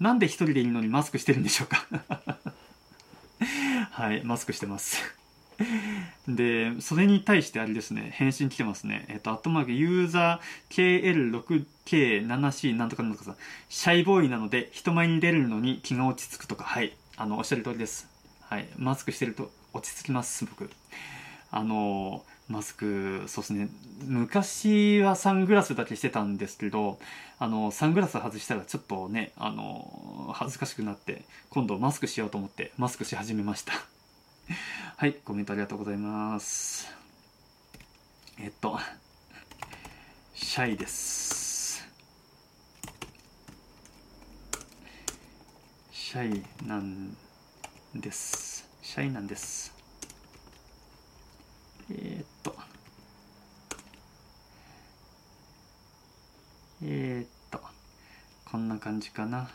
[0.00, 1.86] なんで一人でいるのにマスクしてるんでしょうか？
[3.90, 5.02] はい、マスクしてます。
[6.26, 9.04] で、それに対してあれですね、返信来てますね。
[9.08, 13.36] えっと、アットマーク、ユーザー KL6K7C なんとかなんとかさ、
[13.68, 18.08] シャイボーイなので人前に出るのに気が落ち着くとか、はい、あの、おっしゃる通りです。
[18.40, 20.70] はい、マスクしてると落ち着きます、僕。
[21.50, 23.68] あの、マスクそうですね。
[24.04, 26.98] 昔はサングラスだけしてたんですけど
[27.38, 33.72] あのサングラス外したらちょっとねあの恥ずかしくなって今度マスクしようと思ってマスクし始めました。
[34.96, 35.14] はい。
[35.14, 36.86] コメントありがとうございます。
[38.38, 38.78] えっと
[40.34, 41.43] シャイです。
[46.14, 47.16] シャイなん
[47.92, 48.70] です。
[48.82, 49.74] シャイなんです。
[51.90, 52.54] えー、っと。
[56.84, 57.58] えー、っと。
[58.48, 59.50] こんな感じかな。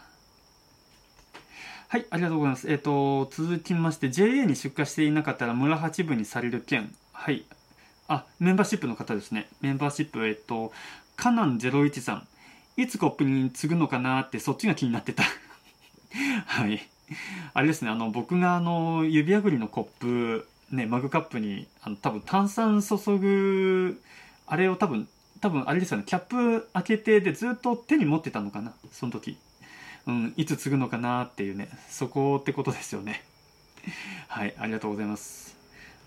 [1.88, 2.70] はいありがとうございます。
[2.70, 6.94] えー、っと続きまして JA に出荷していなかったら村八部にされる件。
[7.14, 7.46] はい。
[8.10, 9.48] あメンバーシップの方ですね。
[9.62, 10.74] メンバーシップえっと
[11.16, 12.28] カナン01さん。
[12.76, 15.24] いつコップに継ぐのかなってそっちが気になってた。
[16.50, 16.82] はい。
[17.54, 24.02] あれですねあの僕があの指輪ぐりのコップね、マグカップにあの多分炭酸注ぐ
[24.46, 25.08] あれを多分
[25.42, 29.38] 多分あれですよねキャップ開けてでずっと手に持ってたのかなその時、
[30.06, 33.24] うん、いつ継ぐのかなっていうねそこってことですよね。
[34.28, 35.58] はいありがとうございます。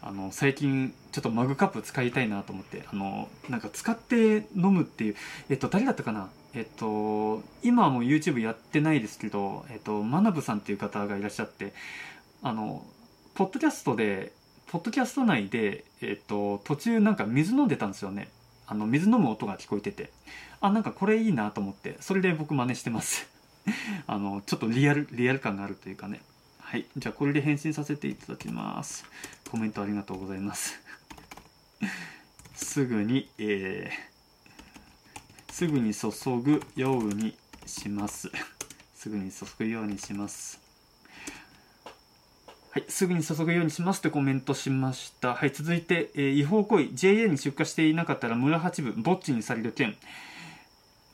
[0.00, 5.16] あの最近ちょっとマグカップ使いたいなと思ってあのなんか使って飲むっていう
[5.48, 11.72] えっと誰だったかなえっと今はもう YouTube やってないですけどえっとマナブさんっていう方がいらっしゃって
[12.42, 12.84] あの
[13.34, 14.32] ポッドキャストで
[14.72, 18.30] ポッドキャスト内で、えっと、途中なんか水飲んでたんですよね。
[18.66, 20.10] あの水飲む音が聞こえてて。
[20.62, 23.28] あなんかこれいいなと思ってそれで僕真似してます。
[24.06, 26.22] あのちょっとリアルリアル感があるというかね。
[26.58, 26.86] はい。
[26.96, 29.04] じゃあこれで返信させていただきます。
[29.50, 30.80] コメントありがとうございます。
[32.54, 34.11] すぐにえー、
[35.52, 36.08] すぐに注
[36.42, 37.36] ぐように
[37.66, 38.30] します
[38.94, 40.58] すぐに注ぐようにします
[42.70, 45.34] はい、すぐに注ぐようにしますとコメントしました。
[45.34, 49.94] はい、続いて、えー、違法行為、JA に出荷していなかったら村八部、ぼっちにされる件。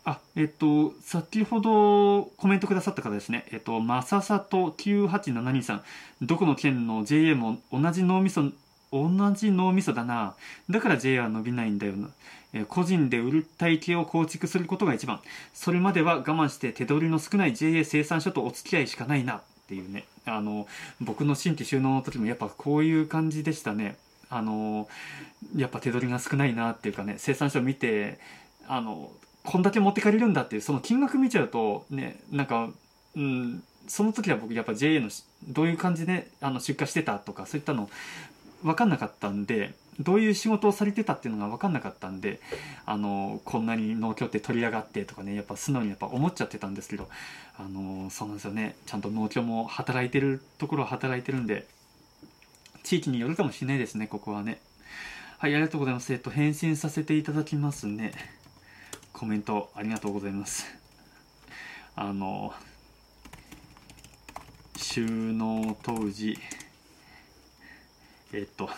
[0.05, 3.45] あ、えっと、先ほどコメントくださった方ですね。
[3.51, 5.83] えっと、まささと9872さん。
[6.23, 8.45] どこの県の JA も同じ脳みそ、
[8.93, 10.37] 同じ脳みそだな。
[10.71, 12.09] だから JA は伸びないんだよな。
[12.69, 15.21] 個人で売る体系を構築することが一番。
[15.55, 19.35] それまでは我慢して手取りの少ない JA 生産所とお付き合いしかないな。
[19.35, 20.67] っていうねあの
[20.99, 23.99] 僕の新規収納の時もやっぱこういう感じでしたね
[24.31, 24.89] あの
[25.55, 28.19] やっぱ手取りが少ないなっていうかね生産者を見て
[28.67, 29.11] あの
[29.45, 32.71] こんだけ持ってかれるんだっていうその金額見ちゃうとねなんか
[33.15, 35.11] うんその時は僕やっぱ JA の
[35.49, 37.91] どういう感じであの出荷してたとかそういったの
[38.63, 42.41] 分かんなかったんでどういう仕事をされてたっていうのが分かんなかったんで
[42.87, 47.09] あのこんなに農協って取り上がってとかねやっぱ素直にやっぱ思っちゃってたんですけど
[47.59, 48.77] あのそうなんですよね。
[48.87, 51.67] ちゃんと農協も働いてるところは働いてるんで
[52.85, 54.61] 地域によるかもしれないですねここはね。
[55.39, 56.13] はいありがとうございます。
[56.13, 58.13] えっと返信させていただきますね。
[59.13, 60.67] コメントありがとうございます。
[61.97, 62.55] あの
[64.77, 66.39] 収納当時
[68.33, 68.71] えっと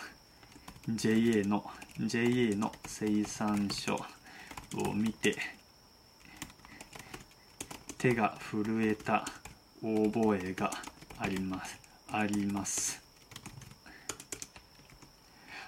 [0.89, 1.63] JA の
[1.99, 5.35] JA の生産書を見て
[7.99, 9.25] 手が震えた
[9.81, 10.71] 覚えが
[11.19, 11.77] あります。
[12.11, 12.99] あります。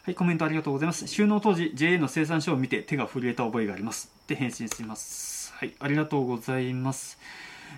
[0.03, 1.07] はいコメントありがとうございます。
[1.07, 4.11] 収納当時 JA の生産書を見て手が震えた覚えがあります。
[4.23, 5.53] って返信します。
[5.53, 7.19] はいありがとうございます。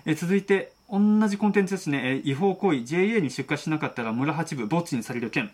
[0.06, 5.50] え続いて同じコンテンツですね、え違法行為 JA に出荷しなかったら村八部墓地にされる件。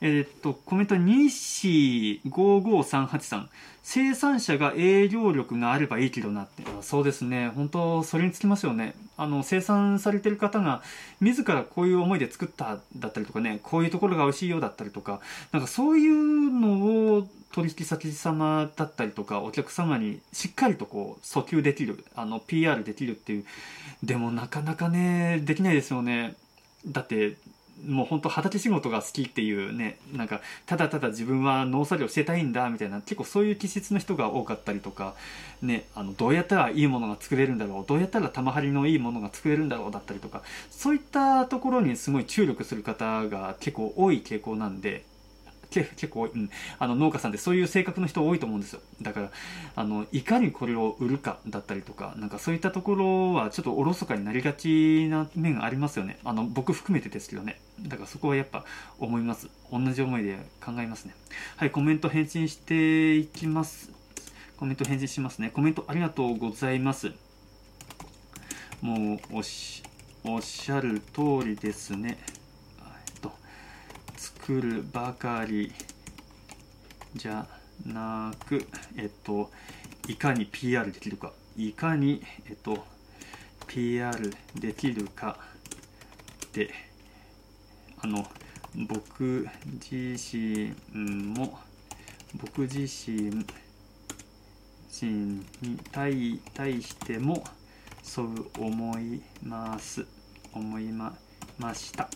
[0.00, 3.50] え、っと、コメント、西5538さん。
[3.86, 6.64] 生産者が営業力があればいいけどなって。
[6.80, 7.48] そうですね。
[7.48, 8.94] 本当、それにつきますよね。
[9.18, 10.82] あの、生産されてる方が、
[11.20, 15.20] 自らこういう思いで作っただったりとかね、こういうところが美味しいようだったりとか、
[15.52, 23.44] なんかそういうのを取引先様だったりとか、お客様にしっかりとこう、訴求できる、あの、PR できるっていう。
[24.02, 26.34] でもなかなかね、できないですよね。
[26.86, 27.36] だって、
[27.86, 35.14] もう本当畑仕事が好きっていうねなんかただただ自分は農作業してたいんだみたいな結構そういう気質の人が多かったりとか
[35.62, 45.04] ねあのどうやったらいいものが作れるんだろうどうやったら玉張りのいいものが作れるんだろうだったりとかそういったところにすごい注力する方が結構多い傾向なんで
[45.96, 48.80] 結構、うん、あの農家さんってそういう性格の人多いと思うんですよ。
[49.02, 49.30] だから
[49.76, 56.18] あのいかにこれを売るかだったりとかなんかそういったところはちょっとおろそかになりがちな面ありますよね。
[56.24, 57.60] あの僕含めてですけどね。
[57.80, 58.64] だからそこはやっぱ
[58.98, 59.48] 思います。
[59.72, 61.14] 同じ思いで考えますね。
[61.56, 63.90] はいコメント返信していきます。
[64.56, 65.50] コメント返信しますね。
[65.50, 67.12] コメントありがとうございます。
[68.80, 69.82] もうおし
[70.26, 72.18] おっしゃる通りですね。
[74.16, 75.72] 作るばかり
[77.14, 77.46] じゃ
[77.86, 78.66] なく、
[78.96, 79.50] えっと、
[80.08, 82.84] いかに PR できるか、いかに、えっと、
[83.66, 85.38] PR できるか
[86.52, 86.70] で、
[87.98, 88.26] あの、
[88.74, 89.46] 僕
[89.90, 90.74] 自身
[91.36, 91.58] も、
[92.34, 93.44] 僕自身
[95.04, 97.44] に対対しても、
[98.02, 100.06] そう思います。
[100.52, 101.16] 思いま
[101.58, 102.08] ました。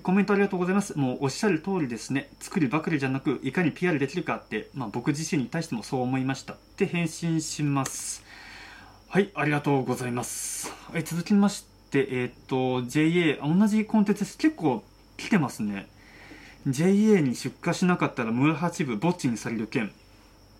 [0.00, 0.98] コメントありがとうございます。
[0.98, 2.30] もうおっしゃる通りですね。
[2.40, 6.54] 作るばかりじゃなく、いかに PR できるかって、まあ、僕自身に対してもそう思いました。
[6.54, 8.24] って返信します。
[9.08, 10.72] はい、ありがとうございます。
[10.90, 14.38] はい、続きまして、えっ、と、JA、同じコンテンツです。
[14.38, 14.82] 結構
[15.18, 15.86] 来てますね。
[16.66, 19.92] JA に出荷しなかったら村八部ぼっちにされる件。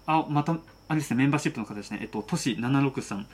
[0.05, 0.59] あ、また、あ
[0.91, 2.01] れですね、メンバーシップの方ですね。
[2.03, 3.25] えっと、都市763。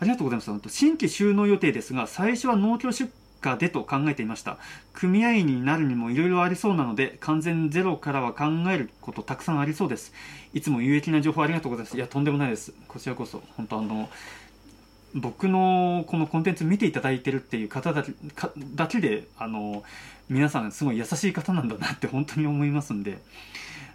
[0.00, 0.68] ありがとうございます。
[0.70, 3.12] 新規収納予定ですが、最初は農協出
[3.44, 4.58] 荷でと考えていました。
[4.92, 10.12] 組合員になるにもいろいろありそうなので、完全ゼロからは考えることたくさんありそうです。
[10.54, 11.96] いつも有益な情報ありがとうございます。
[11.96, 12.72] いや、とんでもないです。
[12.88, 14.08] こちらこそ、本当あの、
[15.14, 18.12] 僕のこのコンテンツ見ていただいてるっていう方だけ
[18.74, 19.82] だけで、あの、
[20.28, 23.18] 皆さんすごい優しい方なんだなって本当に思いますんで、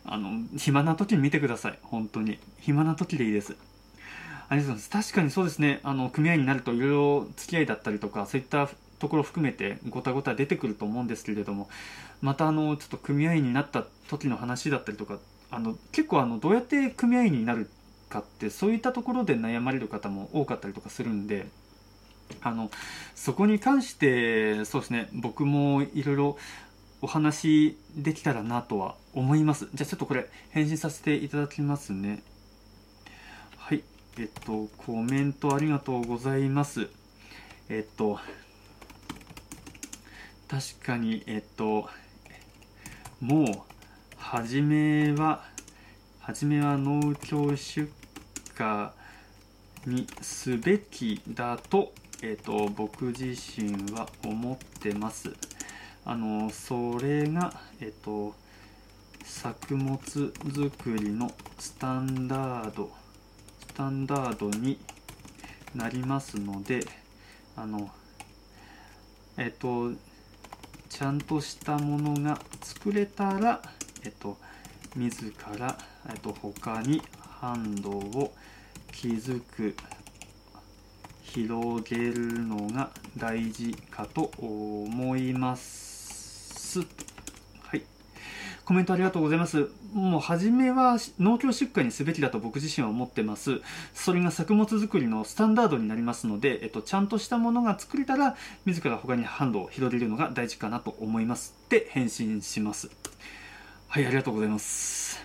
[0.06, 1.80] あの、暇な時に見てください。
[1.84, 2.40] 本当に。
[2.60, 3.56] 暇な時でいいです。
[4.49, 5.11] ありがとうございます。
[5.11, 5.80] 確かにそうですね。
[5.84, 8.70] あの、組合になるといろいろ付き合いだったりとか、そういった
[9.04, 11.68] ところ含めてごたごた出てくると思うんですけれども、
[12.22, 15.20] またあの、ちょっと組合員になった時の話だったりとか、
[15.52, 17.70] あの、結構あの、どうやって組合員になる
[18.08, 21.48] かって、そういったところで悩まれる方も多かったりとかするんで、
[22.42, 22.72] あの、
[23.14, 26.38] そこに関して、そうですね、僕もいろいろ
[27.02, 29.68] お話できたらなとは思います。
[29.74, 32.24] じゃあちょっとこれ返信させていただきますね。
[33.58, 33.84] はい。
[34.18, 36.88] えっと、コメントありがとうございます。
[37.70, 38.20] えっと、
[40.54, 41.90] 確かに、えっと、
[43.20, 43.46] もう、
[44.18, 45.44] 初めは、
[46.20, 47.92] 初めは農協出
[48.60, 48.92] 荷
[49.92, 55.34] にすべきだと、えっと、僕自身は思ってます。
[56.06, 58.36] あの、それが、えっと、
[59.24, 62.92] 作物作りのスタンダード
[63.62, 64.78] スタンダードに
[65.74, 66.82] なりますので
[67.56, 67.90] あの
[69.38, 69.94] えっと
[70.94, 73.60] ちゃんとしたものが作れたら
[74.06, 74.38] えっと
[74.95, 75.76] 自ら、
[76.07, 77.02] えっと、他に
[77.41, 78.32] 販路を
[78.91, 79.76] 築く
[81.24, 87.12] 広げるのが大事かと思います。
[88.65, 89.69] コメントありがとうございます。
[89.94, 93.61] もう初めは農協出荷にすべきだと僕自身は思ってます。
[93.94, 102.90] それが作物作りのスタンダードになりますので、えっと、ちゃんとしたものが作れたら、自ら他に販路を広げるのが大事かなと思いますって返信します。
[103.90, 105.22] はい、ありがとうございます。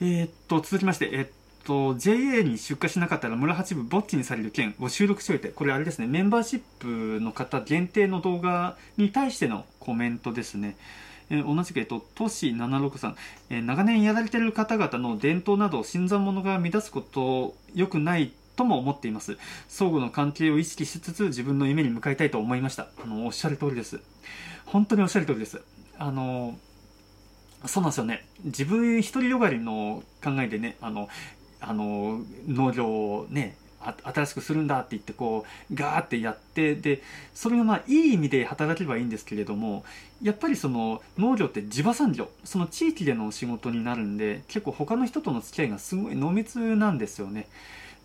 [0.00, 1.26] えー、っと、続きまして、えっ
[1.64, 10.76] と、JA に出荷しなかったら村八部ぼっちにされる件を収録しておいて、これあれですね、メンバーシップの方限定の動画に対してのコメントですね。
[11.30, 13.14] えー、同じく、えっと、都市763、
[13.50, 19.36] えー、長年やられている方々の伝統など新参者が乱すこと良くないとも思っています。
[19.68, 22.88] 相互の関係を意識しつつ自分の夢に向かいたいと思いました。
[23.02, 24.00] あの、おっしゃる通りです。
[24.66, 25.60] 本当におっしゃる通りです。
[25.98, 26.56] あの、
[27.66, 28.24] そうなんですよね。
[28.44, 31.08] 自分一人よがりの考えでね、あの、
[31.60, 33.56] あの、農業をね、
[34.02, 37.02] 新しくするんだって言ってこうガーってやってで
[37.34, 39.84] それがまあいい意味で働けばいいんですけれども
[40.24, 47.46] やっぱりその農業って地場産業その地域での仕事になるんで結構他の人との付き合いがすごい濃密なんですよね。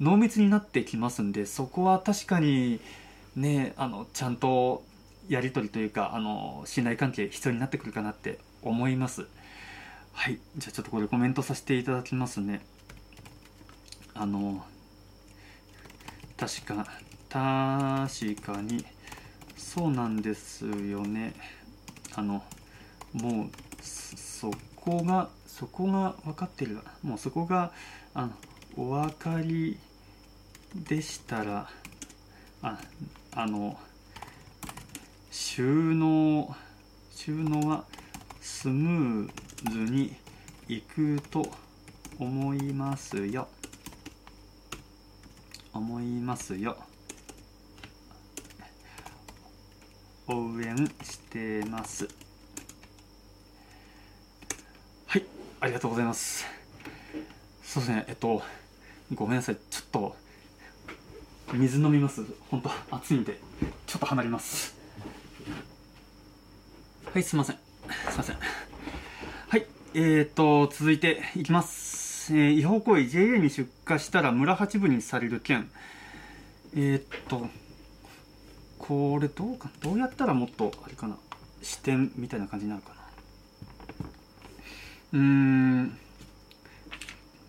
[0.02, 2.82] 濃密になってきますんでそこは確かに
[3.38, 4.84] ねあのちゃんと
[5.30, 9.26] やり取りというかあの信頼関係必要になってくるかなって思います。
[10.12, 10.40] はい。
[10.58, 12.66] じゃあちょっとこれコメントさせていただきますね。
[14.14, 14.66] あの
[16.36, 16.86] 確か
[17.30, 18.84] 確かに
[19.56, 21.34] そうなんですよね。
[22.16, 22.44] あの
[23.14, 23.50] もう
[23.82, 27.72] そこがそこが分かってるもうそこが
[28.14, 28.32] あの
[28.78, 29.78] お分かり
[30.74, 31.70] でしたら
[32.62, 32.80] あ
[33.34, 33.78] あの
[35.32, 35.64] 収
[35.94, 36.56] 納
[37.12, 37.86] 収納は
[38.42, 40.16] スムーズに
[40.68, 41.46] いくと
[42.20, 43.48] 思いますよ。
[45.74, 46.78] 思いますよ
[50.32, 52.08] 応援してます。
[55.08, 55.26] はい
[55.60, 56.46] ありがとうございます。
[57.64, 58.44] そうですねえっと
[59.16, 59.58] ごめんなさい。
[59.70, 60.16] ちょっと
[61.54, 62.24] 水飲みます。
[62.52, 63.40] 本当暑いんで
[63.88, 64.78] ちょっと離れます。
[67.12, 67.56] はいすいません。
[68.12, 68.38] すいません。
[69.48, 69.66] はい
[69.96, 72.36] えーと、続いていきます。
[72.36, 75.72] えー、違法行為 JA に出荷したら村八分にされる件。
[76.76, 77.48] えー、っと、
[78.80, 81.18] これどうか、どうやったらもっと、あれかな、
[81.62, 82.96] 視点みたいな感じになるかな。
[85.14, 85.98] うーん、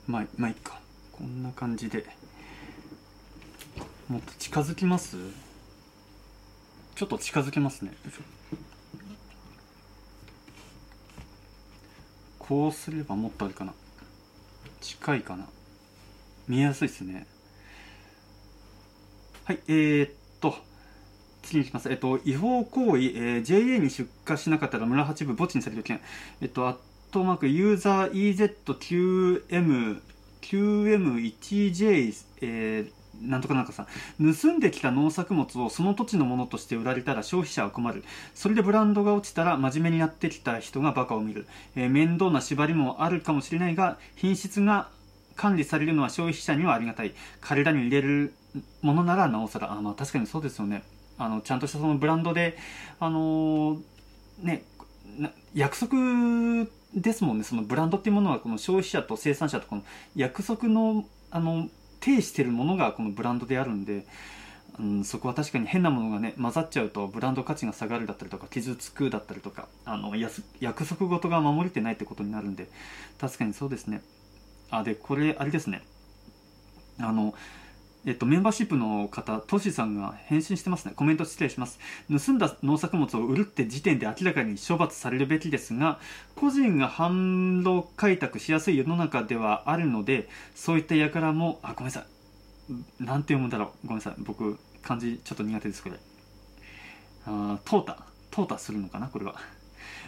[0.07, 0.81] まあ、まあいいか。
[1.13, 2.05] こんな感じで。
[4.09, 5.17] もっと近づきます？
[6.97, 7.93] ちょっと近づけますね。
[12.39, 13.73] こうすればもっとあるかな。
[14.81, 15.47] 近いかな。
[16.49, 17.27] 見えやすいですね。
[19.45, 20.57] はい、えー、っと、
[21.51, 21.91] 次に行きます。
[21.91, 26.01] えっと、違法行為、えー、JA に出荷しなかったら村八部墓地にされる件。
[26.41, 26.77] えっと、アッ
[27.11, 30.01] トマーク、ユーザー EZQM、
[30.41, 33.87] QM1J、えー、なんとかなんかさ
[34.19, 38.05] 盗んできた農作物をその土地のものとして売られたら消費者は困る。
[38.35, 44.89] それでブランドが落ちたら真面目になってきた人がバカを見る、えー、面倒な縛りもあるかもしれないが品質が
[45.37, 47.13] 管理されるのは消費者にはありがたい。
[47.41, 48.35] 彼らに入れる
[48.83, 49.73] ものならなおさら。
[49.73, 50.83] あまあ確かにそうですよね。
[51.21, 52.57] あのちゃんとしたそのブランドで
[52.99, 53.79] あの、
[54.43, 54.65] ね
[55.55, 55.97] 約束
[56.95, 59.83] ですもんねそのブランドっていうものはこの消費者と生産者とこの
[60.17, 61.69] 約束のあの
[62.01, 64.07] 呈してるものがこのブランドであるんで、
[64.79, 72.69] うん、そこは確かに変なものがね混ざっちゃうとブランド価値が下がるだったりとか傷つくだったりとかあの約束事が守れてないってことになるんで
[73.21, 74.03] 確かにそうですね。
[74.71, 75.83] あでこれあれですね。
[76.99, 77.35] あの
[78.07, 80.93] えっと、メンバーシップの方、トシさんが返信してますね。
[80.97, 81.79] コメント失礼します。
[82.11, 86.01] 盗んだ農作物を売るって時点で明らかに処罰されるべきですが、
[86.35, 92.07] 個人が販路開拓しやすい世の中ではあるので、そういった輩も、あ、ごめんなさ
[93.01, 93.05] い。
[93.05, 93.89] なんて読むんだろう。
[93.89, 94.15] ごめんなさい。
[94.19, 95.97] 僕、漢字ちょっと苦手です、これ。
[97.27, 97.97] あ淘汰。
[98.31, 99.35] 淘汰するのかな、これは。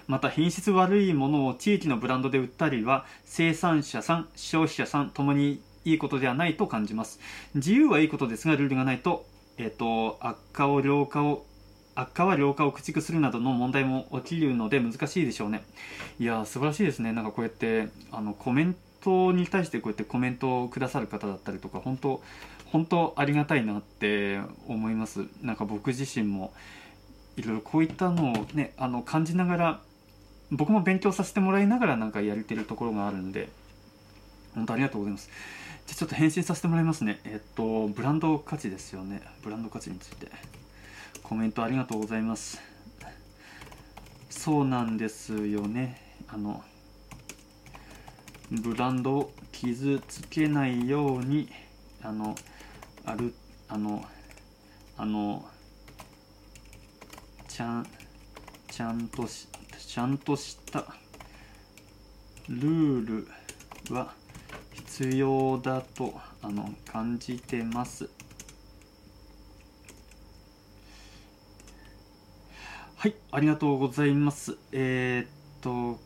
[0.06, 7.20] また品質悪いものを地域のブランドで売ったりは生産者さん消費者さんともにいいことではないと感じます。
[7.54, 9.26] 自由はいいことですがルールがないと,、
[9.56, 11.44] えーと、悪化を良化を
[11.94, 15.62] 悪化は良化を駆逐するなどの問題も起きるので難しいでしょうね。
[16.18, 17.12] いや素晴らしいですね。
[17.12, 22.22] なんかこうやってあのコメントに対してこうやってコメントをくださる方だったりとか本当
[22.66, 25.26] 本当ありがたいなって思います。
[25.42, 26.54] なんか僕自身も
[27.36, 29.80] いろいろこういったのをねあの感じながら
[30.50, 33.50] 僕も勉強させてもらいながらなんかやれてるところがあるんで
[34.54, 35.30] 本当ありがとうございます。
[35.94, 37.20] ちょっと返信させてもらいますね。
[37.24, 39.23] えっと、ブランド価値ですよね。
[39.43, 40.28] ブランド価値について。
[41.23, 42.60] コメントありがとうございます。
[44.31, 46.01] そうなんですよね。
[46.28, 46.64] あの、
[48.51, 51.48] ブランドを傷つけないように、
[52.02, 52.35] あの、
[53.05, 53.35] ある、
[53.69, 54.05] あの、
[54.97, 55.44] あの、
[57.48, 57.86] ちゃん、
[58.69, 59.47] ちゃんとし、
[59.86, 60.86] ちゃんとした
[62.48, 63.27] ルー
[63.89, 64.14] ルは、
[64.93, 66.12] 必要だと
[66.43, 68.10] あの感じてます。
[72.97, 74.59] はい、ありがとうございます。
[74.70, 75.28] えー、っ
[75.62, 75.98] と、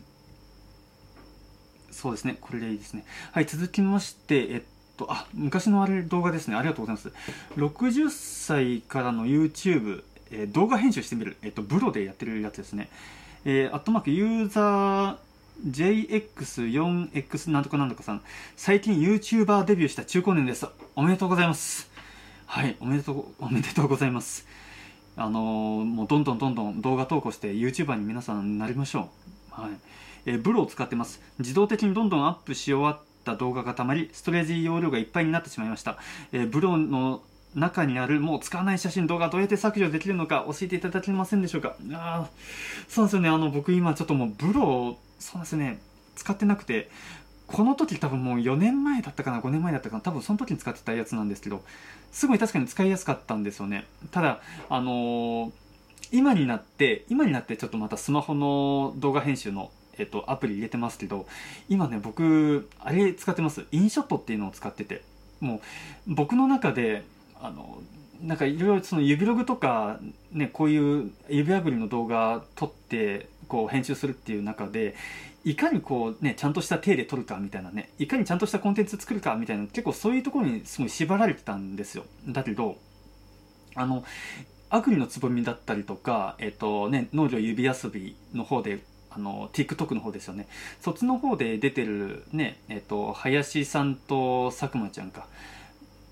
[1.91, 3.05] そうですね、これでいいですね。
[3.33, 4.63] はい、続きまして、えっ
[4.97, 6.55] と、あ、昔のあれ動画ですね。
[6.55, 7.13] ありがとうございます。
[7.57, 12.89] 60歳からの YouTube、えー、動画編集してみる、えっと、ブロでやってるやつですね。
[13.45, 15.26] えー、アットマークユーザー
[15.65, 18.23] JX4X なんとかなんとかさん、
[18.57, 20.67] 最近 YouTuber デビューした中高年です。
[20.95, 21.91] おめでとうございます。
[22.47, 24.47] はい、おめでとう、おめでとうございます。
[25.17, 29.09] あのー、もうどんどんどんどん動画投稿して YouTuber に皆さんなりましょ
[29.59, 29.61] う。
[29.61, 29.71] はい。
[30.27, 31.23] えー、ブロを使ってます。
[31.39, 35.99] 自動的にどんどんアップし終わった動画がたまり、ストレージ容量がいっぱいになってしまいました。
[36.33, 37.23] えー、ブロの
[37.57, 42.29] 中にあるもう使わない写真動画どうやって削除できるのか教えていただけませんでしょうかあ
[42.87, 45.81] そうですよねあの僕今ちょっともうブロそうですね。
[46.15, 46.91] 使ってなくて
[47.47, 51.63] この時多分もう4年前だったかな5年前だったかな多分その時に使ってたやつなんですけど
[52.11, 53.87] すごい確かに使いやすかったんですよね。
[54.11, 55.53] ただあのー、
[56.13, 61.27] 今になって今になってちょっとまたスマホの動画編集のえっと、アプリ入れてますけど
[61.71, 63.65] 今ね僕あれ使ってます。
[63.73, 65.03] インショットっていうのを使ってて
[65.41, 65.63] も
[66.07, 67.03] う僕の中で
[67.41, 67.79] あの
[68.23, 69.99] なんかいろいろその指ログとか、
[70.33, 74.95] ね、こういう指あぶりの動画撮ってこう編集するっていう中で
[75.45, 82.05] いかにこうねちゃんとした手で撮るかみたいなねいかにちゃんとしたコンテンツ作るかみたいな結構そういうところにすごい縛られてたんですよ。
[82.27, 82.77] だけど
[83.75, 84.05] あの
[84.71, 88.81] アグリのつぼみだったりとか、えっとね、農業指遊びの方で
[89.11, 90.49] あの TikTok の方ですよね。
[90.81, 95.29] そっちの方で出てるねえっと林さんと佐久間ちゃんか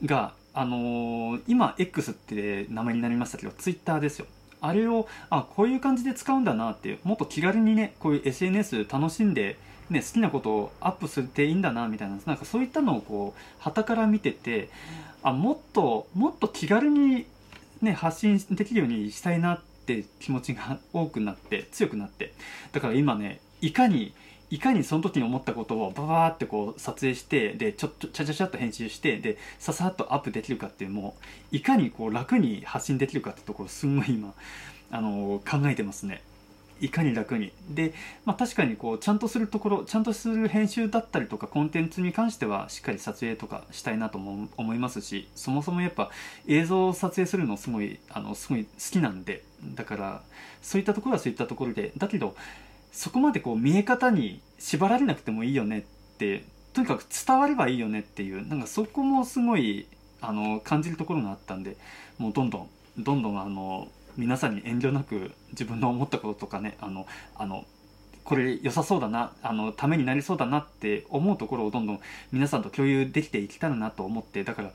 [0.04, 4.26] があのー、今 X って名前になりましたけど Twitter ですよ。
[4.60, 9.58] あれをあこういう感じで使うんだなってもっと気軽にねこういう SNS 楽しんで
[9.90, 14.70] ね、好きなことをアップするっていいんだなみたいななんかそういったのをこう旗から見てて
[15.22, 17.26] あもっともっと気軽に、
[17.82, 22.32] ね、発信できるようにしたいなって気持ちが多くなって強くなって。
[22.72, 24.14] だから今ねいかに
[24.54, 31.16] いかにその時に思ったことをババーってこう撮影してでちょっとちゃちゃちゃっと編集してでささっとアップできるかっていうも
[31.52, 34.32] ういかにこう楽に発信できるかってところすんごい今
[34.92, 36.22] あの考えてますね。
[36.80, 37.94] いかに楽にで、
[38.24, 46.10] まあ、確かにこうちゃんとするところちゃんとする編集だったりとかコンテンツに関してはしっかり撮影とかしたいなとも思いますしそもそもやっぱ
[46.46, 49.44] 映像を撮影するのすごいあのすごい好きなんで
[49.74, 50.22] だから
[50.62, 52.36] そういったところはそういったところでだけど
[52.94, 55.82] そこまでこう見え方に縛られなくてもいいよねっ
[56.16, 59.86] てとにかく伝わればいいよねっていうなんかそこもすごい
[60.20, 61.76] あの感じるところがあったんで
[62.18, 67.64] もうどんどんどんどんあの皆さんに遠慮なく自分の思ったこととかねあのあの
[68.22, 72.00] これ良さそうだなあのためになりそうだなって思うところをどんどん
[72.30, 74.70] 皆さんと共有できていけたらなと思ってだから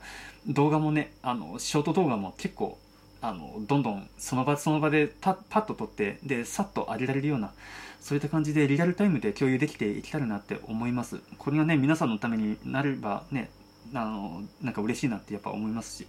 [0.46, 2.78] 動画もねあのショート動画も結構
[3.22, 7.52] あのどんどんその場その場でパッと撮ってでさっと上げられるような
[8.00, 11.20] そういった感じでリアルタイムで共有できていけたらなって思います。
[11.38, 13.50] これがね皆さんのためになればね
[13.94, 16.06] あのなんか嬉しいなってやっぱ思いますし。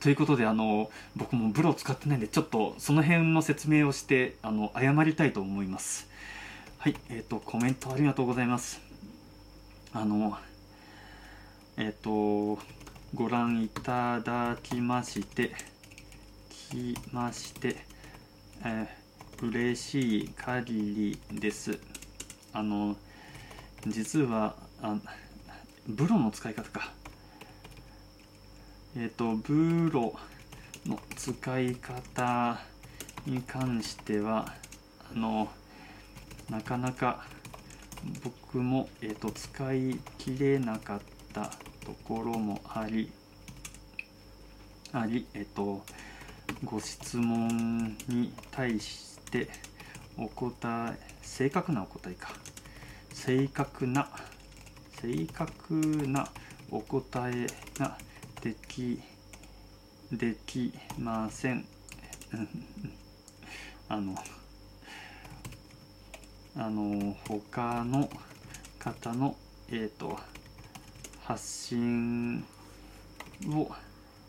[0.00, 6.08] ということであの僕もブロー使ってないんでちょっとその辺の説明をしてあの謝りたいと思います。
[6.78, 8.80] はいえっ、ー、とコメントありがとうございます。
[9.92, 10.36] あの
[11.76, 12.62] えっ、ー、と
[13.14, 15.52] ご覧いただきまして
[16.74, 17.76] きまして、
[18.64, 19.03] えー、
[19.42, 21.78] 嬉しい限りです。
[22.52, 22.96] あの、
[23.86, 24.96] 実は、あ
[25.86, 26.92] ブロの使い方か。
[28.96, 30.14] えっ、ー、と、ブロ
[30.86, 32.60] の使い方
[33.26, 34.54] に関しては、
[35.12, 35.48] あの、
[36.48, 37.26] なかなか
[38.22, 41.00] 僕も、えーと、使い切れなかっ
[41.32, 41.50] た
[41.84, 43.10] ところもあり、
[44.92, 45.82] あり、えっ、ー、と、
[46.64, 49.48] ご質問に対して
[50.16, 52.28] お答え正確なお答えか。
[53.12, 54.08] 正確な
[55.00, 55.74] 正確
[56.06, 56.28] な
[56.70, 57.98] お答えが
[58.40, 59.00] でき
[60.12, 61.64] できません。
[63.88, 64.14] あの
[66.56, 68.08] あの他の
[68.78, 69.36] 方の
[69.68, 70.16] えっ、ー、と
[71.24, 72.44] 発信
[73.48, 73.68] を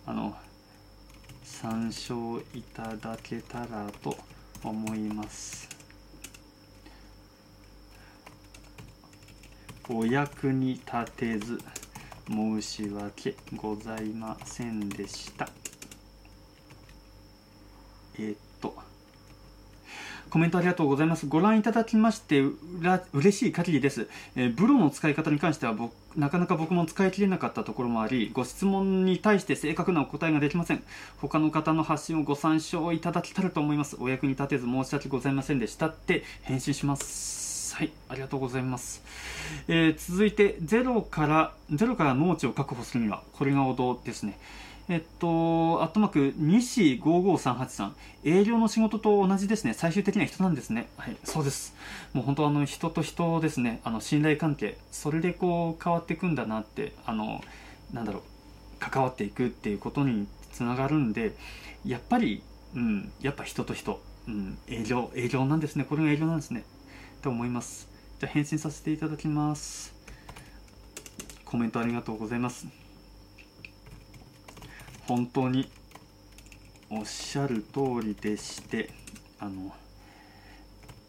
[0.07, 0.35] あの
[1.43, 4.17] 参照いただけたらと
[4.69, 5.69] 思います。
[9.87, 11.59] お役に立てず
[12.27, 15.47] 申し訳ございませんでした。
[18.17, 18.75] え、っと
[20.29, 21.27] コメントありがとうございます。
[21.27, 30.83] ご覧いただきましてうら嬉しい限りです、えー、ブロの使い方に関しては僕なかなか僕も使い切れなかったところもあり、ご質問に対して正確なお答えができません。
[31.17, 33.97] 他の方の発信をご参照いただけたらと思います。
[33.99, 37.75] お役に立てず申し訳ございませんでしたって返信します。
[37.75, 39.03] はい、ありがとうございます。
[39.67, 44.39] えー、続いて、ゼロから、ゼロから農地を確保するには、これが王道ですね。
[44.87, 47.95] えっと、アットマーク、西5538さん。
[48.23, 49.73] 営業の仕事と同じですね。
[49.73, 50.87] 最終的には人なんですね。
[50.97, 51.75] はい、そうです。
[52.13, 53.81] もう本当あの、人と人ですね。
[53.83, 54.77] あの、信頼関係。
[54.91, 57.41] それでこう、変わっていくんだなって、あの、
[57.93, 58.21] なんだろう、
[58.79, 61.33] 関わっていくっていうことにつながるんで、
[61.83, 62.43] やっぱり、
[62.75, 63.99] うん、やっぱ人と人。
[64.27, 65.83] うん、営業、営業なんですね。
[65.83, 66.63] これが営業なんですね。
[67.23, 67.87] と思います。
[68.19, 69.95] じゃあ、返信させていただきます。
[71.43, 72.84] コメントありがとうございます。
[75.07, 75.69] 本当に
[76.89, 78.89] おっしゃる通りでして
[79.39, 79.71] あの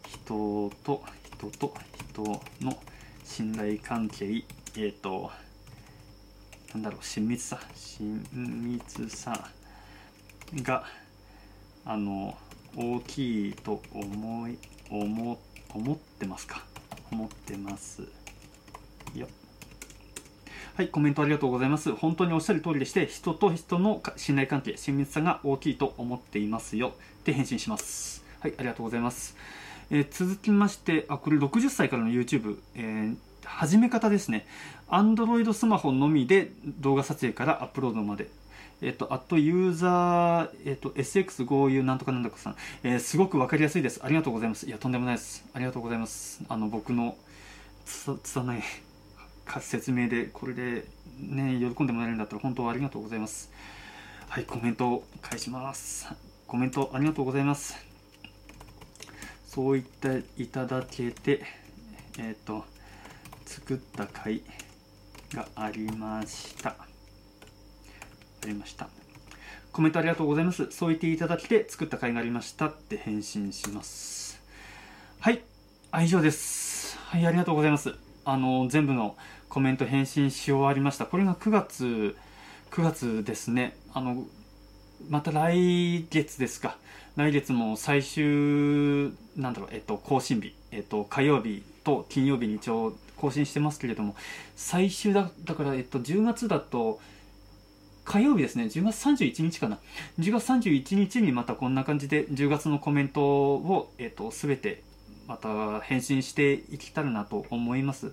[0.07, 1.03] 人と
[1.35, 1.73] 人と
[2.13, 2.77] 人の
[3.23, 5.31] 信頼関係えっ、ー、と
[6.73, 9.49] なんだろう親密さ親密さ
[10.61, 10.83] が
[11.83, 12.37] あの
[12.75, 14.59] 大きいと思い
[14.91, 15.39] 思
[15.73, 16.63] 思ってますか？
[17.11, 18.03] 思ってます
[19.15, 19.27] よ。
[20.77, 21.91] はい、コメントありがとうございます。
[21.95, 26.89] 本当におっしゃる通りでして、人と人の信頼関係、親密さが大きいと思っていますよ。
[26.89, 28.23] って返信します。
[28.41, 29.35] はい、ありがとうございます。
[29.89, 34.45] えー、続きまして、あ、これ60歳からの YouTube、えー、始め方ですね。
[34.87, 38.29] Android スマホのみで動画撮影からアップロードまで。
[38.83, 43.99] えっと、あとユーザー、えっと、SX5U なんとかなんだかさん、えー、すごくわかりやすいです。
[44.03, 44.67] ありがとうございます。
[44.67, 45.43] いや、とんでもないです。
[45.55, 46.43] ありがとうございます。
[46.47, 47.15] あの、僕の
[47.83, 48.61] つ、つたない
[49.47, 50.85] か説明でこれで
[51.19, 53.49] ね喜んでもらえるんだったら本当ありがとうございます。
[54.27, 56.07] はいコメントを返します。
[56.45, 57.75] コメントありがとうございます。
[59.47, 61.43] そう言っていただけて
[62.19, 62.65] えっ、と
[63.45, 64.41] 作った回
[65.33, 66.69] がありました。
[66.69, 66.75] あ
[68.45, 68.89] りました。
[69.71, 70.69] コメントありがとうございます。
[70.71, 74.41] そう言っていただきて作った回がありましたって返信します。
[75.19, 75.41] はい
[76.01, 76.97] 以上です。
[76.99, 77.95] はいありがとうございます。
[78.25, 79.15] あの全部の
[79.57, 81.07] コメント返信し終わりました。
[81.07, 82.15] これが9月
[82.69, 83.75] 9月ですね。
[83.91, 84.23] あの
[85.09, 86.77] また来月ですか。
[87.15, 90.53] 来月も最終なんだろうえっと更新日。
[90.71, 94.15] えっと火曜日と金曜日に一応更新してますけれども
[94.55, 96.99] 最終だだからえっと10月だと
[98.05, 98.65] 火曜日ですね。
[98.65, 99.79] 10月31日かな。
[100.19, 104.83] 10月31日にまたこんな感じで10月のコメントを、えっと、全て
[105.27, 108.07] また返信していけたらなと思います。
[108.07, 108.09] い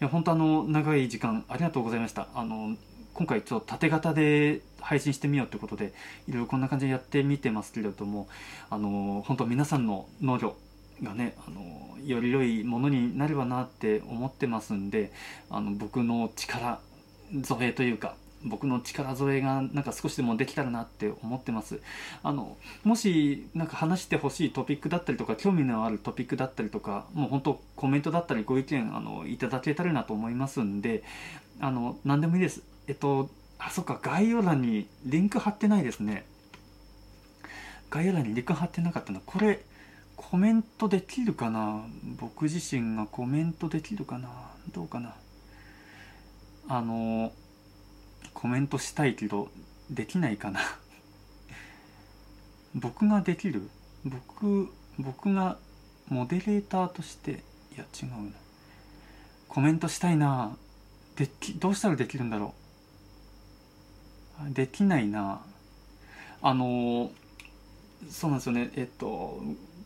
[0.00, 2.28] や本当あの長い時間ありがとうございました。
[2.34, 2.76] あの
[3.14, 5.92] 今回ちょっと縦型で配信してみようということで
[6.28, 8.26] いろいろこんな感じでやってみてますけれども
[8.70, 10.56] あの本当皆さんの農業
[11.02, 15.12] がねあのより良いものになればなって思ってますんで
[15.50, 16.80] あの僕の力
[17.40, 21.80] 造営というか僕の力添えがなんか少しでもできたらなって思ってます。
[22.22, 31.04] あのもし何か話してほしいトピックだったりとか興味のあるトピックだったりとかもう本当コメントだったりご意見あのいただけたらなと思いますんで
[31.60, 32.62] あの何でもいいです。
[32.88, 36.26] えっとあそっか概要欄にリンク貼ってないですね。
[37.90, 39.60] 概要欄にリンク貼ってなかったなこれ
[40.16, 41.84] コメントできるかな？
[42.18, 44.28] 僕自身がコメントできるかな？
[44.72, 45.14] どうかな？
[46.68, 47.32] あの
[48.42, 49.48] コメントしたいけど
[49.88, 50.58] できないかな。
[52.74, 53.70] 僕ができる？
[54.04, 55.58] 僕僕が
[56.08, 57.44] モデレーターとして？
[57.76, 58.16] いや違うな。
[59.48, 60.56] コメントしたいな。
[61.14, 62.52] できどうしたらできるんだろ
[64.44, 64.52] う？
[64.52, 65.40] できないな。
[66.42, 67.12] あの
[68.10, 68.72] そうなんですよね。
[68.74, 69.40] えっと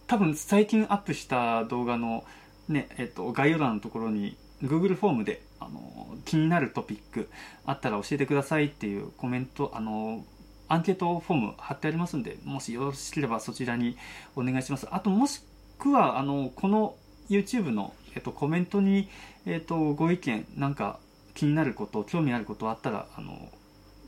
[0.07, 2.25] 多分最近アップした動画の
[2.69, 7.29] ねえっと概要欄のところに Google フォームであの気になるトピック
[7.65, 10.25] あったら教えてくださいっていうコメントあの
[10.69, 13.97] アンケートフォーム貼ってありますんでもしよろしければそちらに
[14.35, 14.87] お願いします。
[14.91, 15.43] あともし
[15.79, 16.97] くはあのこの
[17.29, 19.09] YouTube の、えっと、コメントに、
[19.47, 20.99] えっと、ご意見なんか
[21.35, 23.49] 気になること興味あることあったらあの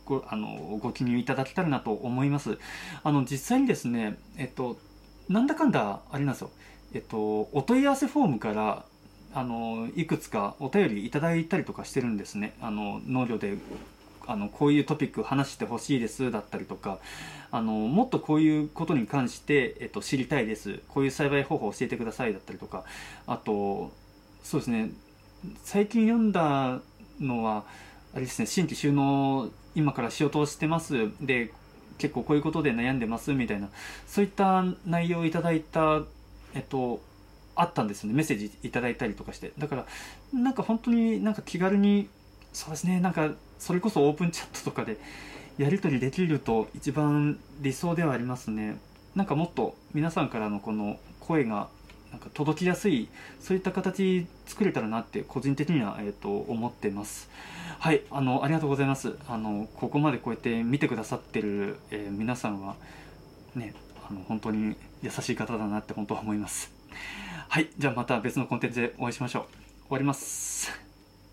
[0.05, 2.59] ごあのご記入いただけたらなと思います。
[3.05, 4.79] あの実際にですねえっと
[5.29, 6.51] なんだかんだあれなんですよ。
[6.93, 8.85] えっとお問い合わせフォームから
[9.35, 12.55] あのいくつかお便りいただいたりとかしてるんですね。
[12.61, 13.59] あの農業で
[14.27, 16.99] あのこういうトピック話してほしいですだったりとか。
[17.51, 20.81] あのもっとこういうことに関して、えっと、知りたいです。
[20.89, 22.85] こういう栽培方法教えてくださいだったりとか。
[23.27, 23.91] あと
[24.43, 24.91] そうですね。
[25.63, 26.81] 最近読んだ
[27.21, 27.65] のは
[28.13, 28.47] あれですね。
[28.47, 31.11] 新規収納今からしようとしてます。
[31.21, 31.51] で
[31.97, 33.71] 結構こういうことで悩んでますみたいな。
[34.07, 36.03] そういった内容をいただいた
[36.55, 37.01] えっと
[37.59, 38.15] あったんですよね。
[38.15, 39.53] メッセージいただいたりとかして。
[39.59, 39.87] だから
[40.33, 42.09] なんか本当になんか気軽に
[42.53, 43.01] そうですね。
[43.01, 44.99] なんかそれこそオープンチャットとかで
[45.59, 48.79] やり取りできると一番理想ではありますね。
[49.15, 51.69] なんかもっと皆さんからのこの声が
[52.13, 53.09] なんか届きやすい
[53.41, 57.29] そういった形作れたらなって個人的には、えーと、思ってます。
[57.81, 58.03] はい。
[58.11, 59.17] あのありがとうございます。
[59.29, 62.77] あのここまでこうやって見てくださってる、えー、皆さんは
[63.55, 63.75] ね
[64.09, 66.78] あの本当に優しい方だなって本当は思います。
[67.51, 67.71] はい。
[67.79, 69.43] じゃあまた別のコンテンツでお会いしましょう。
[69.45, 69.51] 終
[69.93, 70.71] わります。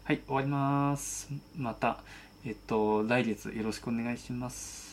[0.05, 1.27] はい、終わります。
[1.57, 1.99] また、
[2.45, 4.84] えっと、来月よろしくお願いします。